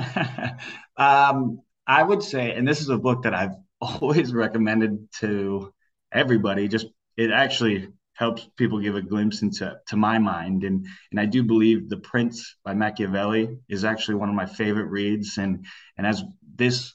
um, 0.97 1.61
I 1.87 2.03
would 2.03 2.23
say, 2.23 2.53
and 2.53 2.67
this 2.67 2.81
is 2.81 2.89
a 2.89 2.99
book 2.99 3.23
that 3.23 3.35
I've 3.35 3.55
always 3.81 4.33
recommended 4.33 5.09
to 5.21 5.73
everybody. 6.13 6.69
Just 6.69 6.87
it 7.17 7.31
actually 7.31 7.89
helps 8.21 8.47
people 8.57 8.79
give 8.79 8.97
a 8.97 9.03
glimpse 9.03 9.41
into 9.41 9.75
to 9.89 9.97
my 9.97 10.19
mind, 10.19 10.63
and 10.63 10.87
and 11.11 11.19
I 11.19 11.25
do 11.25 11.43
believe 11.43 11.89
The 11.89 11.97
Prince 11.97 12.55
by 12.63 12.75
Machiavelli 12.75 13.59
is 13.69 13.85
actually 13.85 14.17
one 14.17 14.29
of 14.29 14.35
my 14.35 14.45
favorite 14.45 14.91
reads. 14.91 15.39
And 15.39 15.67
and 15.97 16.07
as 16.07 16.23
this 16.55 16.95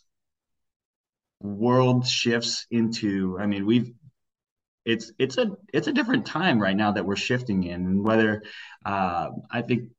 world 1.42 2.08
shifts 2.08 2.68
into, 2.70 3.38
I 3.40 3.48
mean, 3.48 3.66
we've 3.66 3.92
it's 4.86 5.12
it's 5.18 5.40
a 5.40 5.48
it's 5.74 5.88
a 5.88 5.94
different 5.94 6.28
time 6.28 6.62
right 6.62 6.78
now 6.78 6.92
that 6.92 7.06
we're 7.06 7.16
shifting 7.16 7.64
in, 7.64 7.86
and 7.88 8.04
whether 8.06 8.44
uh, 8.86 9.30
I 9.52 9.64
think 9.64 9.90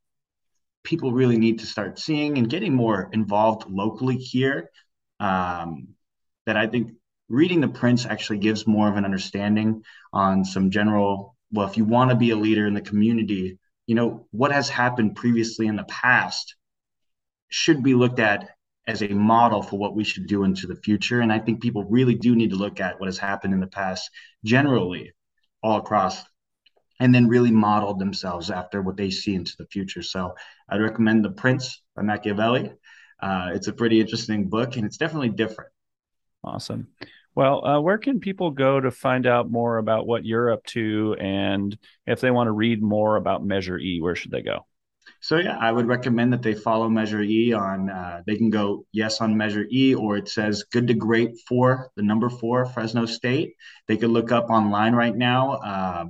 people 0.84 1.10
really 1.10 1.38
need 1.38 1.58
to 1.58 1.66
start 1.66 1.98
seeing 1.98 2.38
and 2.38 2.48
getting 2.48 2.72
more 2.72 3.10
involved 3.12 3.68
locally 3.68 4.16
here. 4.16 4.70
Um, 5.18 5.88
that 6.46 6.56
I 6.56 6.68
think 6.68 6.92
reading 7.28 7.60
the 7.60 7.68
Prince 7.68 8.06
actually 8.06 8.38
gives 8.38 8.66
more 8.66 8.88
of 8.88 8.96
an 8.96 9.04
understanding 9.04 9.82
on 10.12 10.44
some 10.44 10.70
general. 10.70 11.36
Well, 11.52 11.68
if 11.68 11.76
you 11.76 11.84
want 11.84 12.10
to 12.10 12.16
be 12.16 12.30
a 12.30 12.36
leader 12.36 12.66
in 12.66 12.74
the 12.74 12.80
community, 12.80 13.58
you 13.86 13.94
know 13.94 14.26
what 14.30 14.52
has 14.52 14.68
happened 14.68 15.16
previously 15.16 15.66
in 15.66 15.76
the 15.76 15.84
past 15.84 16.56
should 17.48 17.82
be 17.82 17.94
looked 17.94 18.18
at 18.18 18.50
as 18.86 19.02
a 19.02 19.08
model 19.08 19.62
for 19.62 19.78
what 19.78 19.96
we 19.96 20.04
should 20.04 20.26
do 20.26 20.44
into 20.44 20.66
the 20.66 20.76
future. 20.76 21.20
And 21.20 21.32
I 21.32 21.38
think 21.38 21.60
people 21.60 21.84
really 21.84 22.14
do 22.14 22.36
need 22.36 22.50
to 22.50 22.56
look 22.56 22.80
at 22.80 23.00
what 23.00 23.06
has 23.06 23.18
happened 23.18 23.52
in 23.52 23.60
the 23.60 23.66
past 23.66 24.10
generally 24.44 25.12
all 25.62 25.78
across 25.78 26.22
and 27.00 27.14
then 27.14 27.28
really 27.28 27.50
model 27.50 27.94
themselves 27.94 28.50
after 28.50 28.80
what 28.80 28.96
they 28.96 29.10
see 29.10 29.34
into 29.34 29.54
the 29.58 29.66
future. 29.66 30.02
So 30.02 30.34
I'd 30.68 30.80
recommend 30.80 31.24
The 31.24 31.30
Prince 31.30 31.82
by 31.94 32.02
Machiavelli. 32.02 32.72
Uh, 33.20 33.50
it's 33.54 33.66
a 33.66 33.72
pretty 33.72 34.00
interesting 34.00 34.48
book 34.48 34.76
and 34.76 34.86
it's 34.86 34.96
definitely 34.96 35.30
different. 35.30 35.70
Awesome. 36.44 36.88
Well, 37.36 37.66
uh, 37.66 37.80
where 37.80 37.98
can 37.98 38.18
people 38.18 38.50
go 38.50 38.80
to 38.80 38.90
find 38.90 39.26
out 39.26 39.50
more 39.50 39.76
about 39.76 40.06
what 40.06 40.24
you're 40.24 40.50
up 40.50 40.64
to? 40.68 41.14
And 41.20 41.76
if 42.06 42.22
they 42.22 42.30
want 42.30 42.48
to 42.48 42.52
read 42.52 42.82
more 42.82 43.16
about 43.16 43.44
Measure 43.44 43.78
E, 43.78 44.00
where 44.00 44.16
should 44.16 44.30
they 44.30 44.40
go? 44.40 44.66
So 45.20 45.36
yeah, 45.36 45.56
I 45.58 45.70
would 45.70 45.86
recommend 45.86 46.32
that 46.32 46.42
they 46.42 46.54
follow 46.54 46.88
Measure 46.88 47.20
E 47.20 47.52
on. 47.52 47.90
Uh, 47.90 48.22
they 48.26 48.36
can 48.36 48.48
go 48.48 48.86
yes 48.90 49.20
on 49.20 49.36
Measure 49.36 49.66
E, 49.70 49.94
or 49.94 50.16
it 50.16 50.30
says 50.30 50.64
good 50.72 50.88
to 50.88 50.94
great 50.94 51.32
for 51.46 51.90
the 51.94 52.02
number 52.02 52.30
four 52.30 52.64
Fresno 52.64 53.04
State. 53.04 53.54
They 53.86 53.98
could 53.98 54.10
look 54.10 54.32
up 54.32 54.48
online 54.48 54.94
right 54.94 55.14
now. 55.14 55.52
Uh, 55.52 56.04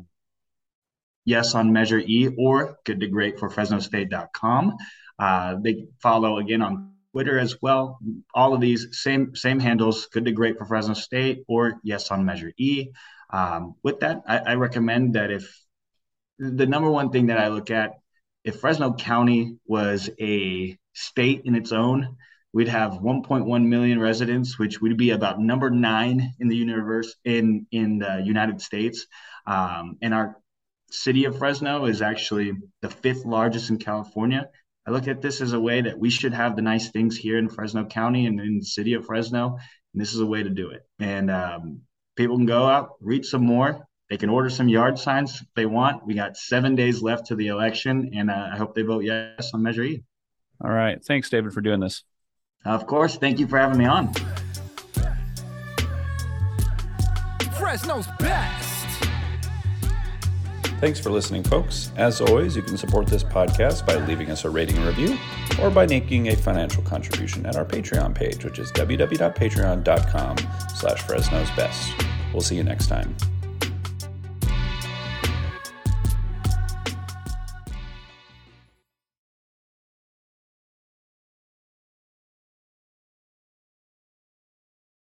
yes 1.25 1.57
on 1.57 1.73
Measure 1.73 1.99
E, 1.99 2.35
or 2.39 2.79
good 2.85 3.01
to 3.01 3.09
great 3.09 3.39
for 3.39 3.51
FresnoState.com. 3.51 4.77
Uh, 5.19 5.57
they 5.61 5.89
follow 6.01 6.39
again 6.39 6.63
on 6.63 6.93
Twitter 7.17 7.39
as 7.39 7.57
well. 7.63 7.99
All 8.35 8.53
of 8.53 8.61
these 8.61 8.89
same 8.93 9.35
same 9.35 9.59
handles, 9.59 10.05
good 10.13 10.27
to 10.27 10.33
great 10.33 10.59
for 10.59 10.67
Fresno 10.67 10.93
State, 10.93 11.45
or 11.49 11.81
yes 11.83 12.11
on 12.11 12.27
Measure 12.27 12.53
E. 12.59 12.89
Um, 13.31 13.75
with 13.83 14.01
that, 14.01 14.21
I, 14.29 14.39
I 14.39 14.55
recommend 14.57 15.15
that 15.15 15.31
if 15.31 15.51
the 16.39 16.67
number 16.67 16.91
one 16.91 17.09
thing 17.09 17.29
that 17.29 17.39
I 17.39 17.49
look 17.49 17.71
at 17.71 17.93
if 18.45 18.61
Fresno 18.61 18.93
County 18.93 19.57
was 19.67 20.11
a 20.21 20.77
state 20.93 21.41
in 21.47 21.55
its 21.55 21.73
own, 21.73 22.19
we'd 22.53 22.69
have 22.69 22.93
1.1 22.93 23.65
million 23.65 23.99
residents, 23.99 24.59
which 24.59 24.83
would 24.83 24.99
be 24.99 25.09
about 25.13 25.41
number 25.41 25.71
nine 25.71 26.35
in 26.39 26.49
the 26.49 26.57
universe 26.57 27.17
in 27.25 27.67
in 27.73 27.99
the 27.99 28.21
United 28.23 28.61
States. 28.61 29.07
Um, 29.47 29.97
and 30.03 30.13
our 30.13 30.37
city 30.91 31.25
of 31.25 31.39
Fresno 31.39 31.87
is 31.87 32.03
actually 32.03 32.53
the 32.83 32.91
fifth 32.91 33.25
largest 33.25 33.71
in 33.71 33.79
California. 33.79 34.51
I 34.87 34.93
look 34.93 35.09
at 35.09 35.21
this 35.21 35.41
as 35.41 35.53
a 35.53 35.61
way 35.61 35.81
that 35.81 35.99
we 35.99 36.11
should 36.11 36.33
have 36.33 36.55
the 36.55 36.63
nice 36.63 36.91
things 36.91 37.17
here 37.17 37.39
in 37.39 37.49
Fresno 37.49 37.85
County 37.85 38.27
and 38.27 38.41
in 38.41 38.59
the 38.59 38.65
city 38.65 38.95
of 38.95 39.07
Fresno, 39.07 39.59
and 39.93 40.01
this 40.01 40.15
is 40.15 40.21
a 40.21 40.27
way 40.27 40.43
to 40.43 40.51
do 40.51 40.71
it. 40.71 40.83
And 41.01 41.31
um, 41.31 41.81
people 42.17 42.37
can 42.37 42.47
go 42.47 42.67
out, 42.67 42.91
read 43.01 43.25
some 43.25 43.45
more, 43.45 43.87
they 44.09 44.17
can 44.17 44.31
order 44.31 44.49
some 44.49 44.69
yard 44.69 44.99
signs 44.99 45.41
if 45.41 45.49
they 45.57 45.67
want. 45.67 46.07
We 46.07 46.15
got 46.15 46.37
seven 46.37 46.77
days 46.77 47.03
left 47.03 47.27
to 47.27 47.35
the 47.35 47.49
election, 47.49 48.13
and 48.15 48.31
uh, 48.31 48.51
I 48.53 48.57
hope 48.57 48.75
they 48.75 48.83
vote 48.83 49.03
yes 49.03 49.51
on 49.53 49.63
Measure 49.63 49.83
E. 49.83 50.05
All 50.63 50.71
right. 50.71 51.05
Thanks, 51.05 51.29
David, 51.29 51.53
for 51.53 51.61
doing 51.61 51.81
this. 51.81 52.05
Of 52.65 52.87
course. 52.87 53.17
Thank 53.17 53.41
you 53.41 53.49
for 53.49 53.59
having 53.59 53.79
me 53.79 53.87
on. 53.87 54.13
Fresno's 57.59 58.07
best. 58.19 58.56
Thanks 60.81 61.01
for 61.01 61.11
listening, 61.11 61.43
folks. 61.43 61.91
As 61.97 62.21
always, 62.21 62.55
you 62.55 62.63
can 62.63 62.77
support 62.77 63.07
this 63.07 63.25
podcast 63.25 63.87
by 63.87 63.97
leaving 64.07 64.31
us 64.31 64.45
a 64.45 64.51
rating 64.51 64.77
and 64.77 64.87
review 64.87 65.17
or 65.61 65.71
by 65.71 65.87
making 65.87 66.29
a 66.29 66.37
financial 66.37 66.83
contribution 66.83 67.47
at 67.47 67.57
our 67.57 67.65
Patreon 67.65 68.15
page, 68.15 68.45
which 68.45 68.59
is 68.59 68.71
www.patreon.com 68.73 70.37
slash 70.75 71.03
Fresno's 71.03 71.51
Best. 71.53 71.93
We'll 72.33 72.43
see 72.43 72.57
you 72.57 72.63
next 72.63 72.89
time. 72.89 73.17